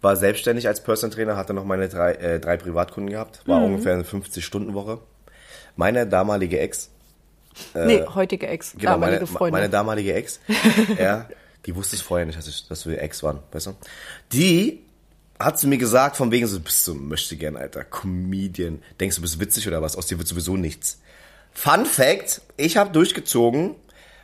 war 0.00 0.16
selbstständig 0.16 0.66
als 0.66 0.82
Person 0.82 1.10
Trainer, 1.10 1.36
hatte 1.36 1.52
noch 1.52 1.64
meine 1.66 1.88
drei, 1.88 2.12
äh, 2.12 2.40
drei 2.40 2.56
Privatkunden 2.56 3.10
gehabt, 3.10 3.42
war 3.46 3.58
Mhm. 3.60 3.66
ungefähr 3.66 3.92
eine 3.94 4.04
50-Stunden-Woche. 4.04 4.98
Meine 5.76 6.06
damalige 6.06 6.58
Ex, 6.58 6.90
nee, 7.74 8.02
heutige 8.14 8.46
Ex, 8.48 8.74
Äh, 8.74 8.78
genau, 8.78 8.92
damalige 8.92 9.20
meine, 9.20 9.26
Freundin. 9.26 9.52
meine 9.52 9.70
damalige 9.70 10.14
Ex, 10.14 10.40
ja, 10.98 11.28
die 11.64 11.74
wusste 11.74 11.96
es 11.96 12.02
vorher 12.02 12.26
nicht, 12.26 12.38
dass, 12.38 12.46
ich, 12.48 12.66
dass 12.68 12.86
wir 12.86 13.00
Ex 13.02 13.22
waren, 13.22 13.40
weißt 13.52 13.66
du? 13.66 13.76
Die 14.32 14.82
hat 15.38 15.58
zu 15.58 15.68
mir 15.68 15.78
gesagt, 15.78 16.16
von 16.16 16.30
wegen 16.30 16.46
so, 16.46 16.56
du 16.58 16.64
bist 16.64 16.84
so 16.84 16.92
ein 16.92 17.08
Möchtegern, 17.08 17.56
Alter, 17.56 17.84
Comedian. 17.84 18.82
Denkst 19.00 19.16
du, 19.16 19.22
bist 19.22 19.38
witzig 19.38 19.68
oder 19.68 19.82
was? 19.82 19.96
Aus 19.96 20.06
dir 20.06 20.16
wird 20.18 20.28
sowieso 20.28 20.56
nichts. 20.56 21.00
Fun 21.52 21.84
Fact, 21.86 22.40
ich 22.56 22.76
habe 22.76 22.90
durchgezogen, 22.90 23.74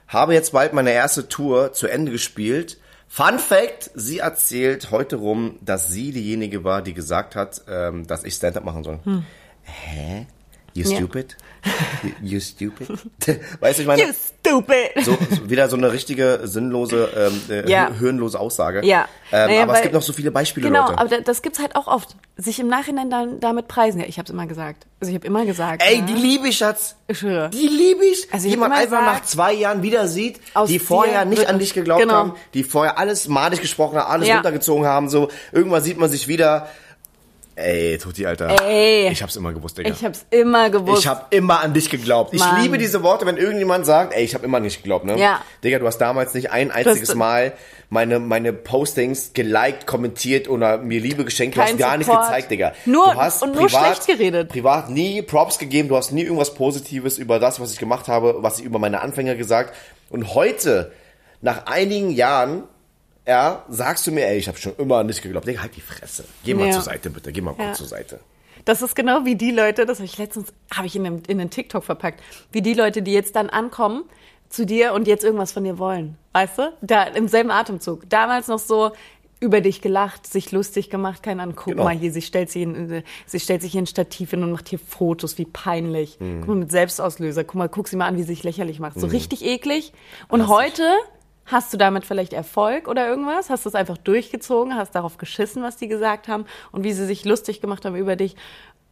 habe 0.08 0.34
jetzt 0.34 0.52
bald 0.52 0.72
meine 0.72 0.92
erste 0.92 1.28
Tour 1.28 1.72
zu 1.72 1.86
Ende 1.86 2.12
gespielt. 2.12 2.78
Fun 3.08 3.38
Fact, 3.38 3.90
sie 3.94 4.20
erzählt 4.20 4.90
heute 4.90 5.16
rum, 5.16 5.58
dass 5.60 5.88
sie 5.90 6.12
diejenige 6.12 6.64
war, 6.64 6.80
die 6.80 6.94
gesagt 6.94 7.36
hat, 7.36 7.62
ähm, 7.68 8.06
dass 8.06 8.24
ich 8.24 8.34
Stand-Up 8.34 8.64
machen 8.64 8.84
soll. 8.84 9.00
Hä? 9.64 10.26
You 10.74 10.84
Hm. 10.84 10.92
Ja. 10.92 10.98
You 12.20 12.40
stupid. 12.40 12.88
weißt 13.60 13.78
du, 13.78 13.82
ich 13.82 13.86
meine, 13.86 14.02
You 14.02 14.08
stupid. 14.12 15.04
so, 15.04 15.16
so 15.30 15.48
wieder 15.50 15.68
so 15.68 15.76
eine 15.76 15.92
richtige 15.92 16.40
sinnlose, 16.42 17.08
ähm, 17.16 17.40
äh, 17.48 17.70
Ja. 17.70 17.90
hirnlose 17.96 18.38
Aussage. 18.40 18.84
Ja. 18.84 19.06
Ähm, 19.30 19.48
Naja, 19.48 19.62
aber 19.62 19.72
es 19.72 19.76
weil- 19.76 19.82
gibt 19.82 19.94
noch 19.94 20.02
so 20.02 20.12
viele 20.12 20.30
Beispiele, 20.32 20.66
Genau, 20.68 20.88
Leute. 20.88 20.98
aber 20.98 21.08
da- 21.08 21.20
das 21.20 21.42
gibt's 21.42 21.60
halt 21.60 21.76
auch 21.76 21.86
oft. 21.86 22.16
Sich 22.36 22.58
im 22.58 22.66
Nachhinein 22.66 23.10
dann 23.10 23.38
damit 23.40 23.68
preisen. 23.68 24.00
Ja, 24.00 24.06
ich 24.06 24.18
hab's 24.18 24.30
immer 24.30 24.46
gesagt. 24.46 24.86
Also 25.00 25.10
ich 25.10 25.14
habe 25.16 25.26
immer 25.26 25.44
gesagt. 25.44 25.82
Ey, 25.86 25.98
ja. 25.98 26.04
die 26.06 26.14
liebe 26.14 26.48
ich, 26.48 26.56
Schatz. 26.56 26.96
Ich 27.06 27.18
schwöre. 27.18 27.50
Die 27.50 27.68
liebe 27.68 28.04
ich. 28.06 28.26
Also 28.32 28.46
ich 28.46 28.52
die 28.54 28.58
man 28.58 28.72
einfach 28.72 29.02
nach 29.02 29.22
zwei 29.22 29.52
Jahren 29.52 29.82
wieder 29.82 30.08
sieht, 30.08 30.40
die 30.66 30.78
vorher 30.78 31.24
nicht 31.24 31.46
an 31.46 31.58
dich 31.58 31.74
geglaubt 31.74 32.00
Genau. 32.02 32.14
haben, 32.14 32.32
die 32.54 32.64
vorher 32.64 32.98
alles 32.98 33.28
madig 33.28 33.60
gesprochen 33.60 33.98
haben, 33.98 34.10
alles 34.10 34.28
Ja. 34.28 34.34
runtergezogen 34.36 34.86
haben, 34.86 35.08
so. 35.08 35.28
Irgendwann 35.52 35.82
sieht 35.82 35.98
man 35.98 36.10
sich 36.10 36.26
wieder. 36.26 36.68
Ey, 37.54 37.98
Tuti, 37.98 38.24
Alter. 38.26 38.62
Ey. 38.66 39.08
Ich 39.10 39.22
hab's 39.22 39.36
immer 39.36 39.52
gewusst, 39.52 39.76
Digga. 39.76 39.90
Ich 39.90 40.02
hab's 40.02 40.24
immer 40.30 40.70
gewusst. 40.70 41.02
Ich 41.02 41.06
habe 41.06 41.26
immer 41.30 41.60
an 41.60 41.74
dich 41.74 41.90
geglaubt. 41.90 42.32
Ich 42.32 42.40
Mann. 42.40 42.62
liebe 42.62 42.78
diese 42.78 43.02
Worte, 43.02 43.26
wenn 43.26 43.36
irgendjemand 43.36 43.84
sagt, 43.84 44.14
ey, 44.14 44.24
ich 44.24 44.34
habe 44.34 44.46
immer 44.46 44.56
an 44.56 44.62
dich 44.62 44.78
geglaubt, 44.78 45.04
ne? 45.04 45.18
Ja. 45.18 45.42
Digga, 45.62 45.78
du 45.78 45.86
hast 45.86 45.98
damals 45.98 46.32
nicht 46.32 46.50
ein 46.50 46.70
einziges 46.70 47.14
Mal 47.14 47.52
meine, 47.90 48.18
meine 48.20 48.54
Postings 48.54 49.32
geliked, 49.34 49.86
kommentiert 49.86 50.48
oder 50.48 50.78
mir 50.78 50.98
Liebe 50.98 51.26
geschenkt. 51.26 51.56
Du 51.56 51.60
Kein 51.60 51.72
hast 51.72 51.78
gar 51.78 51.96
nicht 51.98 52.06
Support. 52.06 52.24
gezeigt, 52.28 52.50
Digga. 52.50 52.72
Nur- 52.86 53.12
du 53.12 53.20
hast 53.20 53.42
und 53.42 53.54
nur 53.54 53.68
schlecht 53.68 54.06
geredet. 54.06 54.48
Privat 54.48 54.88
nie 54.88 55.20
Props 55.20 55.58
gegeben. 55.58 55.88
Du 55.90 55.96
hast 55.96 56.10
nie 56.10 56.22
irgendwas 56.22 56.54
Positives 56.54 57.18
über 57.18 57.38
das, 57.38 57.60
was 57.60 57.70
ich 57.74 57.78
gemacht 57.78 58.08
habe, 58.08 58.36
was 58.38 58.60
ich 58.60 58.64
über 58.64 58.78
meine 58.78 59.02
Anfänger 59.02 59.34
gesagt. 59.34 59.74
Und 60.08 60.34
heute, 60.34 60.90
nach 61.42 61.66
einigen 61.66 62.10
Jahren, 62.10 62.62
ja, 63.26 63.64
sagst 63.68 64.06
du 64.06 64.10
mir, 64.12 64.26
ey, 64.26 64.38
ich 64.38 64.48
habe 64.48 64.58
schon 64.58 64.74
immer 64.78 64.98
an 64.98 65.08
dich 65.08 65.22
geglaubt. 65.22 65.46
Digga, 65.46 65.62
halt 65.62 65.76
die 65.76 65.80
Fresse. 65.80 66.24
Geh 66.44 66.54
mal 66.54 66.66
Ja. 66.66 66.72
zur 66.72 66.82
Seite, 66.82 67.10
bitte. 67.10 67.32
Geh 67.32 67.40
mal 67.40 67.54
kurz 67.54 67.66
Ja. 67.66 67.72
zur 67.74 67.86
Seite. 67.86 68.20
Das 68.64 68.80
ist 68.82 68.94
genau 68.94 69.24
wie 69.24 69.34
die 69.34 69.50
Leute, 69.50 69.86
das 69.86 69.98
habe 69.98 70.04
ich 70.06 70.18
letztens, 70.18 70.52
habe 70.72 70.86
ich 70.86 70.94
in, 70.94 71.04
einem, 71.06 71.22
in 71.26 71.40
einen 71.40 71.50
TikTok 71.50 71.82
verpackt, 71.84 72.20
wie 72.52 72.62
die 72.62 72.74
Leute, 72.74 73.02
die 73.02 73.12
jetzt 73.12 73.34
dann 73.34 73.50
ankommen 73.50 74.04
zu 74.48 74.66
dir 74.66 74.92
und 74.92 75.06
jetzt 75.08 75.24
irgendwas 75.24 75.50
von 75.52 75.64
dir 75.64 75.78
wollen. 75.78 76.16
Weißt 76.32 76.58
du? 76.58 76.72
Da 76.80 77.02
im 77.04 77.26
selben 77.26 77.50
Atemzug. 77.50 78.08
Damals 78.08 78.46
noch 78.48 78.58
so 78.60 78.92
über 79.40 79.60
dich 79.60 79.80
gelacht, 79.80 80.24
sich 80.28 80.52
lustig 80.52 80.90
gemacht, 80.90 81.24
keine 81.24 81.42
Ahnung, 81.42 81.56
guck 81.56 81.72
Genau. 81.72 81.82
mal 81.84 81.96
hier, 81.96 82.12
sie 82.12 82.22
stellt, 82.22 82.50
sich 82.50 82.62
in, 82.62 83.02
sie 83.26 83.40
stellt 83.40 83.62
sich 83.62 83.72
hier 83.72 83.82
ein 83.82 83.86
Stativ 83.88 84.30
hin 84.30 84.44
und 84.44 84.52
macht 84.52 84.68
hier 84.68 84.78
Fotos, 84.78 85.36
wie 85.38 85.46
peinlich. 85.46 86.20
Mhm. 86.20 86.40
Guck 86.42 86.48
mal, 86.50 86.54
mit 86.56 86.70
Selbstauslöser, 86.70 87.42
guck 87.42 87.56
mal, 87.56 87.68
guck 87.68 87.88
sie 87.88 87.96
mal 87.96 88.06
an, 88.06 88.16
wie 88.16 88.22
sie 88.22 88.28
sich 88.34 88.44
lächerlich 88.44 88.78
macht. 88.78 89.00
So 89.00 89.08
richtig 89.08 89.44
eklig. 89.44 89.92
Und 90.28 90.46
heute 90.46 90.84
hast 91.46 91.72
du 91.72 91.76
damit 91.76 92.04
vielleicht 92.04 92.32
Erfolg 92.32 92.88
oder 92.88 93.08
irgendwas, 93.08 93.50
hast 93.50 93.64
du 93.64 93.68
es 93.68 93.74
einfach 93.74 93.98
durchgezogen, 93.98 94.76
hast 94.76 94.94
darauf 94.94 95.18
geschissen, 95.18 95.62
was 95.62 95.76
die 95.76 95.88
gesagt 95.88 96.28
haben? 96.28 96.44
Und 96.70 96.84
wie 96.84 96.92
sie 96.92 97.06
sich 97.06 97.24
lustig 97.24 97.60
gemacht 97.60 97.84
haben 97.84 97.96
über 97.96 98.16
dich. 98.16 98.36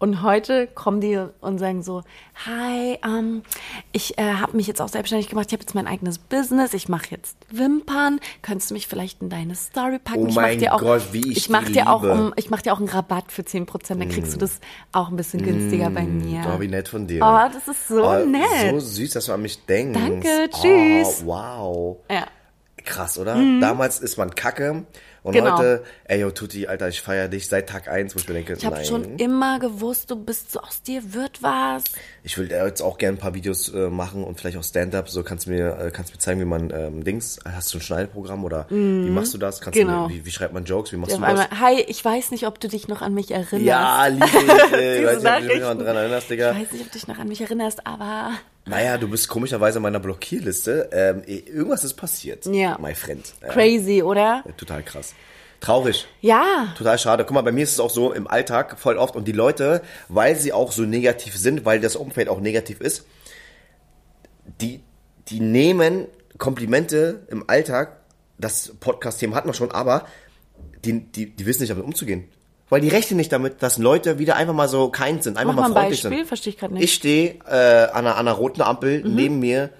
Und 0.00 0.22
heute 0.22 0.66
kommen 0.66 1.02
die 1.02 1.20
und 1.42 1.58
sagen 1.58 1.82
so, 1.82 2.02
hi, 2.46 2.98
ähm, 3.04 3.42
ich 3.92 4.16
äh, 4.16 4.32
habe 4.32 4.56
mich 4.56 4.66
jetzt 4.66 4.80
auch 4.80 4.88
selbstständig 4.88 5.28
gemacht, 5.28 5.48
ich 5.48 5.52
habe 5.52 5.60
jetzt 5.60 5.74
mein 5.74 5.86
eigenes 5.86 6.16
Business, 6.16 6.72
ich 6.72 6.88
mache 6.88 7.10
jetzt 7.10 7.36
Wimpern, 7.50 8.18
könntest 8.40 8.70
du 8.70 8.74
mich 8.74 8.86
vielleicht 8.86 9.20
in 9.20 9.28
deine 9.28 9.54
Story 9.54 9.98
packen? 10.02 10.22
Oh 10.22 10.28
ich 10.28 10.34
mach 10.34 10.42
mein 10.42 10.58
dir 10.58 10.74
auch, 10.74 10.80
Gott, 10.80 11.02
wie 11.12 11.30
ich 11.30 11.36
ich 11.36 11.48
mach 11.50 11.66
die 11.66 11.74
dir 11.74 11.90
auch 11.90 12.02
um, 12.02 12.32
ich 12.36 12.48
mach 12.48 12.62
dir 12.62 12.72
auch 12.72 12.78
einen 12.78 12.88
Rabatt 12.88 13.30
für 13.30 13.42
10%, 13.42 13.66
dann 13.88 14.08
kriegst 14.08 14.32
du 14.32 14.38
das 14.38 14.60
auch 14.92 15.10
ein 15.10 15.16
bisschen 15.16 15.42
günstiger 15.44 15.90
bei 15.90 16.04
mir. 16.04 16.50
Oh, 16.50 16.58
wie 16.58 16.68
nett 16.68 16.88
von 16.88 17.06
dir. 17.06 17.20
Oh, 17.22 17.52
das 17.52 17.68
ist 17.68 17.88
so 17.88 18.02
Oh, 18.02 18.24
nett. 18.24 18.70
So 18.70 18.80
süß, 18.80 19.10
dass 19.10 19.26
du 19.26 19.34
an 19.34 19.42
mich 19.42 19.66
denkst. 19.66 20.00
Danke, 20.00 20.48
tschüss. 20.50 21.24
Oh, 21.24 21.26
wow. 21.26 21.96
Ja. 22.10 22.26
Krass, 22.86 23.18
oder? 23.18 23.34
Damals 23.60 24.00
ist 24.00 24.16
man 24.16 24.34
kacke 24.34 24.86
und 25.22 25.32
Genau. 25.34 25.58
heute, 25.58 25.84
ey, 26.04 26.20
yo, 26.20 26.30
Tuti, 26.30 26.66
Alter, 26.66 26.88
ich 26.88 27.00
feiere 27.02 27.28
dich 27.28 27.46
seit 27.48 27.68
Tag 27.68 27.88
eins, 27.88 28.14
wo 28.14 28.18
ich 28.20 28.28
mir 28.28 28.34
denke, 28.34 28.54
Ich 28.54 28.64
habe 28.64 28.76
nein. 28.76 28.84
schon 28.84 29.16
immer 29.16 29.58
gewusst, 29.58 30.10
du 30.10 30.16
bist 30.16 30.52
so 30.52 30.60
aus 30.60 30.82
dir 30.82 31.12
wird 31.14 31.42
was. 31.42 31.84
Ich 32.22 32.36
will 32.38 32.50
äh, 32.50 32.64
jetzt 32.66 32.80
auch 32.82 32.98
gerne 32.98 33.16
ein 33.16 33.20
paar 33.20 33.34
Videos 33.34 33.68
äh, 33.74 33.88
machen 33.88 34.24
und 34.24 34.38
vielleicht 34.40 34.56
auch 34.56 34.64
Stand-up. 34.64 35.08
So 35.08 35.22
kannst 35.22 35.46
du 35.46 35.50
mir, 35.50 35.78
äh, 35.78 35.90
kannst 35.90 36.12
mir 36.12 36.18
zeigen, 36.18 36.40
wie 36.40 36.44
man 36.44 36.70
ähm, 36.74 37.04
Dings. 37.04 37.38
Hast 37.44 37.72
du 37.74 37.78
ein 37.78 37.82
Schneideprogramm 37.82 38.44
oder 38.44 38.66
wie 38.70 38.74
machst 39.10 39.34
du 39.34 39.38
das? 39.38 39.60
Kannst 39.60 39.78
Genau. 39.78 40.08
du 40.08 40.14
wie, 40.14 40.24
wie 40.24 40.30
schreibt 40.30 40.52
man 40.54 40.64
Jokes? 40.64 40.92
Wie 40.92 40.96
machst 40.96 41.12
Auf 41.14 41.20
du 41.20 41.26
das? 41.26 41.50
einmal, 41.50 41.60
hi, 41.60 41.80
ich 41.86 42.04
weiß 42.04 42.30
nicht, 42.30 42.46
ob 42.46 42.60
du 42.60 42.68
dich 42.68 42.88
noch 42.88 43.02
an 43.02 43.14
mich 43.14 43.30
erinnerst. 43.30 43.64
Ja, 43.64 44.06
liebe 44.06 44.24
ich. 44.26 44.32
Diese 44.32 45.06
weiß 45.06 45.22
nicht, 45.22 45.32
ob 45.32 45.40
du 45.42 45.48
dich 45.48 45.60
noch 45.60 45.74
dran 45.74 45.96
erinnerst, 45.96 46.30
Digga. 46.30 46.52
Ich 46.52 46.58
weiß 46.62 46.72
nicht, 46.72 46.80
ob 46.82 46.92
du 46.92 46.98
dich 46.98 47.08
noch 47.08 47.18
an 47.18 47.28
mich 47.28 47.40
erinnerst, 47.40 47.86
aber 47.86 48.32
Naja, 48.66 48.98
du 48.98 49.08
bist 49.08 49.28
komischerweise 49.28 49.78
in 49.78 49.82
meiner 49.82 50.00
Blockierliste. 50.00 50.90
Ähm, 50.92 51.22
irgendwas 51.26 51.82
ist 51.84 51.94
passiert, 51.94 52.46
Ja. 52.46 52.78
my 52.80 52.94
friend. 52.94 53.32
Ja, 53.42 53.48
crazy, 53.48 54.02
oder? 54.02 54.44
Total 54.56 54.82
krass. 54.82 55.14
Traurig. 55.60 56.06
Ja. 56.20 56.72
Total 56.78 56.98
schade. 56.98 57.24
Guck 57.24 57.34
mal, 57.34 57.42
bei 57.42 57.52
mir 57.52 57.64
ist 57.64 57.72
es 57.72 57.80
auch 57.80 57.90
so 57.90 58.12
im 58.12 58.26
Alltag 58.26 58.78
voll 58.78 58.96
oft 58.96 59.14
und 59.16 59.26
die 59.26 59.32
Leute, 59.32 59.82
weil 60.08 60.36
sie 60.36 60.52
auch 60.52 60.72
so 60.72 60.82
negativ 60.82 61.36
sind, 61.36 61.64
weil 61.64 61.80
das 61.80 61.96
Umfeld 61.96 62.28
auch 62.28 62.40
negativ 62.40 62.80
ist, 62.80 63.04
die, 64.60 64.80
die 65.28 65.40
nehmen 65.40 66.06
Komplimente 66.38 67.26
im 67.30 67.44
Alltag, 67.48 67.98
das 68.38 68.72
Podcast-Thema 68.80 69.36
hatten 69.36 69.48
wir 69.48 69.54
schon, 69.54 69.70
aber 69.70 70.06
die, 70.84 71.00
die, 71.00 71.26
die 71.36 71.44
wissen 71.46 71.60
nicht 71.60 71.70
damit 71.70 71.84
umzugehen. 71.84 72.28
Weil 72.70 72.80
die 72.80 72.88
rechnen 72.88 73.16
nicht 73.18 73.32
damit, 73.32 73.62
dass 73.62 73.76
Leute 73.78 74.18
wieder 74.18 74.36
einfach 74.36 74.54
mal 74.54 74.68
so 74.68 74.88
kind 74.90 75.22
sind, 75.22 75.36
einfach 75.36 75.54
Mach 75.54 75.68
mal 75.68 75.72
freundlich 75.74 76.02
Beispiel, 76.02 76.18
sind. 76.20 76.26
verstehe 76.28 76.52
ich 76.52 76.58
gerade 76.58 76.72
nicht. 76.74 76.84
Ich 76.84 76.94
stehe 76.94 77.34
äh, 77.46 77.88
an, 77.90 78.06
einer, 78.06 78.12
an 78.16 78.28
einer 78.28 78.32
roten 78.32 78.62
Ampel, 78.62 79.02
Mhm. 79.04 79.14
neben 79.14 79.38
mir 79.40 79.70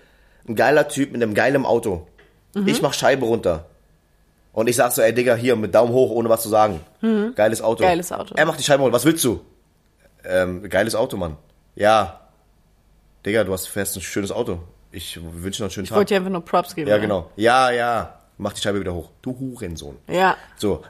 ein 0.48 0.56
geiler 0.56 0.88
Typ 0.88 1.12
mit 1.12 1.22
einem 1.22 1.32
geilen 1.34 1.64
Auto. 1.64 2.06
Mhm. 2.54 2.66
Ich 2.68 2.82
mach 2.82 2.92
Scheibe 2.92 3.24
runter. 3.26 3.66
Und 4.52 4.68
ich 4.68 4.74
sag 4.76 4.90
so, 4.90 5.00
ey 5.02 5.14
Digga, 5.14 5.36
hier, 5.36 5.54
mit 5.54 5.72
Daumen 5.74 5.92
hoch, 5.92 6.10
ohne 6.10 6.28
was 6.28 6.42
zu 6.42 6.48
sagen. 6.48 6.80
Geiles 7.36 7.62
Auto. 7.62 7.82
Mhm. 7.84 7.86
Geiles 7.86 8.10
Auto. 8.12 8.34
Er 8.36 8.44
macht 8.46 8.58
die 8.58 8.64
Scheibe 8.64 8.82
runter. 8.82 8.96
Was 8.96 9.04
willst 9.04 9.22
du? 9.24 9.40
Ähm, 10.24 10.68
geiles 10.68 10.94
Auto, 10.96 11.16
Mann. 11.16 11.36
Ja. 11.76 12.20
Digga, 13.24 13.44
du 13.44 13.52
hast 13.52 13.68
fährst 13.68 13.96
ein 13.96 14.00
schönes 14.02 14.32
Auto. 14.32 14.58
Ich 14.90 15.16
wünsche 15.22 15.58
dir 15.58 15.62
noch 15.62 15.66
einen 15.66 15.70
schönen 15.70 15.84
Ich 15.84 15.90
Tag. 15.90 15.96
wollte 15.98 16.14
dir 16.14 16.16
einfach 16.16 16.30
nur 16.30 16.44
Props 16.44 16.74
geben. 16.74 16.90
Ja, 16.90 16.98
genau. 16.98 17.30
Ja, 17.36 17.70
ja. 17.70 18.18
Mach 18.38 18.52
die 18.52 18.60
Scheibe 18.60 18.80
wieder 18.80 18.92
hoch. 18.94 19.10
Du 19.22 19.38
Hurensohn. 19.38 19.96
Ja. 20.08 20.36
So. 20.56 20.82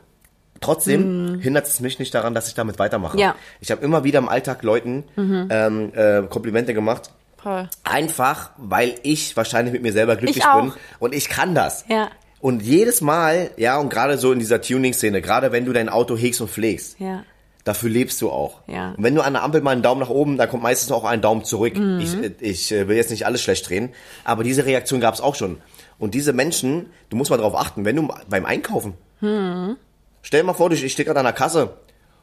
Trotzdem 0.61 1.39
hindert 1.41 1.67
es 1.67 1.81
mich 1.81 1.99
nicht 1.99 2.15
daran, 2.15 2.35
dass 2.35 2.49
ich 2.49 2.55
damit 2.55 2.79
weitermache. 2.79 3.15
Mhm. 3.17 3.21
Ja. 3.23 3.29
Mhm. 3.33 3.37
Ich 3.61 3.71
habe 3.71 3.83
immer 3.85 4.05
wieder 4.05 4.19
im 4.19 4.29
Alltag 4.29 4.63
Leuten 4.63 5.05
ähm, 5.17 5.93
äh, 5.95 6.23
Komplimente 6.29 6.75
gemacht. 6.75 7.11
Voll. 7.43 7.69
Einfach, 7.85 8.51
weil 8.59 8.95
ich 9.03 9.35
wahrscheinlich 9.37 9.73
mit 9.73 9.83
mir 9.83 9.93
selber 9.93 10.17
glücklich 10.17 10.45
bin 10.55 10.73
und 10.99 11.15
ich 11.15 11.29
kann 11.31 11.55
das. 11.55 11.85
Ja. 11.89 12.11
Und 12.41 12.63
jedes 12.63 13.01
Mal, 13.01 13.51
ja, 13.57 13.79
und 13.79 13.89
gerade 13.91 14.17
so 14.19 14.33
in 14.33 14.39
dieser 14.39 14.61
Tuning-Szene, 14.63 15.21
gerade 15.23 15.51
wenn 15.53 15.65
du 15.65 15.73
dein 15.73 15.89
Auto 15.89 16.17
hegst 16.17 16.41
und 16.43 16.51
pflegst, 16.51 16.99
Ja. 17.01 17.23
dafür 17.65 17.89
lebst 17.91 18.21
du 18.21 18.31
auch. 18.31 18.61
Ja. 18.67 18.91
Und 18.97 19.05
wenn 19.05 19.15
du 19.15 19.23
an 19.23 19.33
der 19.35 19.43
Ampel 19.43 19.61
mal 19.63 19.71
einen 19.73 19.83
Daumen 19.83 20.01
nach 20.01 20.09
oben, 20.11 20.37
dann 20.37 20.49
kommt 20.51 20.63
meistens 20.63 20.93
auch 20.93 21.05
ein 21.05 21.21
Daumen 21.23 21.45
zurück. 21.45 21.77
Mhm. 21.77 22.01
Ich, 22.01 22.15
äh, 22.15 22.31
ich 22.41 22.73
äh, 22.73 22.89
will 22.89 22.97
jetzt 22.97 23.11
nicht 23.11 23.25
alles 23.27 23.41
schlecht 23.43 23.69
drehen, 23.71 23.91
aber 24.25 24.45
diese 24.45 24.67
Reaktion 24.67 25.01
gab 25.01 25.15
es 25.15 25.21
auch 25.23 25.35
schon. 25.35 25.59
Und 25.99 26.15
diese 26.15 26.33
Menschen, 26.35 26.87
du 27.11 27.17
musst 27.17 27.31
mal 27.31 27.37
darauf 27.39 27.55
achten, 27.57 27.85
wenn 27.87 27.97
du 27.97 28.09
beim 28.29 28.45
Einkaufen, 28.45 28.95
Mhm. 29.23 29.77
Stell 30.23 30.41
dir 30.41 30.47
mal 30.47 30.55
vor, 30.55 30.71
ich 30.71 30.93
stehe 30.93 31.05
gerade 31.07 31.21
an 31.21 31.25
der 31.27 31.33
Kasse 31.33 31.75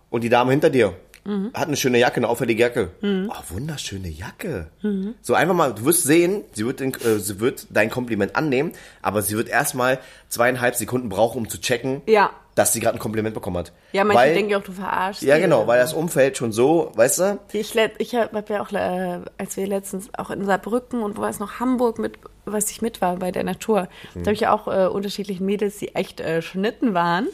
und 0.10 0.24
die 0.24 0.30
Dame 0.30 0.52
hinter 0.52 0.70
dir 0.70 0.94
Mhm. 1.26 1.52
hat 1.54 1.68
eine 1.68 1.76
schöne 1.76 1.98
Jacke, 2.00 2.16
eine 2.18 2.30
auffällige 2.30 2.62
Jacke. 2.64 2.92
Oh, 3.04 3.34
wunderschöne 3.54 4.08
Jacke. 4.08 4.68
So 5.22 5.34
einfach 5.34 5.54
mal, 5.54 5.74
du 5.74 5.84
wirst 5.84 6.04
sehen, 6.04 6.44
sie 6.54 6.66
wird, 6.66 6.80
den, 6.80 6.94
äh, 6.94 7.20
sie 7.20 7.42
wird 7.42 7.68
dein 7.70 7.90
Kompliment 7.90 8.38
annehmen, 8.38 8.72
aber 9.02 9.22
sie 9.22 9.36
wird 9.36 9.50
erstmal 9.50 10.00
zweieinhalb 10.30 10.76
Sekunden 10.76 11.10
brauchen, 11.10 11.40
um 11.40 11.50
zu 11.50 11.60
checken, 11.60 12.02
Ja. 12.06 12.30
dass 12.56 12.72
sie 12.72 12.80
gerade 12.80 12.96
ein 12.98 13.00
Kompliment 13.00 13.34
bekommen 13.36 13.58
hat. 13.58 13.74
Ja, 13.92 14.06
manche 14.06 14.22
weil, 14.22 14.34
denken 14.36 14.56
auch, 14.56 14.64
du 14.64 14.72
verarschst. 14.72 15.22
Ja, 15.24 15.38
genau, 15.38 15.68
weil 15.68 15.80
das 15.82 15.94
Umfeld 15.94 16.38
schon 16.38 16.54
so, 16.54 16.94
weißt 16.96 17.20
du? 17.20 17.40
Ich, 17.52 17.76
ich 17.98 18.16
habe 18.16 18.46
ja 18.48 18.62
auch, 18.62 18.72
äh, 18.72 19.20
als 19.38 19.58
wir 19.58 19.68
letztens 19.68 20.10
auch 20.18 20.30
in 20.30 20.46
Saarbrücken 20.46 21.04
und 21.04 21.18
wo 21.18 21.24
war 21.24 21.30
es 21.30 21.40
noch 21.40 21.60
Hamburg 21.60 22.00
mit, 22.00 22.20
was 22.46 22.72
ich 22.72 22.82
mit 22.82 23.02
war 23.02 23.18
bei 23.18 23.32
der 23.34 23.44
Natur, 23.44 23.90
da 24.14 24.22
habe 24.22 24.32
ich 24.34 24.40
ja 24.40 24.54
auch 24.54 24.70
äh, 24.70 24.88
unterschiedlichen 24.88 25.46
Mädels, 25.46 25.78
die 25.78 25.94
echt 25.94 26.22
äh, 26.22 26.42
Schnitten 26.42 26.94
waren, 26.94 27.28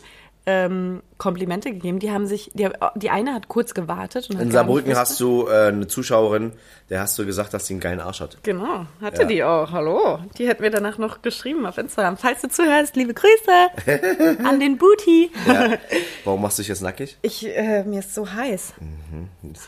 ähm, 0.46 1.02
Komplimente 1.18 1.72
gegeben. 1.72 2.00
Die 2.00 2.12
haben 2.12 2.28
sich, 2.28 2.52
die, 2.54 2.68
die 2.96 3.10
eine 3.10 3.34
hat 3.34 3.48
kurz 3.48 3.74
gewartet 3.74 4.30
und 4.30 4.36
hat 4.36 4.44
In 4.44 4.52
Saarbrücken 4.52 4.94
hast 4.98 5.18
du 5.22 5.48
äh, 5.48 5.68
eine 5.68 5.88
Zuschauerin, 5.88 6.52
der 6.90 7.00
hast 7.00 7.18
du 7.18 7.26
gesagt, 7.26 7.54
dass 7.54 7.66
sie 7.68 7.76
einen 7.76 7.80
geilen 7.80 8.02
Arsch 8.02 8.20
hat. 8.20 8.38
Genau, 8.44 8.86
hatte 9.00 9.22
Ja. 9.22 9.28
die 9.28 9.44
auch. 9.46 9.72
Hallo. 9.72 10.20
Die 10.38 10.50
hat 10.50 10.60
mir 10.60 10.70
danach 10.70 10.98
noch 10.98 11.22
geschrieben 11.22 11.66
auf 11.66 11.78
Instagram. 11.78 12.18
Falls 12.18 12.42
du 12.42 12.50
zuhörst, 12.50 12.98
liebe 12.98 13.14
Grüße 13.14 14.38
an 14.44 14.60
den 14.60 14.78
Booty. 14.78 15.32
Ja. 15.48 15.78
Warum 16.26 16.42
machst 16.42 16.58
du 16.58 16.62
dich 16.62 16.68
jetzt 16.70 16.82
nackig? 16.82 17.18
Ich, 17.22 17.48
äh, 17.48 17.84
mir 17.86 18.00
ist 18.00 18.14
so 18.14 18.30
heiß. 18.30 18.74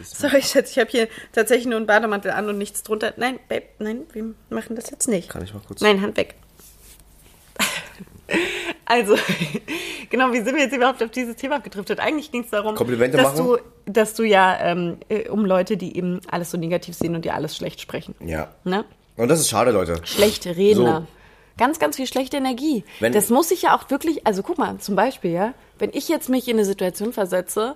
Ist- 0.01 0.17
Sorry, 0.19 0.41
Schatz, 0.41 0.71
ich 0.71 0.79
habe 0.79 0.89
hier 0.89 1.07
tatsächlich 1.31 1.67
nur 1.67 1.77
einen 1.77 1.85
Bademantel 1.87 2.31
an 2.31 2.49
und 2.49 2.57
nichts 2.57 2.83
drunter. 2.83 3.13
Nein, 3.15 3.39
Babe, 3.47 3.63
nein, 3.79 4.01
wir 4.11 4.33
machen 4.49 4.75
das 4.75 4.89
jetzt 4.89 5.07
nicht. 5.07 5.29
Kann 5.29 5.41
ich 5.43 5.53
mal 5.53 5.61
kurz? 5.65 5.79
Nein, 5.79 6.01
Hand 6.01 6.17
weg. 6.17 6.35
Also, 8.87 9.15
genau, 10.15 10.33
wie 10.33 10.41
sind 10.41 10.55
wir 10.55 10.63
jetzt 10.63 10.75
überhaupt 10.75 11.01
auf 11.03 11.11
dieses 11.11 11.35
Thema 11.35 11.57
abgedriftet? 11.57 11.99
Eigentlich 11.99 12.31
ging 12.31 12.43
es 12.43 12.49
darum, 12.49 12.75
Komplimente 12.75 13.17
dass, 13.17 13.37
machen? 13.37 13.57
du, 13.85 13.91
dass 13.91 14.13
du 14.13 14.23
ja 14.23 14.57
ähm, 14.59 14.97
äh, 15.09 15.29
um 15.29 15.45
Leute, 15.45 15.77
die 15.77 15.97
eben 15.97 16.19
alles 16.29 16.51
so 16.51 16.57
negativ 16.57 16.95
sehen 16.95 17.15
und 17.15 17.25
dir 17.25 17.33
alles 17.35 17.55
schlecht 17.55 17.81
sprechen. 17.81 18.15
Ja. 18.25 18.49
Ne? 18.63 18.85
Und 19.17 19.27
das 19.29 19.39
ist 19.39 19.49
schade, 19.49 19.71
Leute. 19.71 20.01
Schlechte 20.05 20.55
Redner. 20.55 21.01
So. 21.01 21.07
Ganz, 21.57 21.79
ganz 21.79 21.95
viel 21.95 22.07
schlechte 22.07 22.35
Energie. 22.37 22.83
Wenn- 22.99 23.13
das 23.13 23.29
muss 23.29 23.49
ich 23.51 23.61
ja 23.61 23.75
auch 23.77 23.89
wirklich, 23.89 24.27
also 24.27 24.43
guck 24.43 24.57
mal, 24.57 24.77
zum 24.79 24.95
Beispiel, 24.95 25.31
ja, 25.31 25.53
wenn 25.79 25.89
ich 25.93 26.09
jetzt 26.09 26.27
mich 26.29 26.47
in 26.47 26.57
eine 26.57 26.65
Situation 26.65 27.13
versetze, 27.13 27.75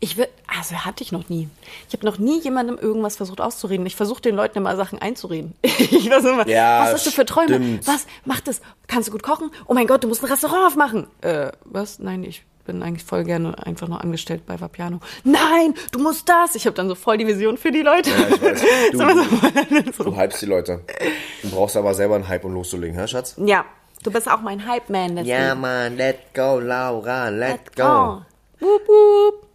Ich 0.00 0.16
will, 0.16 0.28
also 0.46 0.76
hatte 0.84 1.02
ich 1.02 1.10
noch 1.10 1.28
nie. 1.28 1.48
Ich 1.88 1.94
habe 1.94 2.06
noch 2.06 2.18
nie 2.18 2.40
jemandem 2.40 2.78
irgendwas 2.78 3.16
versucht 3.16 3.40
auszureden. 3.40 3.84
Ich 3.86 3.96
versuche 3.96 4.22
den 4.22 4.36
Leuten 4.36 4.58
immer 4.58 4.76
Sachen 4.76 5.00
einzureden. 5.00 5.54
Ich 5.64 6.08
weiß 6.08 6.24
immer, 6.24 6.46
Ja, 6.48 6.82
was 6.84 6.92
hast 6.94 7.06
du 7.06 7.10
für 7.10 7.24
Träume? 7.26 7.48
stimmt. 7.56 7.86
Was? 7.88 8.06
Mach 8.24 8.40
das. 8.40 8.60
Kannst 8.86 9.08
du 9.08 9.12
gut 9.12 9.22
kochen? 9.24 9.50
Oh 9.66 9.74
mein 9.74 9.86
Gott, 9.88 10.04
du 10.04 10.08
musst 10.08 10.22
ein 10.22 10.30
Restaurant 10.30 10.66
aufmachen. 10.68 11.06
Äh, 11.22 11.50
was? 11.64 11.98
Nein, 11.98 12.22
ich 12.22 12.44
bin 12.64 12.82
eigentlich 12.82 13.02
voll 13.04 13.24
gerne 13.24 13.54
einfach 13.66 13.88
nur 13.88 14.00
angestellt 14.00 14.46
bei 14.46 14.60
Vapiano. 14.60 15.00
Nein, 15.24 15.74
du 15.90 15.98
musst 15.98 16.28
das. 16.28 16.54
Ich 16.54 16.66
habe 16.66 16.76
dann 16.76 16.88
so 16.88 16.94
voll 16.94 17.16
die 17.18 17.26
Vision 17.26 17.56
für 17.58 17.72
die 17.72 17.82
Leute. 17.82 18.10
ich 18.10 18.98
weiß. 18.98 19.16
Du- 19.86 19.92
So. 19.92 20.04
Du 20.04 20.16
hypst 20.16 20.42
die 20.42 20.46
Leute. 20.46 20.80
Du 21.42 21.50
brauchst 21.50 21.76
aber 21.76 21.94
selber 21.94 22.14
einen 22.14 22.28
Hype, 22.28 22.44
um 22.44 22.52
loszulegen, 22.54 22.96
hä, 23.00 23.08
Schatz? 23.08 23.34
Ja, 23.44 23.64
du 24.04 24.12
bist 24.12 24.30
auch 24.30 24.42
mein 24.42 24.64
Hype-Man. 24.64 25.24
Ja, 25.24 25.54
Mann, 25.56 25.96
let 25.96 26.32
go, 26.34 26.60
Laura, 26.60 27.30
let 27.30 27.50
Let's 27.64 27.76
go. 27.76 27.82
go. 27.82 28.22
Boop, 28.60 28.86
boop. 28.86 29.47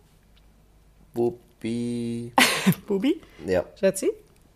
Bubi. 1.14 2.32
Bubi? 2.88 3.22
Ja. 3.45 3.64
Schatzi? 3.80 4.11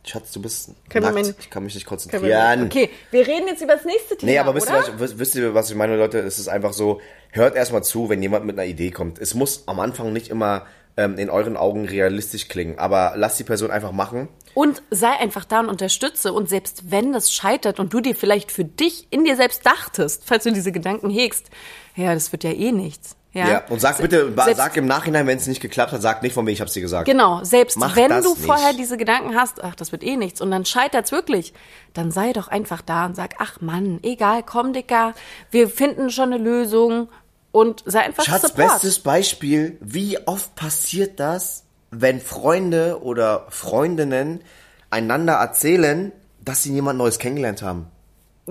Schatz, 0.06 0.32
du 0.32 0.42
bist 0.42 0.72
Können 0.90 1.06
wir 1.06 1.12
nackt. 1.12 1.26
mein- 1.28 1.36
ich 1.38 1.50
kann 1.50 1.64
mich 1.64 1.76
nicht 1.76 1.86
konzentrieren. 1.86 2.64
Okay, 2.66 2.90
wir 3.12 3.28
reden 3.28 3.48
jetzt 3.48 3.62
über 3.62 3.76
das 3.76 3.84
nächste 3.84 4.16
Thema, 4.16 4.32
Nee, 4.32 4.40
aber 4.40 4.56
wisst 4.56 4.70
ihr, 4.70 4.78
oder? 4.78 4.88
was, 4.94 5.00
wisst- 5.00 5.20
wisst 5.20 5.36
ihr, 5.36 5.54
was 5.54 5.70
ich 5.70 5.76
meine, 5.76 5.98
Leute? 5.98 6.20
Es 6.20 6.40
ist 6.40 6.48
einfach 6.48 6.72
so, 6.72 7.02
hört 7.32 7.56
erstmal 7.58 7.84
zu, 7.84 8.08
wenn 8.08 8.22
jemand 8.22 8.46
mit 8.46 8.58
einer 8.58 8.68
Idee 8.68 8.92
kommt. 8.92 9.20
Es 9.20 9.34
muss 9.34 9.68
am 9.68 9.82
Anfang 9.82 10.14
nicht 10.14 10.30
immer 10.30 10.66
ähm, 10.96 11.18
in 11.18 11.30
euren 11.30 11.58
Augen 11.58 11.86
realistisch 11.86 12.48
klingen, 12.48 12.80
aber 12.80 13.14
lasst 13.18 13.38
die 13.38 13.44
Person 13.44 13.70
einfach 13.70 13.92
machen. 13.92 14.30
Und 14.54 14.82
sei 14.92 15.10
einfach 15.10 15.44
da 15.44 15.60
und 15.60 15.68
unterstütze. 15.70 16.32
Und 16.32 16.48
selbst 16.50 16.90
wenn 16.90 17.12
das 17.12 17.34
scheitert 17.34 17.80
und 17.80 17.94
du 17.94 18.00
dir 18.00 18.16
vielleicht 18.16 18.50
für 18.52 18.64
dich 18.64 19.08
in 19.12 19.26
dir 19.26 19.36
selbst 19.36 19.66
dachtest, 19.66 20.24
falls 20.26 20.46
du 20.46 20.54
diese 20.54 20.72
Gedanken 20.72 21.10
hegst, 21.10 21.50
ja, 21.98 22.14
das 22.14 22.32
wird 22.32 22.44
ja 22.46 22.52
eh 22.52 22.72
nichts. 22.72 23.16
Ja, 23.38 23.48
Ja. 23.50 23.64
Und 23.70 23.80
sag 23.80 23.98
bitte, 24.00 24.34
Selbst- 24.36 24.58
sag 24.58 24.76
im 24.78 24.86
Nachhinein, 24.88 25.28
wenn 25.28 25.38
es 25.38 25.48
nicht 25.48 25.62
geklappt 25.62 25.92
hat, 25.92 26.02
sag 26.02 26.24
nicht 26.24 26.34
von 26.34 26.44
mir, 26.46 26.52
ich 26.52 26.62
hab's 26.62 26.74
dir 26.74 26.82
gesagt. 26.82 27.06
Genau, 27.08 27.44
selbst 27.44 27.78
Mach 27.78 27.96
wenn 27.96 28.10
du 28.10 28.34
nicht. 28.34 28.46
vorher 28.46 28.74
diese 28.74 28.98
Gedanken 28.98 29.36
hast, 29.36 29.64
ach, 29.64 29.76
das 29.76 29.92
wird 29.92 30.04
eh 30.04 30.16
nichts, 30.18 30.42
und 30.42 30.52
dann 30.52 30.66
scheitert's 30.66 31.12
wirklich, 31.12 31.54
dann 31.94 32.12
sei 32.12 32.34
doch 32.34 32.48
einfach 32.48 32.82
da 32.82 33.06
und 33.06 33.16
sag, 33.16 33.36
ach 33.40 33.62
Mann, 33.62 34.00
egal, 34.04 34.44
komm, 34.44 34.74
Dicker, 34.74 35.14
wir 35.52 35.70
finden 35.70 36.10
schon 36.10 36.34
eine 36.34 36.44
Lösung 36.44 37.10
und 37.52 37.84
sei 37.86 38.00
einfach 38.02 38.24
Schatz, 38.26 38.42
Support. 38.44 38.74
bestes 38.74 39.00
Beispiel, 39.00 39.78
wie 39.82 40.18
oft 40.28 40.56
passiert 40.56 41.20
das, 41.20 41.64
wenn 41.92 42.20
Freunde 42.20 43.02
oder 43.02 43.46
Freundinnen 43.50 44.42
einander 44.90 45.34
erzählen, 45.34 46.12
dass 46.44 46.64
sie 46.64 46.74
jemand 46.74 46.98
Neues 46.98 47.20
kennengelernt 47.20 47.62
haben? 47.62 47.88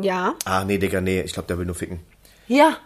Ja. 0.01 0.35
Ah, 0.45 0.65
nee, 0.65 0.79
Digga, 0.79 1.01
nee, 1.01 1.21
ich 1.23 1.33
glaube, 1.33 1.47
der 1.49 1.59
will 1.59 1.67
nur 1.67 1.75
ficken. 1.75 2.01
Ja. 2.49 2.77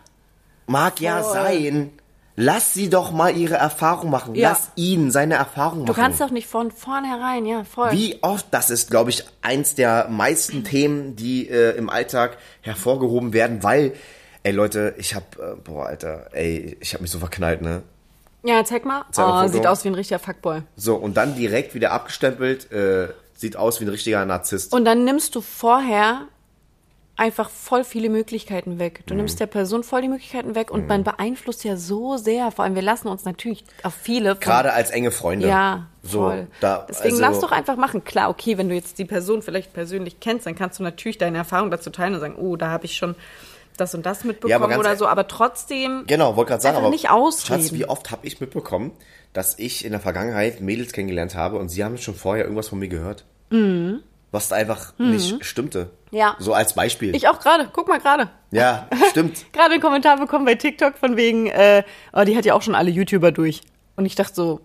Mag 0.71 1.01
ja 1.01 1.21
Voll. 1.23 1.33
sein. 1.33 1.91
Lass 2.37 2.73
sie 2.73 2.89
doch 2.89 3.11
mal 3.11 3.37
ihre 3.37 3.57
Erfahrung 3.57 4.09
machen. 4.09 4.37
Ja. 4.37 4.51
Lass 4.51 4.71
ihn 4.77 5.11
seine 5.11 5.35
Erfahrung 5.35 5.81
machen. 5.81 5.87
Du 5.87 5.93
kannst 5.95 6.21
doch 6.21 6.31
nicht 6.31 6.47
von 6.47 6.71
vornherein, 6.71 7.45
ja, 7.45 7.65
voll. 7.65 7.91
Wie 7.91 8.23
oft, 8.23 8.47
das 8.53 8.71
ist, 8.71 8.89
glaube 8.89 9.11
ich, 9.11 9.25
eins 9.43 9.75
der 9.75 10.09
meisten 10.09 10.63
Themen, 10.63 11.17
die 11.17 11.49
äh, 11.49 11.77
im 11.77 11.91
Alltag 11.91 12.39
hervorgehoben 12.63 13.33
werden, 13.33 13.65
weil, 13.65 13.95
ey 14.45 14.53
Leute, 14.53 14.95
ich 14.97 15.17
hab, 15.17 15.37
äh, 15.39 15.57
boah, 15.63 15.87
Alter, 15.87 16.29
ey, 16.33 16.79
ich 16.81 16.95
hab 16.95 17.01
mich 17.01 17.11
so 17.11 17.19
verknallt, 17.19 17.63
ne? 17.63 17.83
Ja, 18.45 18.65
zeig 18.65 18.85
mal. 18.85 19.05
Zeig 19.11 19.27
mal 19.27 19.41
oh, 19.41 19.47
Foto. 19.49 19.53
sieht 19.53 19.67
aus 19.67 19.85
wie 19.85 19.89
ein 19.89 19.95
richtiger 19.95 20.21
Fuckboy. 20.21 20.63
So, 20.77 20.95
und 20.95 21.17
dann 21.17 21.35
direkt 21.35 21.75
wieder 21.75 21.91
abgestempelt, 21.91 22.71
äh, 22.71 23.09
sieht 23.35 23.57
aus 23.57 23.81
wie 23.81 23.87
ein 23.87 23.91
richtiger 23.91 24.25
Narzisst. 24.25 24.73
Und 24.73 24.85
dann 24.85 25.05
nimmst 25.05 25.35
du 25.35 25.41
vorher 25.41 26.29
einfach 27.21 27.51
voll 27.51 27.85
viele 27.85 28.09
Möglichkeiten 28.09 28.79
weg. 28.79 29.01
Mhm. 29.01 29.07
Du 29.07 29.15
nimmst 29.15 29.39
der 29.39 29.47
Person 29.47 29.85
voll 29.85 30.03
die 30.03 30.09
Möglichkeiten 30.09 30.55
weg 30.55 30.71
und 30.71 30.89
man 30.89 31.05
beeinflusst 31.05 31.63
ja 31.65 31.77
so 31.77 32.17
sehr. 32.17 32.51
Vor 32.51 32.65
allem, 32.65 32.75
wir 32.75 32.83
lassen 32.83 33.09
uns 33.09 33.25
natürlich 33.25 33.65
auf 33.83 33.95
viele 33.95 34.31
von 34.35 34.41
Gerade 34.41 34.73
als 34.73 34.91
enge 34.91 35.11
Freunde. 35.11 35.47
Ja, 35.47 35.87
so, 36.03 36.23
voll. 36.23 36.47
Da, 36.61 36.87
Deswegen 36.89 37.17
also, 37.17 37.21
lass 37.21 37.41
doch 37.41 37.53
einfach 37.53 37.77
machen. 37.77 38.05
Klar, 38.05 38.31
okay, 38.31 38.57
wenn 38.57 38.71
du 38.71 38.75
jetzt 38.75 38.99
die 38.99 39.05
Person 39.05 39.43
vielleicht 39.43 39.75
persönlich 39.75 40.19
kennst, 40.19 40.47
dann 40.47 40.55
kannst 40.55 40.79
du 40.79 40.83
natürlich 40.83 41.19
deine 41.19 41.39
Erfahrung 41.39 41.71
dazu 41.71 41.91
teilen 41.91 42.15
und 42.15 42.21
sagen, 42.21 42.37
oh, 42.37 42.57
da 42.57 42.69
habe 42.69 42.87
ich 42.87 42.97
schon 42.97 43.15
das 43.77 43.95
und 43.95 44.05
das 44.05 44.25
mitbekommen 44.25 44.69
ganz 44.69 44.81
oder 44.81 44.93
e- 44.93 44.97
so, 44.97 45.07
aber 45.07 45.27
trotzdem 45.29 46.05
Genau, 46.07 46.37
wollte 46.37 46.51
gerade 46.51 46.63
sagen, 46.63 46.77
aber 46.77 46.91
nicht 46.91 47.11
ausreden. 47.11 47.63
Schatz, 47.63 47.73
wie 47.73 47.87
oft 47.87 48.11
habe 48.11 48.27
ich 48.27 48.41
mitbekommen, 48.41 48.93
dass 49.33 49.59
ich 49.59 49.85
in 49.85 49.93
der 49.93 50.01
Vergangenheit 50.01 50.61
Mädels 50.61 50.93
kennengelernt 50.93 51.35
habe 51.35 51.59
und 51.59 51.69
sie 51.69 51.85
haben 51.85 51.97
schon 51.99 52.15
vorher 52.15 52.45
irgendwas 52.45 52.69
von 52.69 52.79
mir 52.79 52.89
gehört. 52.89 53.25
Was 54.33 54.49
da 54.49 54.57
einfach 54.57 54.93
nicht 54.99 55.45
stimmte. 55.45 55.91
Mhm. 56.11 56.19
Ja. 56.19 56.37
So 56.39 56.55
als 56.55 56.75
Beispiel. 56.75 57.15
ich 57.15 57.29
auch 57.29 57.41
gerade, 57.41 57.69
guck 57.73 57.89
mal 57.89 57.99
gerade. 57.99 58.31
ja, 58.51 58.89
stimmt. 59.11 59.53
Gerade 59.53 59.73
einen 59.75 59.83
Kommentar 59.83 60.19
bekommen 60.19 60.45
bei 60.45 60.55
TikTok 60.55 60.99
von 60.99 61.17
wegen, 61.17 61.47
äh, 61.47 61.83
oh, 62.13 62.25
die 62.25 62.37
hat 62.37 62.45
ja 62.45 62.55
auch 62.55 62.63
schon 62.63 62.75
alle 62.75 62.91
YouTuber 62.91 63.33
durch. 63.33 63.61
Und 63.97 64.07
ich 64.07 64.15
dachte 64.15 64.35
so, 64.35 64.61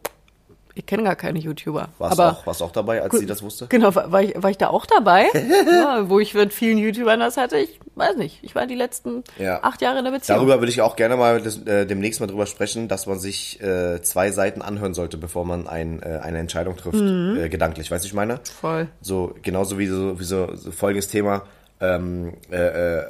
ich 0.75 0.85
kenne 0.85 1.03
gar 1.03 1.15
keine 1.15 1.39
YouTuber. 1.39 1.87
Warst, 1.97 2.19
aber 2.19 2.31
auch, 2.33 2.45
warst 2.45 2.61
auch 2.61 2.71
dabei, 2.71 3.01
als 3.01 3.17
sie 3.17 3.25
das 3.25 3.41
wusste? 3.41 3.67
Genau, 3.67 3.95
war, 3.95 4.11
war, 4.11 4.21
ich, 4.21 4.33
war 4.41 4.49
ich 4.49 4.57
da 4.57 4.67
auch 4.67 4.85
dabei? 4.85 5.27
ja, 5.67 6.09
wo 6.09 6.19
ich 6.19 6.33
mit 6.33 6.53
vielen 6.53 6.77
YouTubern 6.77 7.19
das 7.19 7.37
hatte, 7.37 7.57
ich 7.57 7.79
weiß 7.95 8.17
nicht. 8.17 8.39
Ich 8.43 8.53
war 8.55 8.67
die 8.67 8.75
letzten 8.75 9.23
Ja. 9.39 9.63
acht 9.63 9.81
Jahre 9.81 9.99
in 9.99 10.03
der 10.05 10.11
Beziehung. 10.11 10.37
Darüber 10.39 10.59
würde 10.59 10.69
ich 10.71 10.81
auch 10.81 10.95
gerne 10.97 11.15
mal 11.15 11.41
das, 11.41 11.57
äh, 11.65 11.85
demnächst 11.85 12.19
mal 12.19 12.27
drüber 12.27 12.45
sprechen, 12.45 12.87
dass 12.89 13.07
man 13.07 13.17
sich 13.19 13.61
äh, 13.61 14.01
zwei 14.01 14.31
Seiten 14.31 14.61
anhören 14.61 14.93
sollte, 14.93 15.17
bevor 15.17 15.45
man 15.45 15.67
ein, 15.67 16.03
äh, 16.03 16.19
eine 16.21 16.39
Entscheidung 16.39 16.75
trifft, 16.75 16.95
Mhm. 16.99 17.37
äh, 17.39 17.49
gedanklich. 17.49 17.89
Weißt 17.89 18.03
du, 18.03 18.07
ich 18.07 18.13
meine? 18.13 18.41
Voll. 18.59 18.87
So, 19.01 19.33
genauso 19.41 19.79
wie 19.79 19.87
so, 19.87 20.19
wie 20.19 20.23
so, 20.25 20.55
so 20.55 20.71
folgendes 20.71 21.07
Thema, 21.07 21.43
ähm, 21.79 22.33
äh, 22.51 22.99
äh, 22.99 23.07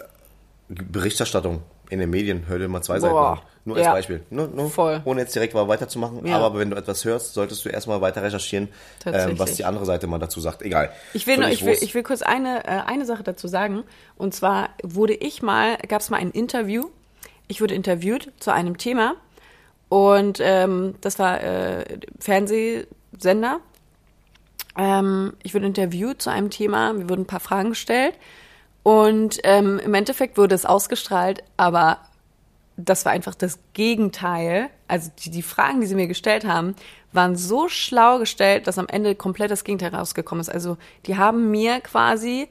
Berichterstattung 0.70 1.61
in 1.90 2.00
den 2.00 2.10
Medien. 2.10 2.44
Hör 2.48 2.60
dir 2.60 2.68
mal 2.68 2.82
zwei 2.82 3.00
Seiten 3.00 3.14
Boah. 3.14 3.42
Nur 3.66 3.78
als 3.78 3.86
Ja. 3.86 3.94
Beispiel. 3.94 4.24
Nur, 4.30 4.48
nur, 4.48 4.70
Voll. 4.70 5.02
Ohne 5.06 5.22
jetzt 5.22 5.34
direkt 5.34 5.56
mal 5.56 5.68
weiterzumachen. 5.68 6.26
Ja. 6.26 6.38
Aber 6.38 6.60
wenn 6.60 6.70
du 6.70 6.78
etwas 6.78 7.04
hörst, 7.04 7.34
solltest 7.34 7.66
du 7.66 7.70
erstmal 7.70 8.00
weiter 8.00 8.22
recherchieren, 8.22 8.70
ähm, 9.08 9.40
was 9.40 9.56
die 9.56 9.66
andere 9.66 9.86
Seite 9.86 10.06
mal 10.06 10.20
dazu 10.20 10.40
sagt. 10.40 10.62
Egal. 10.62 10.92
Ich 11.14 11.26
will, 11.26 11.38
nur, 11.38 11.50
ich, 11.50 11.66
will, 11.66 11.76
ich 11.82 11.96
will 11.96 12.04
kurz 12.04 12.22
eine, 12.22 12.64
äh, 12.66 12.82
eine 12.86 13.06
Sache 13.06 13.24
dazu 13.24 13.48
sagen. 13.48 13.84
Und 14.18 14.36
zwar 14.36 14.70
wurde 14.84 15.16
ich 15.16 15.42
mal, 15.42 15.78
gab 15.88 16.02
es 16.02 16.12
mal 16.12 16.18
ein 16.18 16.30
Interview. 16.30 16.90
Ich 17.48 17.60
wurde 17.60 17.74
interviewt 17.74 18.32
zu 18.40 18.54
einem 18.54 18.78
Thema. 18.78 19.16
Und 19.90 20.40
ähm, 20.42 20.96
das 21.02 21.18
war 21.18 21.42
äh, 21.42 21.86
Fernsehsender. 22.20 23.60
Ähm, 24.78 25.34
ich 25.42 25.56
wurde 25.56 25.66
interviewt 25.66 26.22
zu 26.22 26.30
einem 26.30 26.52
Thema. 26.52 26.94
Mir 26.94 27.10
wurden 27.10 27.22
ein 27.22 27.28
paar 27.28 27.40
Fragen 27.40 27.70
gestellt. 27.70 28.14
Und 28.86 29.40
ähm, 29.42 29.80
im 29.80 29.96
Endeffekt 29.96 30.38
wurde 30.38 30.54
es 30.54 30.64
ausgestrahlt, 30.64 31.44
aber 31.58 31.98
das 32.78 33.04
war 33.04 33.14
einfach 33.14 33.34
das 33.34 33.58
Gegenteil. 33.74 34.70
Also 34.88 35.10
die, 35.24 35.32
die 35.32 35.42
Fragen, 35.42 35.82
die 35.82 35.88
sie 35.88 35.96
mir 35.96 36.06
gestellt 36.06 36.46
haben, 36.46 36.76
waren 37.12 37.36
so 37.36 37.68
schlau 37.68 38.20
gestellt, 38.20 38.68
dass 38.68 38.78
am 38.78 38.88
Ende 38.88 39.16
komplett 39.16 39.50
das 39.50 39.64
Gegenteil 39.64 39.96
rausgekommen 39.96 40.40
ist. 40.40 40.50
Also 40.50 40.78
die 41.08 41.18
haben 41.18 41.50
mir 41.50 41.82
quasi 41.82 42.48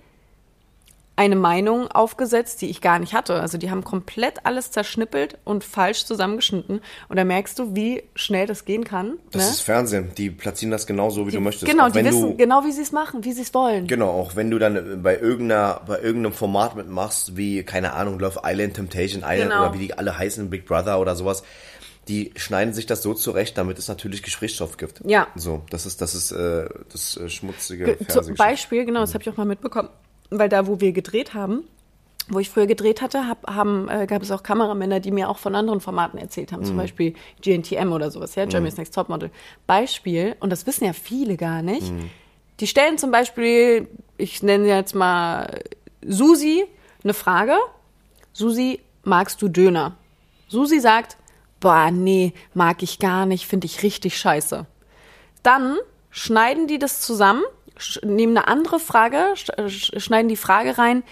eine 1.17 1.37
Meinung 1.37 1.87
aufgesetzt, 1.89 2.61
die 2.61 2.69
ich 2.71 2.81
gar 2.81 2.99
nicht 2.99 3.15
hatte. 3.15 3.41
Also 3.41 3.57
die 3.57 3.71
haben 3.71 3.85
komplett 3.85 4.45
alles 4.47 4.73
zerschnippelt 4.73 5.39
und 5.45 5.63
falsch 5.63 6.07
zusammengeschnitten. 6.07 6.81
Und 7.09 7.17
da 7.17 7.23
merkst 7.25 7.57
du, 7.59 7.77
wie 7.77 8.03
schnell 8.17 8.47
das 8.49 8.65
gehen 8.65 8.83
kann. 8.83 9.15
Das 9.31 9.45
ne? 9.45 9.51
ist 9.51 9.61
Fernsehen. 9.61 10.11
Die 10.19 10.31
platzieren 10.31 10.73
das 10.73 10.87
genauso, 10.89 11.27
wie 11.29 11.31
du 11.31 11.41
möchtest. 11.41 11.71
Genau, 11.71 11.87
Auch 11.87 11.93
die 11.93 12.05
wissen 12.05 12.31
du, 12.33 12.37
genau, 12.37 12.65
wie 12.65 12.73
sie 12.73 12.83
es 12.83 12.91
machen, 12.91 13.25
wie 13.25 13.33
sie 13.33 13.43
es 13.43 13.55
wollen. 13.55 13.87
Genau, 13.87 14.11
auch 14.11 14.35
wenn 14.35 14.51
du 14.51 14.59
dann 14.59 15.03
bei 15.05 15.17
irgendeiner, 15.17 15.83
bei 15.87 16.01
irgendeinem 16.01 16.33
Format 16.33 16.75
mitmachst, 16.75 17.37
wie, 17.37 17.63
keine 17.63 17.93
Ahnung, 17.93 18.19
Love 18.19 18.41
Island, 18.45 18.75
Temptation 18.75 19.23
Island 19.25 19.51
Genau. 19.53 19.67
oder 19.69 19.75
wie 19.75 19.79
die 19.87 19.95
alle 19.97 20.19
heißen, 20.19 20.51
Big 20.51 20.67
Brother 20.67 20.99
oder 20.99 21.15
sowas, 21.15 21.45
die 22.09 22.33
schneiden 22.37 22.75
sich 22.75 22.87
das 22.87 23.03
so 23.03 23.15
zurecht, 23.15 23.57
damit 23.57 23.79
es 23.79 23.89
natürlich 23.89 24.23
Gesprächsstoff 24.23 24.77
gibt. 24.77 25.01
Ja. 25.07 25.29
So, 25.37 25.63
das 25.71 25.87
ist, 25.87 26.01
das 26.03 26.15
ist 26.15 26.33
äh, 26.33 26.69
das 26.93 27.17
äh, 27.17 27.29
schmutzige 27.31 27.85
Ge- 27.85 27.99
Zum 27.99 28.07
Fernsehgeschäft. 28.07 28.39
Beispiel, 28.39 28.85
genau, 28.85 29.01
das 29.01 29.15
habe 29.15 29.23
ich 29.23 29.31
auch 29.31 29.37
mal 29.39 29.47
mitbekommen, 29.47 29.89
weil 30.31 30.49
da, 30.49 30.67
wo 30.67 30.81
wir 30.81 30.93
gedreht 30.93 31.35
haben, 31.35 31.65
wo 32.29 32.39
ich 32.39 32.49
früher 32.49 32.67
gedreht 32.67 33.03
hatte, 33.03 33.29
hab, 33.29 33.47
haben, 33.47 33.89
äh, 33.89 34.07
gab 34.07 34.23
es 34.23 34.31
auch 34.31 34.43
Kameramänner, 34.43 34.99
die 35.01 35.11
mir 35.11 35.29
auch 35.29 35.37
von 35.39 35.55
anderen 35.55 35.81
Formaten 35.81 36.19
erzählt 36.19 36.53
haben, 36.53 36.61
Mhm. 36.63 36.67
zum 36.67 36.77
Beispiel 36.79 37.15
GNTM 37.43 37.93
oder 37.93 38.11
sowas, 38.11 38.35
ja, 38.35 38.47
Germany's 38.47 38.77
Next 38.79 38.95
Topmodel. 38.95 39.31
Beispiel, 39.67 40.35
und 40.41 40.51
das 40.51 40.67
wissen 40.67 40.85
ja 40.87 40.93
viele 40.95 41.37
gar 41.37 41.61
nicht, 41.63 41.93
Mhm. 41.93 42.11
die 42.61 42.67
stellen 42.67 42.97
zum 42.99 43.11
Beispiel, 43.11 43.89
ich 44.17 44.43
nenne 44.43 44.67
jetzt 44.69 44.95
mal 44.95 45.61
Susi 46.07 46.65
eine 47.03 47.13
Frage, 47.15 47.57
Susi, 48.33 48.81
magst 49.03 49.43
du 49.43 49.49
Döner? 49.49 49.97
Susi 50.49 50.81
sagt, 50.81 51.17
boah, 51.61 51.91
nee, 51.91 52.33
mag 52.55 52.83
ich 52.83 52.99
gar 52.99 53.27
nicht, 53.27 53.47
finde 53.47 53.67
ich 53.67 53.83
richtig 53.83 54.17
scheiße. 54.19 54.67
Dann 55.43 55.77
schneiden 56.11 56.67
die 56.69 56.79
das 56.79 57.01
zusammen, 57.03 57.43
nehmen 58.03 58.37
eine 58.37 58.49
andere 58.49 58.79
Frage, 58.81 59.19
sch 59.35 59.51
sch- 59.51 60.01
schneiden 60.01 60.29
die 60.29 60.37
Frage 60.37 60.79
rein. 60.79 61.03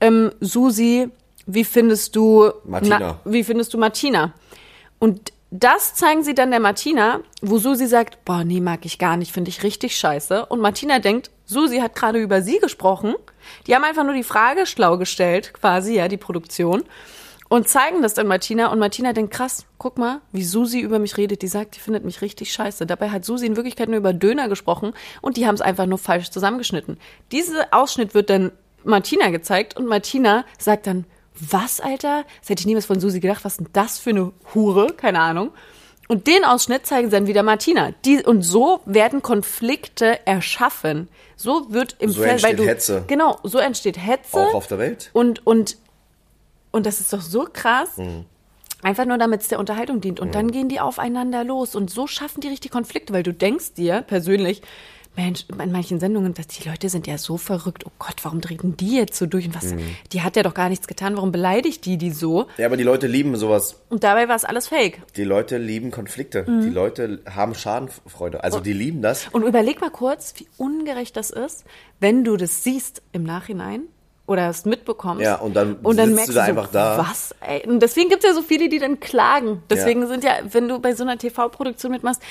Ähm, 0.00 0.32
Susi, 0.40 1.08
wie 1.46 1.64
findest 1.64 2.14
du 2.16 2.50
Martina. 2.64 3.20
wie 3.24 3.44
findest 3.44 3.72
du 3.74 3.78
Martina? 3.78 4.32
Und 4.98 5.32
das 5.50 5.94
zeigen 5.94 6.22
sie 6.24 6.34
dann 6.34 6.50
der 6.50 6.60
Martina, 6.60 7.20
wo 7.40 7.56
Susi 7.58 7.86
sagt, 7.86 8.24
boah, 8.24 8.44
nee, 8.44 8.60
mag 8.60 8.84
ich 8.84 8.98
gar 8.98 9.16
nicht, 9.16 9.32
finde 9.32 9.48
ich 9.48 9.62
richtig 9.62 9.96
scheiße. 9.96 10.44
Und 10.46 10.60
Martina 10.60 10.98
denkt, 10.98 11.30
Susi 11.46 11.78
hat 11.78 11.94
gerade 11.94 12.18
über 12.20 12.42
sie 12.42 12.58
gesprochen. 12.58 13.14
Die 13.66 13.74
haben 13.74 13.84
einfach 13.84 14.04
nur 14.04 14.12
die 14.12 14.24
Frage 14.24 14.66
schlau 14.66 14.98
gestellt, 14.98 15.54
quasi, 15.54 15.94
ja, 15.94 16.08
die 16.08 16.18
Produktion. 16.18 16.84
Und 17.48 17.68
zeigen 17.68 18.02
das 18.02 18.14
dann 18.14 18.26
Martina 18.26 18.70
und 18.72 18.78
Martina 18.78 19.12
denkt, 19.12 19.32
krass, 19.32 19.64
guck 19.78 19.96
mal, 19.98 20.20
wie 20.32 20.44
Susi 20.44 20.80
über 20.80 20.98
mich 20.98 21.16
redet. 21.16 21.42
Die 21.42 21.48
sagt, 21.48 21.76
die 21.76 21.80
findet 21.80 22.04
mich 22.04 22.20
richtig 22.22 22.52
scheiße. 22.52 22.84
Dabei 22.86 23.10
hat 23.10 23.24
Susi 23.24 23.46
in 23.46 23.56
Wirklichkeit 23.56 23.88
nur 23.88 23.98
über 23.98 24.12
Döner 24.12 24.48
gesprochen 24.48 24.92
und 25.22 25.36
die 25.36 25.46
haben 25.46 25.54
es 25.54 25.60
einfach 25.60 25.86
nur 25.86 25.98
falsch 25.98 26.30
zusammengeschnitten. 26.30 26.98
Dieser 27.32 27.68
Ausschnitt 27.70 28.14
wird 28.14 28.30
dann 28.30 28.52
Martina 28.84 29.30
gezeigt 29.30 29.76
und 29.76 29.86
Martina 29.86 30.44
sagt 30.58 30.86
dann, 30.86 31.04
was, 31.40 31.80
Alter? 31.80 32.24
Das 32.40 32.50
hätte 32.50 32.60
ich 32.60 32.66
niemals 32.66 32.86
von 32.86 32.98
Susi 33.00 33.20
gedacht. 33.20 33.44
Was 33.44 33.52
ist 33.54 33.60
denn 33.60 33.68
das 33.72 33.98
für 33.98 34.10
eine 34.10 34.32
Hure? 34.54 34.88
Keine 34.96 35.20
Ahnung. 35.20 35.52
Und 36.08 36.26
den 36.26 36.42
Ausschnitt 36.44 36.86
zeigen 36.86 37.08
sie 37.10 37.16
dann 37.16 37.26
wieder 37.26 37.42
Martina. 37.42 37.92
Die, 38.04 38.22
und 38.24 38.42
so 38.42 38.80
werden 38.86 39.20
Konflikte 39.22 40.26
erschaffen. 40.26 41.08
So 41.36 41.66
wird 41.70 41.96
im 41.98 42.10
So 42.10 42.22
Fer- 42.22 42.30
entsteht 42.30 42.58
du, 42.58 42.66
Hetze. 42.66 43.04
Genau, 43.06 43.38
so 43.42 43.58
entsteht 43.58 43.98
Hetze. 43.98 44.38
Auch 44.38 44.54
auf 44.54 44.66
der 44.66 44.78
Welt. 44.78 45.10
Und, 45.12 45.46
und, 45.46 45.76
und 46.78 46.86
das 46.86 47.00
ist 47.00 47.12
doch 47.12 47.20
so 47.20 47.46
krass. 47.52 47.96
Mhm. 47.98 48.24
Einfach 48.82 49.04
nur, 49.04 49.18
damit 49.18 49.40
es 49.42 49.48
der 49.48 49.58
Unterhaltung 49.58 50.00
dient. 50.00 50.20
Und 50.20 50.34
dann 50.36 50.52
gehen 50.52 50.68
die 50.68 50.78
aufeinander 50.80 51.42
los. 51.44 51.74
Und 51.74 51.90
so 51.90 52.06
schaffen 52.06 52.40
die 52.40 52.48
richtig 52.48 52.70
Konflikte, 52.70 53.12
weil 53.12 53.24
du 53.24 53.34
denkst 53.34 53.74
dir 53.74 54.02
persönlich, 54.02 54.62
Mensch, 55.16 55.46
in 55.60 55.72
manchen 55.72 55.98
Sendungen, 55.98 56.32
dass 56.34 56.46
die 56.46 56.68
Leute 56.68 56.88
sind 56.88 57.08
ja 57.08 57.18
so 57.18 57.38
verrückt. 57.38 57.84
Oh 57.86 57.90
Gott, 57.98 58.14
warum 58.22 58.40
treten 58.40 58.76
die 58.76 58.94
jetzt 58.94 59.18
so 59.18 59.26
durch? 59.26 59.46
Und 59.46 59.56
was, 59.56 59.72
Mhm. 59.74 59.80
die 60.12 60.22
hat 60.22 60.36
ja 60.36 60.44
doch 60.44 60.54
gar 60.54 60.68
nichts 60.68 60.86
getan. 60.86 61.16
Warum 61.16 61.32
beleidigt 61.32 61.84
die 61.86 61.98
die 61.98 62.12
so? 62.12 62.46
Ja, 62.56 62.66
aber 62.66 62.76
die 62.76 62.84
Leute 62.84 63.08
lieben 63.08 63.34
sowas. 63.34 63.80
Und 63.88 64.04
dabei 64.04 64.28
war 64.28 64.36
es 64.36 64.44
alles 64.44 64.68
fake. 64.68 65.02
Die 65.16 65.24
Leute 65.24 65.58
lieben 65.58 65.90
Konflikte. 65.90 66.44
Mhm. 66.48 66.60
Die 66.62 66.70
Leute 66.70 67.20
haben 67.28 67.56
Schadenfreude. 67.56 68.44
Also 68.44 68.60
die 68.60 68.72
lieben 68.72 69.02
das. 69.02 69.26
Und 69.32 69.42
überleg 69.42 69.80
mal 69.80 69.90
kurz, 69.90 70.34
wie 70.36 70.46
ungerecht 70.56 71.16
das 71.16 71.30
ist, 71.30 71.64
wenn 71.98 72.22
du 72.22 72.36
das 72.36 72.62
siehst 72.62 73.02
im 73.10 73.24
Nachhinein 73.24 73.80
oder 74.28 74.50
es 74.50 74.66
mitbekommst. 74.66 75.22
Ja, 75.24 75.36
und 75.36 75.54
dann 75.54 75.76
und 75.76 75.98
dann 75.98 76.14
merkst 76.14 76.28
du 76.28 76.34
da 76.34 76.44
so, 76.44 76.50
einfach 76.50 76.70
da. 76.70 76.98
Was? 76.98 77.34
Ey? 77.40 77.66
Und 77.66 77.80
deswegen 77.80 78.10
gibt 78.10 78.22
es 78.22 78.28
ja 78.30 78.34
so 78.34 78.42
viele, 78.42 78.68
die 78.68 78.78
dann 78.78 79.00
klagen. 79.00 79.62
Deswegen 79.70 80.02
Ja. 80.02 80.06
sind 80.06 80.22
ja, 80.22 80.32
wenn 80.50 80.68
du 80.68 80.78
bei 80.78 80.94
so 80.94 81.02
einer 81.02 81.16
TV-Produktion 81.16 81.90
mitmachst, 81.90 82.22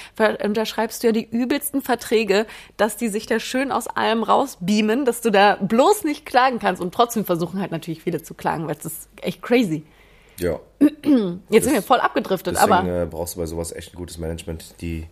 unterschreibst 0.44 1.02
du 1.02 1.08
ja 1.08 1.14
die 1.14 1.28
übelsten 1.28 1.82
Verträge, 1.82 2.46
dass 2.78 2.98
die 2.98 3.08
sich 3.08 3.26
da 3.26 3.40
schön 3.40 3.72
aus 3.72 3.88
allem 3.88 4.22
rausbeamen, 4.22 5.06
dass 5.06 5.22
du 5.22 5.32
da 5.32 5.56
bloß 5.60 6.04
nicht 6.04 6.26
klagen 6.26 6.60
kannst. 6.60 6.82
Und 6.82 6.94
trotzdem 6.94 7.26
versuchen 7.26 7.60
halt 7.60 7.72
natürlich 7.72 8.04
viele 8.04 8.22
zu 8.22 8.36
klagen, 8.36 8.68
weil 8.68 8.76
es 8.78 8.86
ist 8.86 9.10
echt 9.22 9.42
crazy. 9.42 9.84
Ja. 10.40 10.60
Jetzt 11.50 11.64
sind 11.64 11.74
wir 11.74 11.82
voll 11.82 12.00
abgedriftet, 12.00 12.56
Deswegen 12.56 12.72
aber 12.74 13.02
äh, 13.02 13.06
brauchst 13.08 13.36
du 13.36 13.40
bei 13.40 13.48
sowas 13.48 13.72
echt 13.72 13.94
ein 13.94 13.98
gutes 13.98 14.20
Management, 14.20 14.76
die 14.82 15.08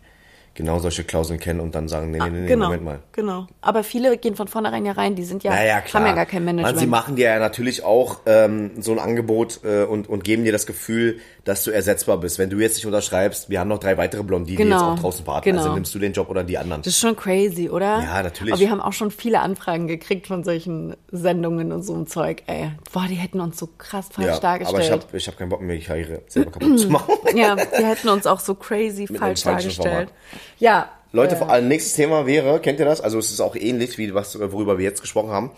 genau 0.55 0.79
solche 0.79 1.03
Klauseln 1.03 1.39
kennen 1.39 1.59
und 1.59 1.75
dann 1.75 1.87
sagen, 1.87 2.09
nee, 2.09 2.17
nee, 2.17 2.29
nee, 2.29 2.39
nee 2.41 2.47
genau, 2.47 2.65
Moment 2.65 2.83
mal. 2.83 2.99
genau. 3.11 3.45
Aber 3.61 3.83
viele 3.83 4.17
gehen 4.17 4.35
von 4.35 4.47
vornherein 4.47 4.85
ja 4.85 4.93
rein, 4.93 5.15
die 5.15 5.23
sind 5.23 5.43
ja, 5.43 5.51
Naja, 5.51 5.81
klar. 5.81 6.01
haben 6.01 6.09
ja 6.09 6.15
gar 6.15 6.25
kein 6.25 6.43
Management. 6.45 6.75
Man, 6.75 6.79
sie 6.81 6.87
machen 6.87 7.15
dir 7.17 7.25
ja 7.29 7.39
natürlich 7.39 7.83
auch 7.83 8.21
ähm, 8.25 8.71
so 8.79 8.93
ein 8.93 8.99
Angebot 8.99 9.59
äh, 9.63 9.83
und, 9.83 10.09
und 10.09 10.23
geben 10.23 10.45
dir 10.45 10.51
das 10.53 10.65
Gefühl, 10.65 11.19
dass 11.45 11.63
du 11.63 11.71
ersetzbar 11.71 12.17
bist. 12.17 12.39
Wenn 12.39 12.49
du 12.49 12.57
jetzt 12.57 12.75
nicht 12.75 12.85
unterschreibst, 12.87 13.49
wir 13.49 13.59
haben 13.59 13.67
noch 13.67 13.77
drei 13.77 13.97
weitere 13.97 14.23
Blondinen, 14.23 14.57
die 14.57 14.63
Genau. 14.63 14.75
jetzt 14.75 14.83
auch 14.83 14.99
draußen 15.01 15.27
warten. 15.27 15.49
Also 15.51 15.63
Genau. 15.63 15.75
nimmst 15.75 15.93
du 15.95 15.99
den 15.99 16.11
Job 16.11 16.27
oder 16.29 16.43
die 16.43 16.57
anderen. 16.57 16.81
Das 16.81 16.93
ist 16.93 16.99
schon 16.99 17.15
crazy, 17.15 17.69
oder? 17.69 18.01
Ja, 18.01 18.23
natürlich. 18.23 18.51
Aber 18.53 18.59
wir 18.59 18.71
haben 18.71 18.81
auch 18.81 18.93
schon 18.93 19.11
viele 19.11 19.39
Anfragen 19.39 19.87
gekriegt 19.87 20.25
von 20.27 20.43
solchen 20.43 20.95
Sendungen 21.11 21.71
und 21.71 21.83
so 21.83 21.95
ein 21.95 22.07
Zeug. 22.07 22.41
Ey, 22.47 22.71
boah, 22.91 23.05
die 23.07 23.15
hätten 23.15 23.39
uns 23.39 23.57
so 23.59 23.69
krass 23.77 24.07
falsch 24.11 24.27
ja, 24.27 24.39
dargestellt. 24.39 24.75
aber 24.75 24.83
ich 24.83 24.91
habe 24.91 25.17
ich 25.17 25.27
hab 25.27 25.37
keinen 25.37 25.49
Bock 25.49 25.61
mehr, 25.61 25.75
die 25.77 25.83
Karriere 25.83 26.21
selber 26.27 26.51
kaputt 26.51 26.79
zu 26.79 26.89
machen. 26.89 27.13
ja, 27.35 27.55
die 27.55 27.85
hätten 27.85 28.09
uns 28.09 28.25
auch 28.27 28.39
so 28.39 28.55
crazy 28.55 29.05
einem 29.07 29.15
falsch 29.17 29.43
dargestellt. 29.43 30.09
Ja. 30.59 30.89
Leute, 31.15 31.35
äh, 31.35 31.37
vor 31.37 31.49
allem 31.49 31.67
nächstes 31.67 31.93
Thema 31.93 32.25
wäre, 32.25 32.59
kennt 32.59 32.79
ihr 32.79 32.85
das? 32.85 33.01
Also 33.01 33.17
es 33.19 33.31
ist 33.31 33.39
auch 33.39 33.55
ähnlich 33.55 33.97
wie 33.97 34.13
was, 34.13 34.39
worüber 34.39 34.77
wir 34.77 34.85
jetzt 34.85 35.01
gesprochen 35.01 35.29
haben. 35.31 35.51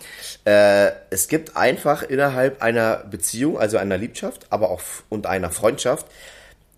Äh, 0.44 0.92
es 1.10 1.28
gibt 1.28 1.56
einfach 1.56 2.02
innerhalb 2.02 2.62
einer 2.62 2.98
Beziehung, 3.10 3.58
also 3.58 3.76
einer 3.76 3.98
Liebschaft, 3.98 4.46
aber 4.50 4.70
auch 4.70 4.80
und 5.08 5.26
einer 5.26 5.50
Freundschaft, 5.50 6.06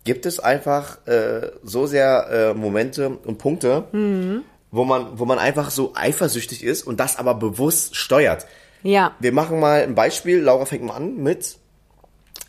gibt 0.03 0.25
es 0.25 0.39
einfach 0.39 0.97
äh, 1.05 1.51
so 1.63 1.85
sehr 1.85 2.27
äh, 2.31 2.53
Momente 2.57 3.09
und 3.09 3.37
Punkte, 3.37 3.83
Mhm. 3.91 4.43
wo 4.71 4.83
man, 4.83 5.19
wo 5.19 5.25
man 5.25 5.37
einfach 5.37 5.69
so 5.69 5.93
eifersüchtig 5.95 6.63
ist 6.63 6.83
und 6.83 6.99
das 6.99 7.17
aber 7.19 7.35
bewusst 7.35 7.95
steuert. 7.95 8.47
ja. 8.83 9.13
Wir 9.19 9.31
machen 9.31 9.59
mal 9.59 9.83
ein 9.83 9.93
Beispiel. 9.93 10.39
Laura 10.41 10.65
fängt 10.65 10.83
mal 10.83 10.95
an 10.95 11.17
mit 11.17 11.57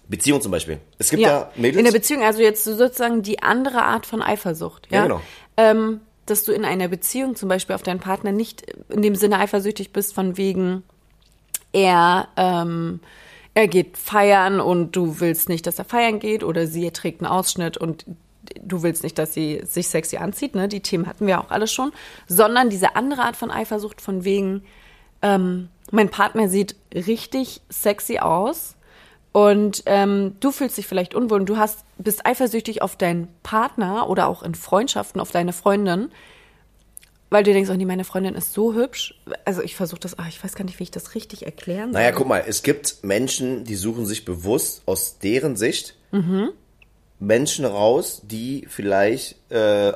Beziehung 0.08 0.40
zum 0.40 0.50
Beispiel. 0.50 0.78
Es 0.98 1.10
gibt 1.10 1.22
ja, 1.22 1.28
ja. 1.28 1.50
Mädels. 1.56 1.78
In 1.78 1.84
der 1.84 1.92
Beziehung, 1.92 2.22
also 2.22 2.40
jetzt 2.40 2.64
sozusagen 2.64 3.22
die 3.22 3.42
andere 3.42 3.82
Art 3.82 4.06
von 4.06 4.22
Eifersucht. 4.22 4.86
Ja, 4.90 4.98
Ja, 4.98 5.02
genau. 5.04 5.20
Ähm, 5.58 6.00
dass 6.26 6.44
du 6.44 6.52
in 6.52 6.64
einer 6.64 6.88
Beziehung 6.88 7.36
zum 7.36 7.48
Beispiel 7.48 7.74
auf 7.74 7.82
deinen 7.82 8.00
Partner 8.00 8.32
nicht 8.32 8.62
in 8.88 9.02
dem 9.02 9.14
Sinne 9.14 9.38
eifersüchtig 9.38 9.92
bist, 9.92 10.14
von 10.14 10.36
wegen, 10.36 10.82
er, 11.72 12.28
ähm, 12.36 13.00
er 13.54 13.68
geht 13.68 13.96
feiern 13.96 14.60
und 14.60 14.94
du 14.94 15.20
willst 15.20 15.48
nicht, 15.48 15.66
dass 15.66 15.78
er 15.78 15.84
feiern 15.84 16.20
geht 16.20 16.44
oder 16.44 16.66
sie 16.66 16.90
trägt 16.90 17.20
einen 17.20 17.30
Ausschnitt 17.30 17.76
und 17.76 18.04
du 18.60 18.82
willst 18.82 19.02
nicht, 19.02 19.18
dass 19.18 19.34
sie 19.34 19.62
sich 19.64 19.88
sexy 19.88 20.16
anzieht, 20.16 20.54
ne? 20.54 20.68
Die 20.68 20.80
Themen 20.80 21.06
hatten 21.06 21.26
wir 21.26 21.40
auch 21.40 21.50
alle 21.50 21.66
schon, 21.66 21.92
sondern 22.26 22.70
diese 22.70 22.96
andere 22.96 23.22
Art 23.22 23.36
von 23.36 23.50
Eifersucht 23.50 24.00
von 24.00 24.24
wegen, 24.24 24.62
ähm, 25.22 25.68
mein 25.90 26.08
Partner 26.08 26.48
sieht 26.48 26.76
richtig 26.94 27.60
sexy 27.68 28.18
aus 28.18 28.76
und 29.32 29.82
ähm, 29.86 30.36
du 30.40 30.52
fühlst 30.52 30.76
dich 30.76 30.86
vielleicht 30.86 31.14
unwohl 31.14 31.40
und 31.40 31.46
du 31.48 31.56
hast, 31.56 31.84
bist 31.98 32.26
eifersüchtig 32.26 32.82
auf 32.82 32.96
deinen 32.96 33.28
Partner 33.42 34.08
oder 34.08 34.28
auch 34.28 34.42
in 34.42 34.54
Freundschaften 34.54 35.20
auf 35.20 35.30
deine 35.30 35.52
Freundin, 35.54 36.10
weil 37.30 37.42
du 37.44 37.52
denkst, 37.54 37.70
oh 37.70 37.74
nee, 37.74 37.86
meine 37.86 38.04
Freundin 38.04 38.34
ist 38.34 38.52
so 38.52 38.74
hübsch. 38.74 39.14
Also 39.46 39.62
ich 39.62 39.74
versuche 39.74 40.00
das, 40.00 40.18
ah, 40.18 40.26
ich 40.28 40.42
weiß 40.44 40.54
gar 40.54 40.64
nicht, 40.64 40.78
wie 40.78 40.82
ich 40.84 40.90
das 40.90 41.14
richtig 41.14 41.46
erklären 41.46 41.92
soll. 41.92 42.00
Naja, 42.02 42.12
guck 42.12 42.28
mal, 42.28 42.44
es 42.46 42.62
gibt 42.62 42.98
Menschen, 43.02 43.64
die 43.64 43.74
suchen 43.74 44.04
sich 44.04 44.24
bewusst 44.26 44.82
aus 44.86 45.18
deren 45.18 45.56
Sicht 45.56 45.96
Mhm. 46.10 46.50
Menschen 47.20 47.64
raus, 47.64 48.20
die 48.24 48.66
vielleicht 48.68 49.36
äh, 49.50 49.92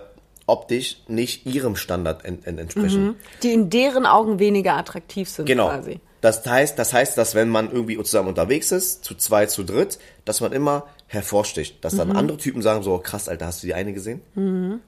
optisch 0.47 1.03
nicht 1.09 1.45
ihrem 1.45 1.77
Standard 1.77 2.25
en 2.25 2.43
en 2.45 2.57
entsprechen. 2.57 3.17
Die 3.43 3.53
in 3.53 3.69
deren 3.69 4.07
Augen 4.07 4.39
weniger 4.39 4.77
attraktiv 4.79 5.29
sind 5.29 5.45
Genau. 5.45 5.69
quasi. 5.69 6.01
Das 6.21 6.45
heißt, 6.47 6.79
das 6.79 6.93
heißt, 6.93 7.17
dass 7.19 7.35
wenn 7.35 7.49
man 7.49 7.71
irgendwie 7.71 7.97
zusammen 8.03 8.29
unterwegs 8.29 8.73
ist, 8.73 9.05
zu 9.05 9.15
zwei, 9.15 9.47
zu 9.47 9.65
dritt, 9.65 9.99
dass 10.25 10.41
man 10.41 10.53
immer 10.53 10.85
hervorsticht. 11.09 11.85
Dass 11.85 11.93
Mhm. 11.95 11.99
dann 11.99 12.13
andere 12.13 12.37
Typen 12.39 12.63
sagen 12.63 12.83
so, 12.83 12.99
krass, 12.99 13.29
Alter, 13.29 13.47
hast 13.47 13.63
du 13.63 13.67
die 13.69 13.75
eine 13.75 13.93
gesehen? 13.93 14.21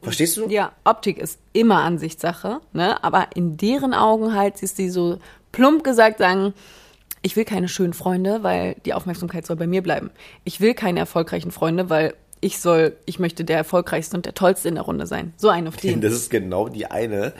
Verstehst 0.02 0.36
du? 0.36 0.48
Ja, 0.48 0.72
Optik 0.84 1.18
ist 1.18 1.38
immer 1.52 1.82
Ansichtssache, 1.82 2.60
ne? 2.72 3.02
Aber 3.04 3.28
in 3.34 3.56
deren 3.56 3.94
Augen 3.94 4.34
halt 4.34 4.58
siehst 4.58 4.78
du 4.78 4.90
so 4.90 5.18
plump 5.52 5.84
gesagt 5.84 6.18
sagen, 6.18 6.54
ich 7.22 7.36
will 7.36 7.44
keine 7.44 7.68
schönen 7.68 7.92
Freunde, 7.94 8.42
weil 8.42 8.76
die 8.84 8.94
Aufmerksamkeit 8.94 9.44
soll 9.46 9.56
bei 9.56 9.66
mir 9.66 9.82
bleiben. 9.82 10.10
Ich 10.44 10.60
will 10.60 10.74
keine 10.74 11.00
erfolgreichen 11.00 11.50
Freunde, 11.50 11.90
weil 11.90 12.14
ich 12.40 12.58
soll, 12.60 12.96
ich 13.06 13.18
möchte 13.18 13.44
der 13.44 13.56
erfolgreichste 13.56 14.16
und 14.16 14.24
der 14.26 14.34
tollste 14.34 14.68
in 14.68 14.74
der 14.76 14.84
Runde 14.84 15.06
sein. 15.06 15.32
So 15.36 15.48
ein 15.48 15.66
auf 15.68 15.76
den. 15.76 16.00
Das 16.08 16.12
ist 16.12 16.30
genau 16.30 16.68
die 16.68 16.86
eine, 16.86 17.32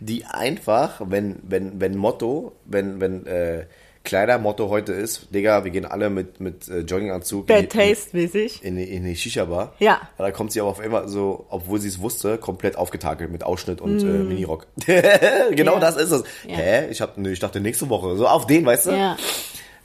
die 0.00 0.24
einfach, 0.26 1.00
wenn, 1.04 1.36
wenn, 1.42 1.80
wenn 1.80 1.96
Motto, 1.96 2.52
wenn, 2.66 3.00
wenn 3.00 3.26
äh, 3.26 3.64
Kleidermotto 4.04 4.68
heute 4.68 4.92
ist, 4.92 5.32
Digga, 5.32 5.62
wir 5.62 5.70
gehen 5.70 5.84
alle 5.86 6.10
mit, 6.10 6.40
mit 6.40 6.68
äh, 6.68 6.80
Jogginganzug 6.80 7.48
in 7.48 7.54
Bad 7.54 7.72
die- 7.72 7.78
Taste 7.78 8.16
mäßig. 8.16 8.62
in 8.64 8.76
die, 8.76 8.82
in 8.84 9.04
die 9.04 9.14
Shisha-Bar. 9.14 9.74
Ja. 9.78 10.00
Da 10.18 10.30
kommt 10.32 10.50
sie 10.52 10.60
aber 10.60 10.70
auf 10.70 10.80
einmal 10.80 11.08
so, 11.08 11.46
obwohl 11.50 11.80
sie 11.80 11.86
es 11.88 12.00
wusste, 12.00 12.36
komplett 12.36 12.76
aufgetakelt 12.76 13.30
mit 13.30 13.44
Ausschnitt 13.44 13.80
und 13.80 14.00
äh, 14.00 14.04
Minirock. 14.04 14.66
genau 14.86 15.74
Ja. 15.74 15.78
das 15.80 15.96
ist 15.96 16.10
es. 16.10 16.24
Ja. 16.48 16.56
Hä? 16.56 16.88
Ich, 16.90 17.00
hab, 17.00 17.16
ich 17.16 17.38
dachte 17.38 17.60
nächste 17.60 17.88
Woche. 17.88 18.16
So 18.16 18.26
auf 18.26 18.46
den, 18.46 18.66
weißt 18.66 18.86
du? 18.86 18.90
Ja. 18.90 19.16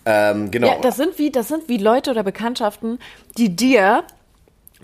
Ähm, 0.06 0.52
genau. 0.52 0.68
Ja, 0.68 0.80
das 0.82 0.96
sind 0.98 1.20
wie, 1.20 1.32
das 1.32 1.50
sind 1.50 1.68
wie 1.70 1.78
Leute 1.78 2.10
oder 2.12 2.24
Bekanntschaften, 2.24 2.98
die 3.38 3.56
dir 3.56 4.04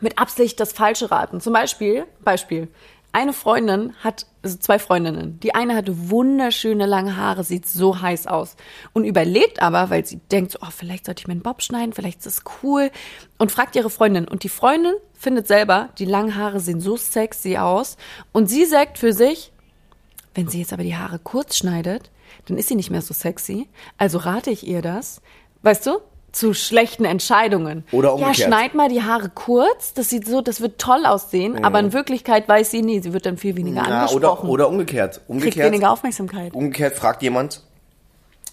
mit 0.03 0.19
Absicht 0.19 0.59
das 0.59 0.73
Falsche 0.73 1.09
raten. 1.09 1.41
Zum 1.41 1.53
Beispiel, 1.53 2.05
Beispiel. 2.23 2.67
Eine 3.15 3.33
Freundin 3.33 3.93
hat, 4.03 4.25
also 4.41 4.57
zwei 4.57 4.79
Freundinnen. 4.79 5.39
Die 5.39 5.53
eine 5.53 5.75
hatte 5.75 6.09
wunderschöne 6.09 6.87
lange 6.87 7.15
Haare, 7.15 7.43
sieht 7.43 7.67
so 7.67 8.01
heiß 8.01 8.25
aus. 8.25 8.55
Und 8.91 9.03
überlegt 9.03 9.61
aber, 9.61 9.91
weil 9.91 10.03
sie 10.03 10.17
denkt, 10.17 10.51
so, 10.51 10.59
oh, 10.61 10.71
vielleicht 10.75 11.05
sollte 11.05 11.21
ich 11.21 11.27
meinen 11.27 11.43
Bob 11.43 11.61
schneiden, 11.61 11.93
vielleicht 11.93 12.25
ist 12.25 12.25
das 12.25 12.43
cool. 12.63 12.89
Und 13.37 13.51
fragt 13.51 13.75
ihre 13.75 13.91
Freundin. 13.91 14.27
Und 14.27 14.43
die 14.43 14.49
Freundin 14.49 14.95
findet 15.13 15.47
selber, 15.47 15.89
die 15.99 16.05
langen 16.05 16.35
Haare 16.35 16.59
sehen 16.59 16.81
so 16.81 16.97
sexy 16.97 17.57
aus. 17.57 17.97
Und 18.31 18.47
sie 18.47 18.65
sagt 18.65 18.97
für 18.97 19.13
sich, 19.13 19.51
wenn 20.33 20.47
sie 20.47 20.59
jetzt 20.59 20.73
aber 20.73 20.83
die 20.83 20.95
Haare 20.95 21.19
kurz 21.19 21.55
schneidet, 21.55 22.09
dann 22.45 22.57
ist 22.57 22.67
sie 22.67 22.75
nicht 22.75 22.89
mehr 22.89 23.03
so 23.03 23.13
sexy. 23.13 23.69
Also 23.99 24.17
rate 24.17 24.49
ich 24.49 24.65
ihr 24.67 24.81
das, 24.81 25.21
weißt 25.61 25.85
du, 25.85 25.99
zu 26.33 26.53
schlechten 26.53 27.05
Entscheidungen. 27.05 27.85
Oder 27.91 28.13
umgekehrt. 28.13 28.37
Ja, 28.39 28.47
schneid 28.47 28.73
mal 28.73 28.89
die 28.89 29.03
Haare 29.03 29.29
kurz, 29.33 29.93
das 29.93 30.09
sieht 30.09 30.27
so, 30.27 30.41
das 30.41 30.59
wird 30.59 30.79
toll 30.79 31.05
aussehen, 31.05 31.63
aber 31.63 31.79
in 31.79 31.93
Wirklichkeit 31.93 32.49
weiß 32.49 32.71
sie, 32.71 32.81
nee, 32.81 32.99
sie 32.99 33.13
wird 33.13 33.25
dann 33.25 33.37
viel 33.37 33.55
weniger 33.55 33.83
Na, 33.87 34.01
angesprochen. 34.01 34.49
oder, 34.49 34.65
oder 34.65 34.69
umgekehrt. 34.69 35.13
kriegt 35.13 35.29
Umgekehrt, 35.29 35.67
weniger 35.71 35.91
Aufmerksamkeit. 35.91 36.53
umgekehrt 36.53 36.95
fragt 36.95 37.21
jemand, 37.21 37.61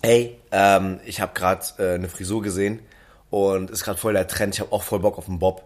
hey, 0.03 0.37
ähm, 0.53 1.01
ich 1.07 1.21
habe 1.21 1.33
gerade 1.35 1.65
äh, 1.79 1.95
eine 1.95 2.09
Frisur 2.09 2.43
gesehen 2.43 2.81
und 3.31 3.71
ist 3.71 3.83
gerade 3.83 3.99
voll 3.99 4.13
der 4.13 4.29
Trend, 4.29 4.55
ich 4.55 4.61
habe 4.61 4.73
auch 4.73 4.83
voll 4.83 5.01
Bock 5.01 5.19
auf 5.19 5.29
einen 5.29 5.39
Bob. 5.39 5.63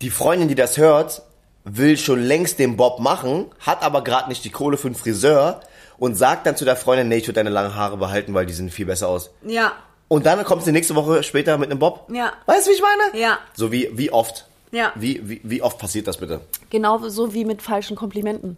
Die 0.00 0.10
Freundin, 0.10 0.46
die 0.48 0.54
das 0.54 0.78
hört, 0.78 1.22
will 1.64 1.96
schon 1.96 2.22
längst 2.22 2.60
den 2.60 2.76
Bob 2.76 3.00
machen, 3.00 3.46
hat 3.58 3.82
aber 3.82 4.04
gerade 4.04 4.28
nicht 4.28 4.44
die 4.44 4.50
Kohle 4.50 4.76
für 4.76 4.86
einen 4.86 4.94
Friseur 4.94 5.60
und 5.98 6.14
sagt 6.14 6.46
dann 6.46 6.56
zu 6.56 6.64
der 6.64 6.76
Freundin, 6.76 7.08
nee, 7.08 7.16
ich 7.16 7.24
würde 7.26 7.34
deine 7.34 7.50
langen 7.50 7.74
Haare 7.74 7.96
behalten, 7.96 8.32
weil 8.32 8.46
die 8.46 8.52
sehen 8.52 8.70
viel 8.70 8.86
besser 8.86 9.08
aus. 9.08 9.30
Ja. 9.42 9.72
Und 10.08 10.24
dann 10.26 10.42
kommst 10.44 10.66
du 10.66 10.72
nächste 10.72 10.94
Woche 10.94 11.22
später 11.22 11.58
mit 11.58 11.70
einem 11.70 11.78
Bob. 11.78 12.08
Ja. 12.12 12.32
Weißt 12.46 12.66
du, 12.66 12.70
wie 12.70 12.74
ich 12.74 12.82
meine? 12.82 13.20
Ja. 13.22 13.38
So 13.54 13.70
wie, 13.70 13.90
wie 13.92 14.10
oft? 14.10 14.46
Ja. 14.70 14.92
Wie, 14.94 15.20
wie, 15.28 15.40
wie 15.44 15.62
oft 15.62 15.78
passiert 15.78 16.06
das 16.06 16.16
bitte? 16.18 16.40
Genau 16.70 16.98
so 17.08 17.34
wie 17.34 17.44
mit 17.44 17.60
falschen 17.62 17.96
Komplimenten. 17.96 18.56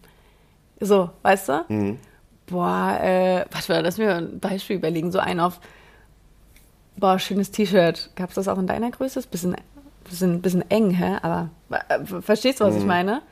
So, 0.80 1.10
weißt 1.22 1.48
du? 1.48 1.64
Mhm. 1.68 1.98
Boah, 2.46 2.98
äh, 3.00 3.44
warte 3.52 3.72
mal, 3.72 3.82
lass 3.82 3.98
mir 3.98 4.14
ein 4.16 4.40
Beispiel 4.40 4.76
überlegen. 4.76 5.12
So 5.12 5.18
ein 5.18 5.38
auf, 5.40 5.60
boah, 6.96 7.18
schönes 7.18 7.50
T-Shirt. 7.50 8.10
Gab's 8.16 8.34
das 8.34 8.48
auch 8.48 8.58
in 8.58 8.66
deiner 8.66 8.90
Größe? 8.90 9.18
Ist 9.18 9.30
bisschen, 9.30 9.56
bisschen, 10.04 10.42
bisschen 10.42 10.68
eng, 10.70 10.90
hä? 10.90 11.18
Aber 11.22 11.50
äh, 11.88 11.98
verstehst 12.22 12.60
du, 12.60 12.64
was 12.64 12.74
Mhm. 12.74 12.80
ich 12.80 12.86
meine? 12.86 13.22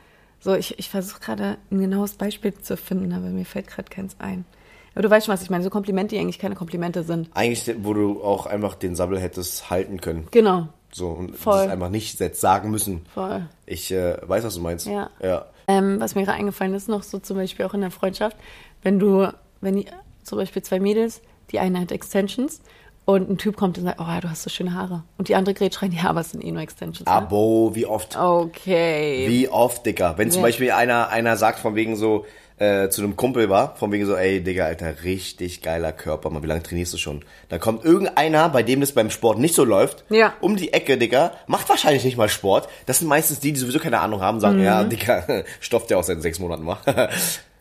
So, 0.41 0.53
ich, 0.55 0.79
ich 0.79 0.89
versuche 0.89 1.19
gerade 1.19 1.57
ein 1.69 1.79
genaues 1.79 2.13
Beispiel 2.13 2.53
zu 2.53 2.77
finden, 2.77 3.11
aber 3.11 3.25
mir 3.27 3.45
fällt 3.45 3.67
gerade 3.67 3.89
keins 3.89 4.15
ein. 4.19 4.45
Aber 4.93 5.03
du 5.03 5.09
weißt 5.09 5.25
schon, 5.25 5.33
was 5.33 5.41
ich 5.41 5.49
meine. 5.49 5.63
So 5.63 5.69
Komplimente, 5.69 6.15
die 6.15 6.21
eigentlich 6.21 6.39
keine 6.39 6.55
Komplimente 6.55 7.03
sind. 7.03 7.29
Eigentlich, 7.33 7.75
wo 7.83 7.93
du 7.93 8.23
auch 8.23 8.45
einfach 8.45 8.75
den 8.75 8.95
Sabbel 8.95 9.19
hättest 9.19 9.69
halten 9.69 10.01
können. 10.01 10.27
Genau, 10.31 10.67
So, 10.91 11.09
und 11.09 11.35
Voll. 11.37 11.63
das 11.63 11.71
einfach 11.71 11.89
nicht 11.89 12.19
jetzt 12.19 12.41
sagen 12.41 12.71
müssen. 12.71 13.05
voll. 13.13 13.43
Ich 13.65 13.91
äh, 13.91 14.17
weiß, 14.27 14.43
was 14.43 14.55
du 14.55 14.61
meinst. 14.61 14.87
Ja. 14.87 15.09
ja. 15.21 15.45
Ähm, 15.67 15.99
was 15.99 16.15
mir 16.15 16.23
gerade 16.25 16.37
eingefallen 16.39 16.73
ist, 16.73 16.89
noch 16.89 17.03
so 17.03 17.19
zum 17.19 17.37
Beispiel 17.37 17.65
auch 17.65 17.73
in 17.75 17.81
der 17.81 17.91
Freundschaft, 17.91 18.35
wenn 18.81 18.97
du, 18.97 19.27
wenn 19.61 19.75
die, 19.75 19.85
zum 20.23 20.37
Beispiel 20.39 20.63
zwei 20.63 20.79
Mädels, 20.79 21.21
die 21.51 21.59
eine 21.59 21.79
hat 21.81 21.91
Extensions 21.91 22.61
und 23.05 23.29
ein 23.29 23.37
Typ 23.37 23.55
kommt 23.57 23.77
und 23.77 23.83
sagt, 23.85 23.99
oh, 23.99 24.19
du 24.21 24.29
hast 24.29 24.43
so 24.43 24.49
schöne 24.49 24.73
Haare. 24.73 25.03
Und 25.17 25.29
die 25.29 25.35
andere 25.35 25.53
gerät 25.53 25.75
schreien, 25.75 25.91
ja, 26.03 26.05
aber 26.09 26.21
es 26.21 26.31
sind 26.31 26.43
eh 26.43 26.51
nur 26.51 26.61
Extensions. 26.63 27.05
Ne? 27.05 27.11
Abo, 27.11 27.71
wie 27.75 27.85
oft? 27.85 28.17
Okay. 28.17 29.25
Wie 29.27 29.47
oft, 29.49 29.85
Dicker? 29.85 30.15
Wenn 30.17 30.31
zum. 30.31 30.41
Beispiel 30.41 30.71
einer, 30.71 31.09
einer 31.09 31.37
sagt 31.37 31.59
von 31.59 31.75
wegen 31.75 31.95
so, 31.95 32.25
äh, 32.59 32.89
zu 32.89 33.01
einem 33.01 33.15
Kumpel 33.15 33.49
war, 33.49 33.75
von 33.77 33.91
wegen 33.91 34.05
so, 34.05 34.15
ey, 34.15 34.41
Digga, 34.43 34.65
Alter, 34.65 35.03
richtig 35.03 35.61
geiler 35.61 35.91
Körper, 35.93 36.29
mal, 36.29 36.43
wie 36.43 36.47
lange 36.47 36.61
trainierst 36.61 36.93
du 36.93 36.97
schon? 36.97 37.23
Dann 37.47 37.59
kommt 37.59 37.85
irgendeiner, 37.85 38.49
bei 38.49 38.63
dem 38.63 38.81
das 38.81 38.91
beim 38.91 39.09
Sport 39.09 39.39
nicht 39.39 39.55
so 39.55 39.63
läuft, 39.63 40.03
Ja. 40.09 40.33
um 40.41 40.55
die 40.57 40.73
Ecke, 40.73 40.97
Digga, 40.97 41.31
macht 41.47 41.69
wahrscheinlich 41.69 42.03
nicht 42.03 42.17
mal 42.17 42.29
Sport. 42.29 42.67
Das 42.85 42.99
sind 42.99 43.07
meistens 43.07 43.39
die, 43.39 43.53
die 43.53 43.59
sowieso 43.59 43.79
keine 43.79 43.99
Ahnung 44.01 44.21
haben, 44.21 44.37
Mhm. 44.37 44.41
sagen, 44.41 44.63
ja, 44.63 44.83
Digga, 44.83 45.25
stofft 45.59 45.89
der 45.89 45.97
auch 45.99 46.03
seit 46.03 46.21
sechs 46.21 46.39
Monaten 46.39 46.63
mal. 46.63 46.77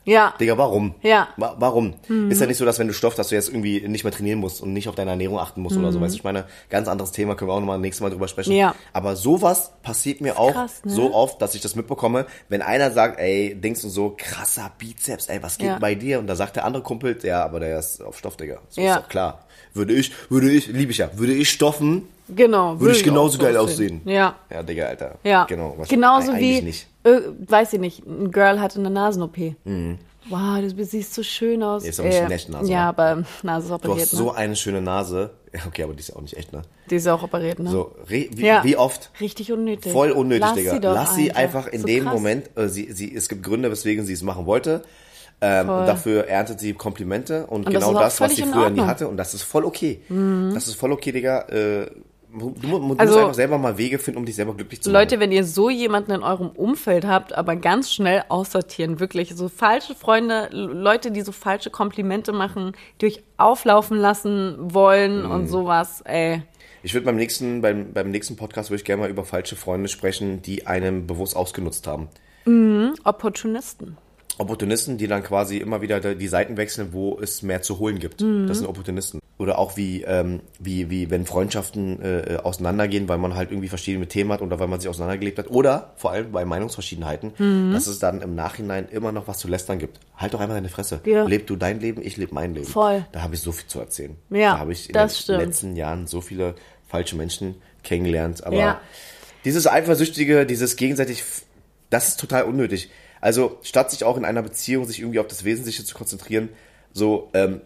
Ja. 0.08 0.34
Digga, 0.40 0.56
warum? 0.56 0.94
Ja. 1.02 1.28
Wa 1.36 1.54
warum? 1.58 1.94
Ist 2.30 2.40
ja 2.40 2.46
nicht 2.46 2.56
so, 2.56 2.64
dass 2.64 2.78
wenn 2.78 2.88
du 2.88 2.94
stoffst, 2.94 3.18
dass 3.18 3.28
du 3.28 3.34
jetzt 3.34 3.48
irgendwie 3.50 3.86
nicht 3.86 4.04
mehr 4.04 4.12
trainieren 4.12 4.38
musst 4.38 4.62
und 4.62 4.72
nicht 4.72 4.88
auf 4.88 4.94
deine 4.94 5.10
Ernährung 5.10 5.38
achten 5.38 5.60
musst 5.60 5.76
oder 5.76 5.92
so. 5.92 6.00
Weißt 6.00 6.14
du, 6.14 6.18
ich 6.18 6.24
meine, 6.24 6.46
ganz 6.70 6.88
anderes 6.88 7.12
Thema, 7.12 7.34
können 7.34 7.50
wir 7.50 7.54
auch 7.54 7.60
nochmal 7.60 7.78
nächstes 7.78 8.00
Mal 8.02 8.10
drüber 8.10 8.26
sprechen. 8.26 8.52
Ja. 8.52 8.74
Aber 8.92 9.16
sowas 9.16 9.72
passiert 9.82 10.20
mir 10.20 10.38
auch 10.38 10.52
krass, 10.52 10.80
ne? 10.84 10.90
so 10.92 11.12
oft, 11.14 11.42
dass 11.42 11.54
ich 11.54 11.60
das 11.60 11.74
mitbekomme, 11.76 12.26
wenn 12.48 12.62
einer 12.62 12.90
sagt, 12.90 13.18
ey, 13.20 13.54
denkst 13.54 13.82
du 13.82 13.88
so, 13.90 14.14
krasser 14.16 14.72
Bizeps, 14.78 15.26
ey, 15.28 15.42
was 15.42 15.58
geht 15.58 15.66
Ja. 15.68 15.78
bei 15.78 15.94
dir? 15.94 16.18
Und 16.20 16.26
da 16.26 16.36
sagt 16.36 16.56
der 16.56 16.64
andere 16.64 16.82
Kumpel, 16.82 17.18
ja, 17.22 17.44
aber 17.44 17.60
der 17.60 17.78
ist 17.78 18.02
auf 18.02 18.18
Stoff, 18.18 18.36
Digga. 18.36 18.58
So 18.70 18.80
Ja. 18.80 18.94
ist 18.96 19.02
doch 19.04 19.08
klar. 19.08 19.44
Würde 19.74 19.92
ich, 19.92 20.12
würde 20.30 20.50
ich, 20.50 20.68
liebe 20.68 20.90
ich 20.92 20.98
ja, 20.98 21.10
würde 21.18 21.34
ich 21.34 21.50
stoffen, 21.50 22.08
Genau. 22.34 22.78
würde 22.80 22.94
ich 22.96 23.02
genauso 23.04 23.38
so 23.38 23.42
geil 23.44 23.56
aussehen. 23.56 24.00
Ja. 24.04 24.36
Ja, 24.50 24.62
Digga, 24.62 24.86
Alter. 24.86 25.14
Ja. 25.24 25.44
Genau. 25.44 25.74
was- 25.78 25.88
Genauso 25.88 26.34
wie, 26.36 26.60
nicht. 26.62 26.86
Äh, 27.04 27.20
weiß 27.46 27.72
ich 27.74 27.80
nicht, 27.80 28.06
ein 28.06 28.30
Girl 28.30 28.60
hatte 28.60 28.78
eine 28.78 28.90
Nasen-OP. 28.90 29.54
Wow, 30.30 30.60
du 30.60 30.84
siehst 30.84 31.14
so 31.14 31.22
schön 31.22 31.62
aus. 31.62 31.84
Ist 31.84 32.00
aber 32.00 32.08
nicht 32.10 32.20
eine 32.20 32.34
echte 32.34 32.52
Nase, 32.52 32.70
Ja, 32.70 32.82
ne? 32.82 32.88
aber 32.88 33.24
Nase 33.42 33.64
ist 33.64 33.70
Du 33.70 33.74
operiert, 33.76 34.00
hast 34.00 34.10
so 34.10 34.26
ne? 34.26 34.34
eine 34.34 34.56
schöne 34.56 34.82
Nase. 34.82 35.30
Okay, 35.66 35.82
aber 35.84 35.94
die 35.94 36.00
ist 36.00 36.08
ja 36.08 36.16
auch 36.16 36.20
nicht 36.20 36.36
echt, 36.36 36.52
ne? 36.52 36.60
Die 36.90 36.96
ist 36.96 37.06
auch 37.08 37.22
operiert, 37.22 37.58
ne? 37.58 37.70
So, 37.70 37.94
wie, 38.06 38.28
Ja. 38.36 38.62
wie 38.62 38.76
oft? 38.76 39.10
Richtig 39.22 39.50
unnötig. 39.52 39.90
Voll 39.90 40.10
unnötig, 40.10 40.42
Lass 40.42 40.54
Digga. 40.54 40.72
Sie 40.74 40.80
doch 40.80 40.94
Lass 40.94 41.14
sie 41.14 41.32
einfach 41.32 41.66
in 41.68 41.80
So 41.80 41.86
dem 41.86 42.04
krass. 42.04 42.12
Moment, 42.12 42.50
äh, 42.56 42.68
sie, 42.68 42.92
sie, 42.92 43.14
es 43.14 43.30
gibt 43.30 43.42
Gründe, 43.42 43.70
weswegen 43.70 44.04
sie 44.04 44.12
es 44.12 44.22
machen 44.22 44.44
wollte. 44.44 44.82
Ähm, 45.40 45.68
und 45.70 45.86
dafür 45.86 46.26
erntet 46.28 46.60
sie 46.60 46.74
Komplimente 46.74 47.46
und, 47.46 47.64
Und 47.66 47.72
das 47.74 47.82
genau 47.84 47.96
auch 47.96 48.02
das, 48.02 48.20
was 48.20 48.36
sie 48.36 48.42
früher 48.42 48.68
nie. 48.68 48.80
Mhm. 48.82 48.86
hatte. 48.86 49.08
Und 49.08 49.16
das 49.16 49.32
ist 49.32 49.44
voll 49.44 49.64
okay. 49.64 50.02
Das 50.52 50.66
ist 50.68 50.74
voll 50.74 50.92
okay, 50.92 51.12
Digga. 51.12 51.42
Äh, 51.48 51.86
du, 52.38 52.50
du, 52.50 52.68
du 52.68 52.94
Also- 52.96 53.14
musst 53.14 53.20
einfach 53.20 53.34
selber 53.34 53.58
mal 53.58 53.78
Wege 53.78 53.98
finden, 53.98 54.18
um 54.18 54.24
dich 54.26 54.36
selber 54.36 54.54
glücklich 54.54 54.80
zu 54.82 54.90
Leute, 54.90 55.16
machen. 55.16 55.20
wenn 55.24 55.32
ihr 55.32 55.44
so 55.44 55.68
jemanden 55.70 56.12
in 56.12 56.22
eurem 56.22 56.48
Umfeld 56.50 57.06
habt, 57.06 57.32
aber 57.36 57.56
ganz 57.56 57.92
schnell 57.92 58.24
aussortieren, 58.28 59.00
wirklich. 59.00 59.34
So 59.36 59.48
falsche 59.48 59.94
Freunde, 59.94 60.48
Leute, 60.52 61.10
die 61.10 61.20
so 61.22 61.32
falsche 61.32 61.70
Komplimente 61.70 62.32
machen, 62.32 62.72
die 63.00 63.06
euch 63.06 63.22
auflaufen 63.36 63.96
lassen 63.98 64.56
wollen 64.58 65.24
Mhm. 65.24 65.30
und 65.30 65.46
sowas, 65.48 66.02
ey. 66.04 66.42
Ich 66.82 66.94
würde 66.94 67.06
beim 67.06 67.16
nächsten, 67.16 67.60
beim, 67.60 67.92
beim 67.92 68.10
nächsten 68.10 68.36
Podcast 68.36 68.70
würde 68.70 68.78
ich 68.80 68.84
gerne 68.84 69.02
mal 69.02 69.10
über 69.10 69.24
falsche 69.24 69.56
Freunde 69.56 69.88
sprechen, 69.88 70.42
die 70.42 70.66
einen 70.66 71.06
bewusst 71.06 71.36
ausgenutzt 71.36 71.86
haben. 71.86 72.08
Opportunisten. 73.04 73.96
Opportunisten, 74.38 74.98
die 74.98 75.06
dann 75.08 75.22
quasi 75.22 75.58
immer 75.58 75.80
wieder 75.82 76.14
die 76.14 76.28
Seiten 76.28 76.56
wechseln, 76.56 76.92
wo 76.92 77.18
es 77.20 77.42
mehr 77.42 77.62
zu 77.62 77.78
holen 77.78 77.98
gibt. 77.98 78.20
Das 78.20 78.58
sind 78.58 78.66
Opportunisten. 78.66 79.20
Oder 79.36 79.58
auch 79.58 79.76
wie, 79.76 80.02
ähm, 80.02 80.40
wie, 80.58 80.90
wie 80.90 81.10
wenn 81.10 81.24
Freundschaften 81.24 82.02
äh, 82.02 82.38
auseinandergehen, 82.42 83.08
weil 83.08 83.18
man 83.18 83.36
halt 83.36 83.50
irgendwie 83.52 83.68
verschiedene 83.68 84.06
Themen 84.08 84.32
hat 84.32 84.42
oder 84.42 84.58
weil 84.58 84.66
man 84.66 84.80
sich 84.80 84.88
auseinandergelebt 84.88 85.38
hat. 85.38 85.50
Oder 85.50 85.92
vor 85.96 86.10
allem 86.10 86.32
bei 86.32 86.44
Meinungsverschiedenheiten, 86.44 87.72
dass 87.72 87.86
es 87.86 88.00
dann 88.00 88.20
im 88.20 88.34
Nachhinein 88.34 88.88
immer 88.90 89.12
noch 89.12 89.28
was 89.28 89.38
zu 89.38 89.46
lästern 89.46 89.78
gibt. 89.78 90.00
Halt 90.16 90.34
doch 90.34 90.40
einfach 90.40 90.56
deine 90.56 90.68
Fresse. 90.68 91.00
Ja. 91.04 91.24
Leb 91.24 91.46
du 91.46 91.54
dein 91.54 91.78
Leben, 91.80 92.02
ich 92.02 92.16
lebe 92.16 92.34
mein 92.34 92.54
Leben. 92.54 92.66
Voll. 92.66 93.04
Da 93.12 93.22
habe 93.22 93.34
ich 93.36 93.40
so 93.40 93.52
viel 93.52 93.68
zu 93.68 93.78
erzählen. 93.78 94.16
Ja, 94.30 94.54
da 94.54 94.58
habe 94.58 94.72
ich 94.72 94.88
in 94.88 94.94
den 94.94 95.08
stimmt. 95.08 95.38
letzten 95.38 95.76
Jahren 95.76 96.06
so 96.08 96.20
viele 96.20 96.56
falsche 96.88 97.14
Menschen 97.16 97.54
kennengelernt. 97.84 98.44
Aber 98.44 98.56
Ja. 98.56 98.80
dieses 99.44 99.68
Eifersüchtige, 99.68 100.46
dieses 100.46 100.74
gegenseitig, 100.74 101.22
das 101.90 102.08
ist 102.08 102.20
total 102.20 102.42
unnötig. 102.44 102.90
Also, 103.20 103.58
statt 103.62 103.90
sich 103.90 104.04
auch 104.04 104.16
in 104.16 104.24
einer 104.24 104.42
Beziehung 104.42 104.84
sich 104.84 105.00
irgendwie 105.00 105.18
auf 105.20 105.26
das 105.26 105.44
Wesentliche 105.44 105.84
zu 105.84 105.94
konzentrieren, 105.94 106.48
so, 106.92 107.30
ähm, 107.34 107.60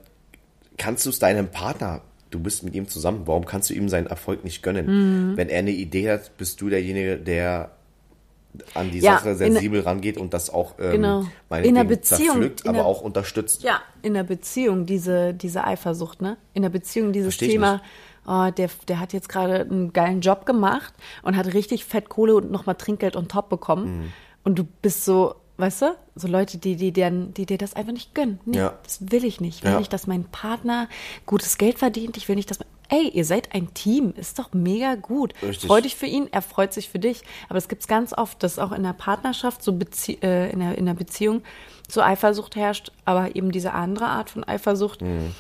kannst 0.79 1.05
du 1.07 1.11
es 1.11 1.19
deinem 1.19 1.49
Partner, 1.51 2.01
du 2.31 2.41
bist 2.41 2.63
mit 2.63 2.75
ihm 2.75 2.89
zusammen, 2.89 3.23
warum 3.27 3.45
kannst 3.45 3.71
du 3.71 3.75
ihm 3.75 3.89
seinen 3.89 4.07
Erfolg 4.07 4.45
nicht 4.45 4.63
gönnen? 4.63 5.33
Mhm. 5.33 5.37
Wenn 5.37 5.49
er 5.49 5.59
eine 5.61 5.71
Idee 5.71 6.11
hat, 6.11 6.37
bist 6.39 6.61
du 6.61 6.69
derjenige, 6.71 7.19
der 7.19 7.71
an 8.75 8.91
die 8.91 8.99
Ja, 9.01 9.15
Sache 9.15 9.31
in- 9.31 9.37
sensibel 9.37 9.81
rangeht 9.81 10.19
und 10.19 10.35
das 10.35 10.51
auch 10.51 10.75
ähm, 10.79 10.93
Genau. 10.93 11.21
In 11.51 11.77
einer 11.77 11.85
Beziehung, 11.85 12.21
zerpflückt, 12.27 12.61
in 12.63 12.69
aber 12.69 12.79
einer- 12.81 12.87
auch 12.87 13.01
unterstützt. 13.01 13.63
Ja, 13.63 13.81
in 14.03 14.13
der 14.15 14.25
Beziehung, 14.25 14.85
diese, 14.85 15.33
diese 15.33 15.65
Eifersucht, 15.65 16.21
ne? 16.21 16.37
In 16.53 16.61
der 16.63 16.69
Beziehung 16.69 17.13
dieses 17.13 17.37
Thema, 17.39 17.81
oh, 18.27 18.51
der, 18.55 18.69
der 18.89 19.01
hat 19.01 19.15
jetzt 19.15 19.31
gerade 19.31 19.61
einen 19.63 19.93
geilen 19.95 20.21
Job 20.21 20.45
gemacht 20.45 20.93
und 21.23 21.37
hat 21.37 21.55
richtig 21.55 21.85
fett 21.87 22.11
Kohle 22.11 22.35
und 22.35 22.51
nochmal 22.51 22.75
Trinkgeld 22.75 23.17
on 23.17 23.27
top 23.29 23.49
bekommen. 23.49 23.99
Mhm. 24.01 24.13
Und 24.45 24.59
du 24.59 24.65
bist 24.83 25.05
so, 25.07 25.35
weißt 25.63 25.83
du, 25.83 25.97
so 26.17 26.27
Leute, 26.29 26.59
die, 26.59 26.75
die, 26.77 26.93
deren, 26.93 27.33
die 27.35 27.47
dir 27.47 27.57
das 27.57 27.75
einfach 27.75 27.93
nicht 27.93 28.15
gönnen. 28.15 28.41
Nee, 28.45 28.59
Ja. 28.59 28.75
das 28.83 28.99
will 29.13 29.25
ich 29.25 29.41
nicht. 29.41 29.59
Ich 29.59 29.65
will 29.65 29.73
Ja. 29.73 29.79
nicht, 29.79 29.93
dass 29.93 30.07
mein 30.09 30.25
Partner 30.25 30.89
gutes 31.25 31.57
Geld 31.57 31.79
verdient. 31.79 32.17
Ich 32.17 32.29
will 32.29 32.35
nicht, 32.37 32.51
dass 32.51 32.59
mein, 32.59 32.69
ey, 33.01 33.09
ihr 33.09 33.25
seid 33.25 33.55
ein 33.55 33.73
Team. 33.73 34.13
Ist 34.17 34.39
doch 34.41 34.53
mega 34.53 34.97
gut. 34.97 35.35
Richtig. 35.41 35.69
Freu 35.69 35.81
dich 35.81 35.95
für 35.95 36.07
ihn, 36.07 36.29
er 36.33 36.43
freut 36.43 36.73
sich 36.75 36.89
für 36.91 36.99
dich. 36.99 37.23
Aber 37.49 37.59
es 37.59 37.69
gibt's 37.69 37.87
ganz 37.87 38.13
oft, 38.13 38.43
dass 38.43 38.59
auch 38.59 38.73
in 38.73 38.83
der 38.83 38.93
Partnerschaft, 38.93 39.63
so 39.63 39.73
Bezie 39.73 40.19
äh, 40.23 40.51
in, 40.51 40.59
der, 40.59 40.77
in 40.77 40.87
der 40.87 40.95
Beziehung, 40.95 41.43
so 41.89 42.03
Eifersucht 42.03 42.57
herrscht, 42.57 42.91
aber 43.05 43.37
eben 43.37 43.53
diese 43.53 43.73
andere 43.73 44.07
Art 44.07 44.31
von 44.31 44.43
Eifersucht. 44.45 45.01
Mhm. 45.01 45.33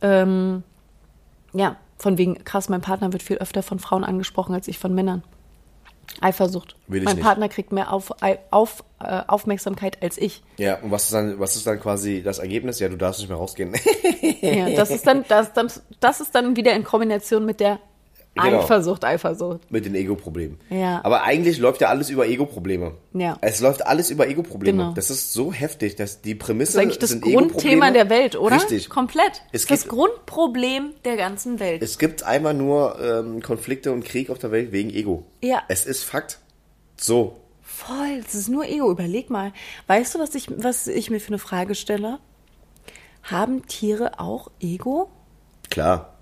Ähm, 0.00 0.62
ja, 1.52 1.76
von 1.98 2.18
wegen, 2.18 2.42
krass, 2.44 2.68
mein 2.68 2.80
Partner 2.80 3.12
wird 3.12 3.22
viel 3.22 3.36
öfter 3.38 3.62
von 3.62 3.78
Frauen 3.78 4.04
angesprochen 4.04 4.54
als 4.54 4.68
ich 4.68 4.78
von 4.78 4.94
Männern. 4.94 5.22
Eifersucht. 6.20 6.76
Will 6.86 7.00
ich 7.00 7.04
mein 7.04 7.16
nicht. 7.16 7.24
Partner 7.24 7.48
kriegt 7.48 7.72
mehr 7.72 7.92
auf, 7.92 8.12
auf, 8.50 8.84
äh, 9.00 9.22
Aufmerksamkeit 9.26 10.02
als 10.02 10.18
ich. 10.18 10.42
Ja, 10.58 10.78
und 10.80 10.90
was 10.90 11.04
ist 11.04 11.12
dann, 11.12 11.38
was 11.38 11.56
ist 11.56 11.66
dann 11.66 11.80
quasi 11.80 12.22
das 12.22 12.38
Ergebnis? 12.38 12.78
Ja, 12.78 12.88
du 12.88 12.96
darfst 12.96 13.20
nicht 13.20 13.28
mehr 13.28 13.38
rausgehen. 13.38 13.74
Ja, 14.40 14.70
das 14.70 14.90
ist 14.90 15.06
dann, 15.06 15.24
das, 15.28 15.52
das, 15.52 15.82
das 16.00 16.20
ist 16.20 16.34
dann 16.34 16.56
wieder 16.56 16.72
in 16.74 16.84
Kombination 16.84 17.44
mit 17.44 17.60
der 17.60 17.78
Genau. 18.36 18.60
Eifersucht, 18.60 19.04
Eifersucht. 19.04 19.70
mit 19.72 19.84
den 19.86 19.94
Ego-Problemen. 19.94 20.58
Ja. 20.70 21.00
Aber 21.04 21.24
eigentlich 21.24 21.58
läuft 21.58 21.80
ja 21.80 21.88
alles 21.88 22.10
über 22.10 22.26
Ego-Probleme. 22.28 22.92
Ja. 23.14 23.36
Es 23.40 23.60
läuft 23.60 23.86
alles 23.86 24.10
über 24.10 24.28
Ego-Probleme. 24.28 24.78
Genau. 24.84 24.92
Das 24.94 25.10
ist 25.10 25.32
so 25.32 25.52
heftig, 25.52 25.96
dass 25.96 26.20
die 26.20 26.34
Prämisse 26.34 26.72
Das 26.72 26.74
ist 26.74 26.82
eigentlich 26.82 26.98
das 26.98 27.10
sind 27.10 27.22
Grundthema 27.22 27.90
der 27.90 28.08
Welt, 28.10 28.36
oder? 28.36 28.56
Richtig. 28.56 28.88
Komplett. 28.90 29.42
Es 29.52 29.66
das 29.66 29.82
gibt- 29.82 29.92
Grundproblem 29.94 30.90
der 31.04 31.16
ganzen 31.16 31.58
Welt. 31.60 31.82
Es 31.82 31.98
gibt 31.98 32.22
einmal 32.22 32.54
nur 32.54 32.98
ähm, 33.00 33.42
Konflikte 33.42 33.90
und 33.92 34.04
Krieg 34.04 34.30
auf 34.30 34.38
der 34.38 34.50
Welt 34.52 34.70
wegen 34.72 34.90
Ego. 34.90 35.24
Ja. 35.42 35.62
Es 35.68 35.86
ist 35.86 36.04
Fakt. 36.04 36.38
So. 36.98 37.36
Voll, 37.62 38.20
das 38.22 38.34
ist 38.34 38.48
nur 38.48 38.64
Ego. 38.66 38.90
Überleg 38.90 39.28
mal. 39.30 39.52
Weißt 39.86 40.14
du, 40.14 40.18
was 40.18 40.34
ich, 40.34 40.48
was 40.56 40.86
ich 40.86 41.10
mir 41.10 41.20
für 41.20 41.28
eine 41.28 41.38
Frage 41.38 41.74
stelle? 41.74 42.18
Haben 43.22 43.66
Tiere 43.66 44.20
auch 44.20 44.50
Ego? 44.60 45.10
Klar. 45.70 46.15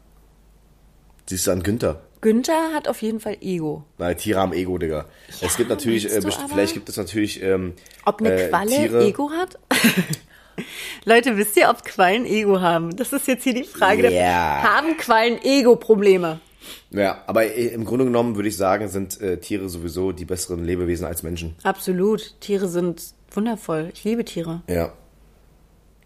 Siehst 1.27 1.47
du 1.47 1.51
an 1.53 1.62
Günther. 1.62 2.03
Günther 2.20 2.72
hat 2.72 2.89
auf 2.89 3.03
jeden 3.03 3.20
Fall 3.20 3.37
Ego. 3.41 3.85
Nein, 3.99 4.16
Tiere 4.16 4.41
haben 4.41 4.53
Ego, 4.53 4.79
Digga. 4.79 5.07
es 5.29 5.57
gibt 5.57 5.68
natürlich, 5.68 6.11
äh, 6.11 6.22
vielleicht 6.22 6.75
gibt 6.75 6.89
es 6.89 6.97
natürlich 6.97 7.43
ähm, 7.43 7.75
Ob 8.05 8.20
eine 8.20 8.33
äh, 8.33 8.49
Qualle 8.49 8.70
Tiere, 8.70 9.05
Ego 9.05 9.31
hat? 9.31 9.59
Leute, 11.05 11.37
wisst 11.37 11.57
ihr, 11.57 11.68
ob 11.68 11.85
Quallen 11.85 12.25
Ego 12.25 12.61
haben? 12.61 12.97
Das 12.97 13.12
ist 13.12 13.27
jetzt 13.27 13.45
hier 13.45 13.55
die 13.55 13.64
Frage. 13.64 14.11
Ja. 14.11 14.62
Haben 14.62 14.97
Quallen 14.97 15.39
Ego-Probleme? 15.43 16.41
Ja, 16.91 17.22
aber 17.27 17.45
äh, 17.45 17.66
im 17.68 17.85
Grunde 17.85 18.07
genommen 18.07 18.37
würde 18.37 18.49
ich 18.49 18.57
sagen, 18.57 18.89
sind 18.89 19.20
äh, 19.20 19.39
Tiere 19.39 19.68
sowieso 19.68 20.12
die 20.12 20.25
besseren 20.25 20.64
Lebewesen 20.64 21.07
als 21.07 21.22
Menschen. 21.22 21.57
Absolut. 21.62 22.41
Tiere 22.41 22.68
sind 22.68 23.03
wundervoll. 23.33 23.91
Ich 23.93 24.05
liebe 24.05 24.25
Tiere. 24.25 24.62
Ja. 24.68 24.93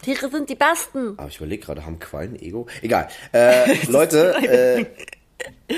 Tiere 0.03 0.31
sind 0.31 0.49
die 0.49 0.55
Besten. 0.55 1.15
Aber 1.19 1.29
ich 1.29 1.37
überlege 1.39 1.65
gerade, 1.65 1.85
haben 1.85 1.99
Quallen 1.99 2.37
Ego? 2.41 2.67
Egal. 2.83 3.09
Äh, 3.33 3.75
Leute, 3.89 4.35
äh, 4.37 4.87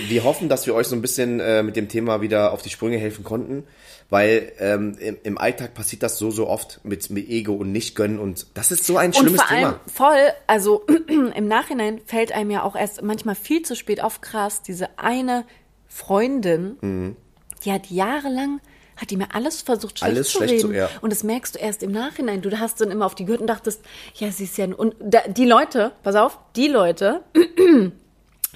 wir 0.08 0.24
hoffen, 0.24 0.48
dass 0.48 0.66
wir 0.66 0.74
euch 0.74 0.86
so 0.86 0.96
ein 0.96 1.02
bisschen 1.02 1.40
äh, 1.40 1.62
mit 1.62 1.76
dem 1.76 1.88
Thema 1.88 2.20
wieder 2.22 2.52
auf 2.52 2.62
die 2.62 2.70
Sprünge 2.70 2.96
helfen 2.98 3.24
konnten, 3.24 3.64
weil 4.08 4.52
ähm, 4.58 4.96
im, 4.98 5.16
im 5.22 5.38
Alltag 5.38 5.74
passiert 5.74 6.02
das 6.02 6.18
so, 6.18 6.30
so 6.30 6.48
oft 6.48 6.80
mit, 6.82 7.10
mit 7.10 7.28
Ego 7.28 7.52
und 7.54 7.70
nicht 7.72 7.94
gönnen 7.94 8.18
und 8.18 8.46
das 8.54 8.70
ist 8.72 8.84
so 8.86 8.96
ein 8.96 9.10
Und 9.10 9.16
schlimmes 9.16 9.42
vor 9.42 9.50
allem 9.50 9.60
Thema. 9.72 9.80
voll, 9.92 10.32
also 10.46 10.84
im 11.34 11.46
Nachhinein 11.48 12.00
fällt 12.06 12.32
einem 12.32 12.50
ja 12.50 12.62
auch 12.62 12.74
erst 12.76 13.02
manchmal 13.02 13.34
viel 13.34 13.62
zu 13.62 13.76
spät 13.76 14.02
auf 14.02 14.20
krass, 14.20 14.62
diese 14.62 14.88
eine 14.98 15.44
Freundin, 15.88 16.76
Mhm. 16.80 17.16
die 17.64 17.72
hat 17.72 17.90
jahrelang, 17.90 18.60
hat 19.00 19.10
die 19.10 19.16
mir 19.16 19.34
alles 19.34 19.62
versucht 19.62 19.98
schlecht 19.98 20.14
Alles 20.16 20.28
zu 20.28 20.36
schlecht 20.38 20.52
reden. 20.52 20.60
zu- 20.68 20.72
ja. 20.74 20.88
Und 21.00 21.10
das 21.12 21.22
merkst 21.24 21.54
du 21.54 21.58
erst 21.58 21.82
im 21.82 21.90
Nachhinein. 21.92 22.42
Du 22.42 22.58
hast 22.58 22.80
dann 22.80 22.90
immer 22.90 23.06
auf 23.06 23.14
die 23.14 23.24
gehört 23.24 23.40
und 23.40 23.46
dachtest, 23.46 23.80
ja, 24.16 24.30
sie 24.30 24.44
ist 24.44 24.58
ja, 24.58 24.66
und 24.66 24.94
da, 25.00 25.20
die 25.26 25.46
Leute, 25.46 25.92
pass 26.02 26.14
auf, 26.16 26.38
die 26.56 26.68
Leute, 26.68 27.22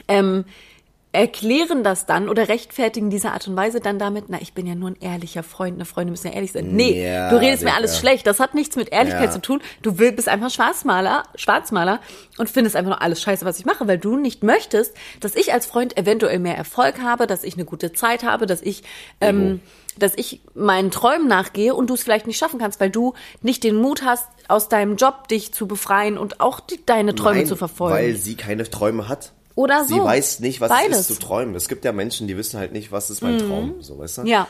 ähm, 0.09 0.45
erklären 1.15 1.85
das 1.85 2.07
dann 2.07 2.29
oder 2.29 2.49
rechtfertigen 2.49 3.09
diese 3.09 3.31
Art 3.33 3.47
und 3.49 3.57
Weise 3.57 3.81
dann 3.81 3.99
damit, 3.99 4.25
na, 4.29 4.39
ich 4.41 4.53
bin 4.53 4.67
ja 4.67 4.75
nur 4.75 4.91
ein 4.91 4.97
ehrlicher 5.01 5.43
Freund, 5.43 5.77
eine 5.77 5.85
Freundin 5.85 6.11
müssen 6.13 6.27
ja 6.27 6.33
ehrlich 6.35 6.53
sein. 6.53 6.75
Nee, 6.75 7.05
Ja, 7.07 7.31
du 7.31 7.37
redest 7.37 7.63
mir 7.63 7.69
Digga. 7.71 7.77
alles 7.79 7.99
schlecht. 7.99 8.27
Das 8.27 8.41
hat 8.41 8.55
nichts 8.55 8.77
mit 8.77 8.91
Ehrlichkeit 8.93 9.27
Ja. 9.27 9.31
zu 9.31 9.41
tun. 9.41 9.61
Du 9.83 9.93
bist 9.95 10.29
einfach 10.29 10.51
Schwarzmaler, 10.51 11.23
Schwarzmaler 11.37 12.01
und 12.37 12.51
findest 12.51 12.75
einfach 12.77 12.91
nur 12.91 13.03
alles 13.03 13.23
scheiße, 13.23 13.45
was 13.45 13.59
ich 13.59 13.65
mache, 13.65 13.87
weil 13.87 13.99
du 13.99 14.17
nicht 14.17 14.43
möchtest, 14.43 14.95
dass 15.21 15.37
ich 15.37 15.53
als 15.53 15.67
Freund 15.67 15.97
eventuell 15.97 16.39
mehr 16.41 16.57
Erfolg 16.57 17.01
habe, 17.01 17.27
dass 17.27 17.45
ich 17.45 17.55
eine 17.55 17.65
gute 17.65 17.93
Zeit 17.93 18.25
habe, 18.25 18.47
dass 18.47 18.61
ich, 18.61 18.83
ähm, 19.21 19.61
dass 19.99 20.13
ich 20.17 20.41
meinen 20.55 20.91
Träumen 20.91 21.29
nachgehe 21.29 21.75
und 21.77 21.89
du 21.91 21.95
es 21.95 22.03
vielleicht 22.03 22.27
nicht 22.27 22.39
schaffen 22.39 22.59
kannst, 22.59 22.81
weil 22.81 22.91
du 22.91 23.15
nicht 23.41 23.63
den 23.63 23.77
Mut 23.77 24.03
hast, 24.05 24.27
aus 24.49 24.69
deinem 24.69 24.97
Job 24.97 25.29
dich 25.29 25.53
zu 25.55 25.69
befreien 25.69 26.19
und 26.19 26.41
auch 26.41 26.59
die, 26.61 26.85
deine 26.85 27.15
Träume 27.15 27.39
Nein, 27.39 27.47
zu 27.47 27.55
verfolgen. 27.57 27.95
Weil 27.95 28.17
sie 28.17 28.35
keine 28.35 28.69
Träume 28.69 29.09
hat. 29.09 29.33
Oder 29.55 29.85
Sie 29.85 29.95
so. 29.95 30.05
weiß 30.05 30.41
nicht, 30.41 30.61
was 30.61 30.69
Beides. 30.69 30.89
Mhm. 30.89 30.95
es 30.95 31.11
ist 31.11 31.21
zu 31.21 31.27
träumen. 31.27 31.55
Es 31.55 31.69
gibt 31.69 31.85
ja 31.85 31.93
Menschen, 31.93 32.27
die 32.27 32.37
wissen 32.37 32.59
halt 32.59 32.73
nicht, 32.73 32.93
was 32.93 33.11
ist 33.11 33.23
mein 33.23 33.39
Traum. 33.39 33.77
So, 33.81 33.99
weißt 33.99 34.19
du? 34.19 34.23
ja. 34.23 34.49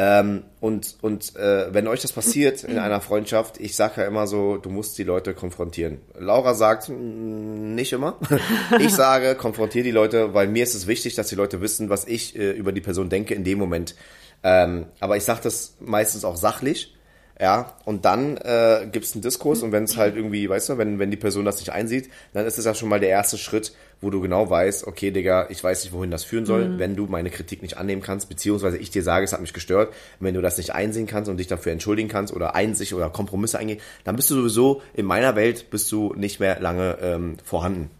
Ähm, 0.00 0.44
und 0.60 0.96
und 1.00 1.34
äh, 1.34 1.72
wenn 1.74 1.88
euch 1.88 2.02
das 2.02 2.12
passiert 2.12 2.62
in 2.62 2.78
einer 2.78 3.00
Freundschaft, 3.00 3.58
ich 3.58 3.74
sage 3.74 4.02
ja 4.02 4.06
immer 4.06 4.28
so, 4.28 4.56
du 4.56 4.70
musst 4.70 4.96
die 4.98 5.02
Leute 5.02 5.34
konfrontieren. 5.34 5.98
Laura 6.16 6.54
sagt, 6.54 6.88
mm, 6.88 7.74
nicht 7.74 7.92
immer. 7.92 8.16
Ich 8.78 8.94
sage, 8.94 9.34
konfrontiere 9.34 9.82
die 9.84 9.90
Leute, 9.90 10.34
weil 10.34 10.46
mir 10.46 10.62
ist 10.62 10.74
es 10.74 10.86
wichtig, 10.86 11.14
dass 11.14 11.28
die 11.28 11.34
Leute 11.34 11.60
wissen, 11.60 11.90
was 11.90 12.06
ich 12.06 12.38
äh, 12.38 12.50
über 12.50 12.70
die 12.70 12.80
Person 12.80 13.08
denke 13.08 13.34
in 13.34 13.42
dem 13.44 13.58
Moment. 13.58 13.96
Ähm, 14.44 14.86
aber 15.00 15.16
ich 15.16 15.24
sage 15.24 15.40
das 15.42 15.74
meistens 15.80 16.24
auch 16.24 16.36
sachlich. 16.36 16.94
Ja, 17.40 17.76
und 17.84 18.04
dann 18.04 18.36
äh, 18.36 18.88
gibt 18.90 19.04
es 19.04 19.14
einen 19.14 19.22
Diskurs 19.22 19.62
und 19.62 19.70
wenn 19.70 19.84
es 19.84 19.96
halt 19.96 20.16
irgendwie, 20.16 20.48
weißt 20.48 20.70
du, 20.70 20.78
wenn, 20.78 20.98
wenn 20.98 21.12
die 21.12 21.16
Person 21.16 21.44
das 21.44 21.58
nicht 21.58 21.70
einsieht, 21.70 22.10
dann 22.32 22.46
ist 22.46 22.58
es 22.58 22.64
ja 22.64 22.74
schon 22.74 22.88
mal 22.88 22.98
der 22.98 23.10
erste 23.10 23.38
Schritt, 23.38 23.72
wo 24.00 24.10
du 24.10 24.20
genau 24.20 24.48
weißt, 24.48 24.86
okay, 24.86 25.10
Digga, 25.10 25.46
ich 25.50 25.62
weiß 25.64 25.82
nicht, 25.82 25.92
wohin 25.92 26.10
das 26.12 26.22
führen 26.22 26.46
soll, 26.46 26.78
wenn 26.78 26.94
du 26.94 27.06
meine 27.06 27.30
Kritik 27.30 27.62
nicht 27.62 27.78
annehmen 27.78 28.00
kannst, 28.00 28.28
beziehungsweise 28.28 28.78
ich 28.78 28.90
dir 28.90 29.02
sage, 29.02 29.24
es 29.24 29.32
hat 29.32 29.40
mich 29.40 29.52
gestört, 29.52 29.92
wenn 30.20 30.34
du 30.34 30.40
das 30.40 30.56
nicht 30.56 30.72
einsehen 30.72 31.06
kannst 31.08 31.28
und 31.28 31.36
dich 31.38 31.48
dafür 31.48 31.72
entschuldigen 31.72 32.08
kannst 32.08 32.32
oder 32.32 32.54
Einsicht 32.54 32.92
oder 32.92 33.10
Kompromisse 33.10 33.58
eingehen, 33.58 33.80
dann 34.04 34.14
bist 34.14 34.30
du 34.30 34.34
sowieso, 34.36 34.82
in 34.94 35.04
meiner 35.04 35.34
Welt 35.34 35.70
bist 35.70 35.90
du 35.90 36.14
nicht 36.14 36.38
mehr 36.38 36.60
lange 36.60 36.96
ähm, 37.02 37.36
vorhanden. 37.44 37.90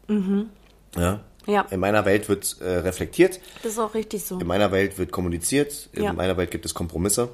Ja? 0.97 1.21
Ja. 1.47 1.63
In 1.71 1.81
meiner 1.81 2.05
Welt 2.05 2.29
wird 2.29 2.59
äh, 2.61 2.69
reflektiert, 2.69 3.41
Das 3.63 3.73
ist 3.73 3.79
auch 3.79 3.95
richtig 3.95 4.23
so. 4.25 4.39
in 4.39 4.47
meiner 4.47 4.71
Welt 4.71 4.99
wird 4.99 5.11
kommuniziert, 5.11 5.89
in 5.95 6.05
Ja. 6.05 6.13
meiner 6.13 6.37
Welt 6.37 6.51
gibt 6.53 6.65
es 6.67 6.75
Kompromisse 6.75 7.31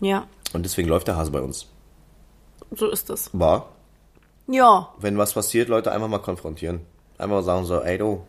Ja, 0.00 0.28
und 0.54 0.62
deswegen 0.64 0.88
läuft 0.88 1.08
der 1.08 1.16
Hase 1.16 1.30
bei 1.32 1.40
uns. 1.40 1.66
so 2.70 2.88
ist 2.88 3.10
es. 3.10 3.28
War, 3.34 3.68
Ja, 4.46 4.94
wenn 4.98 5.18
was 5.18 5.34
passiert, 5.34 5.68
Leute 5.68 5.92
einfach 5.92 6.08
mal 6.08 6.18
konfrontieren. 6.20 6.80
Einfach 7.22 7.42
sagen 7.42 7.64
so, 7.64 7.80
ey 7.82 7.98
du, 7.98 8.22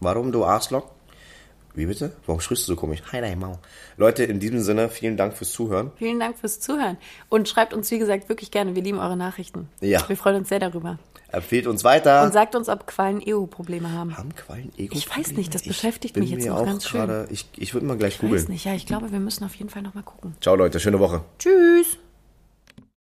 warum 0.00 0.32
du 0.32 0.44
Arschloch? 0.44 0.86
Wie 1.74 1.86
bitte? 1.86 2.12
Warum 2.26 2.40
sprichst 2.40 2.66
du 2.66 2.72
so 2.72 2.76
komisch? 2.76 3.02
Hi, 3.12 3.20
dein 3.20 3.38
Maul. 3.38 3.58
Leute, 3.98 4.24
in 4.24 4.40
diesem 4.40 4.60
Sinne, 4.62 4.88
vielen 4.88 5.16
Dank 5.16 5.36
fürs 5.36 5.52
Zuhören. 5.52 5.92
vielen 5.96 6.18
Dank 6.18 6.38
fürs 6.38 6.58
Zuhören. 6.58 6.96
Und 7.28 7.48
schreibt 7.48 7.72
uns, 7.74 7.90
wie 7.90 7.98
gesagt, 7.98 8.28
wirklich 8.28 8.50
gerne. 8.50 8.74
Wir 8.74 8.82
lieben 8.82 8.98
eure 8.98 9.16
Nachrichten. 9.16 9.68
Ja. 9.80 10.08
Wir 10.08 10.16
freuen 10.16 10.36
uns 10.36 10.48
sehr 10.48 10.58
darüber. 10.58 10.98
Empfehlt 11.30 11.66
uns 11.66 11.84
weiter. 11.84 12.22
Und 12.24 12.32
sagt 12.32 12.56
uns, 12.56 12.68
ob 12.70 12.86
Quallen 12.86 13.22
EU-Probleme 13.24 13.92
haben. 13.92 14.16
Haben 14.16 14.34
Quallen 14.34 14.72
Ego? 14.78 14.96
Ich 14.96 15.14
weiß 15.14 15.32
nicht, 15.32 15.54
das 15.54 15.62
beschäftigt 15.62 16.16
mich 16.16 16.30
jetzt 16.30 16.46
noch 16.46 16.56
auch 16.60 16.64
ganz 16.64 16.88
schön. 16.88 17.02
gerade- 17.06 17.28
Ich, 17.30 17.46
ich 17.56 17.74
würde 17.74 17.86
mal 17.86 17.98
gleich 17.98 18.14
Ich 18.14 18.22
weiß 18.22 18.28
googeln. 18.30 18.46
nicht, 18.48 18.64
ja, 18.64 18.72
ich 18.74 18.86
glaube, 18.86 19.12
wir 19.12 19.20
müssen 19.20 19.44
auf 19.44 19.54
jeden 19.54 19.68
Fall 19.68 19.82
nochmal 19.82 20.04
gucken. 20.04 20.34
Ciao 20.40 20.56
Leute, 20.56 20.80
schöne 20.80 20.98
Woche. 20.98 21.20
Tschüss. 21.38 21.98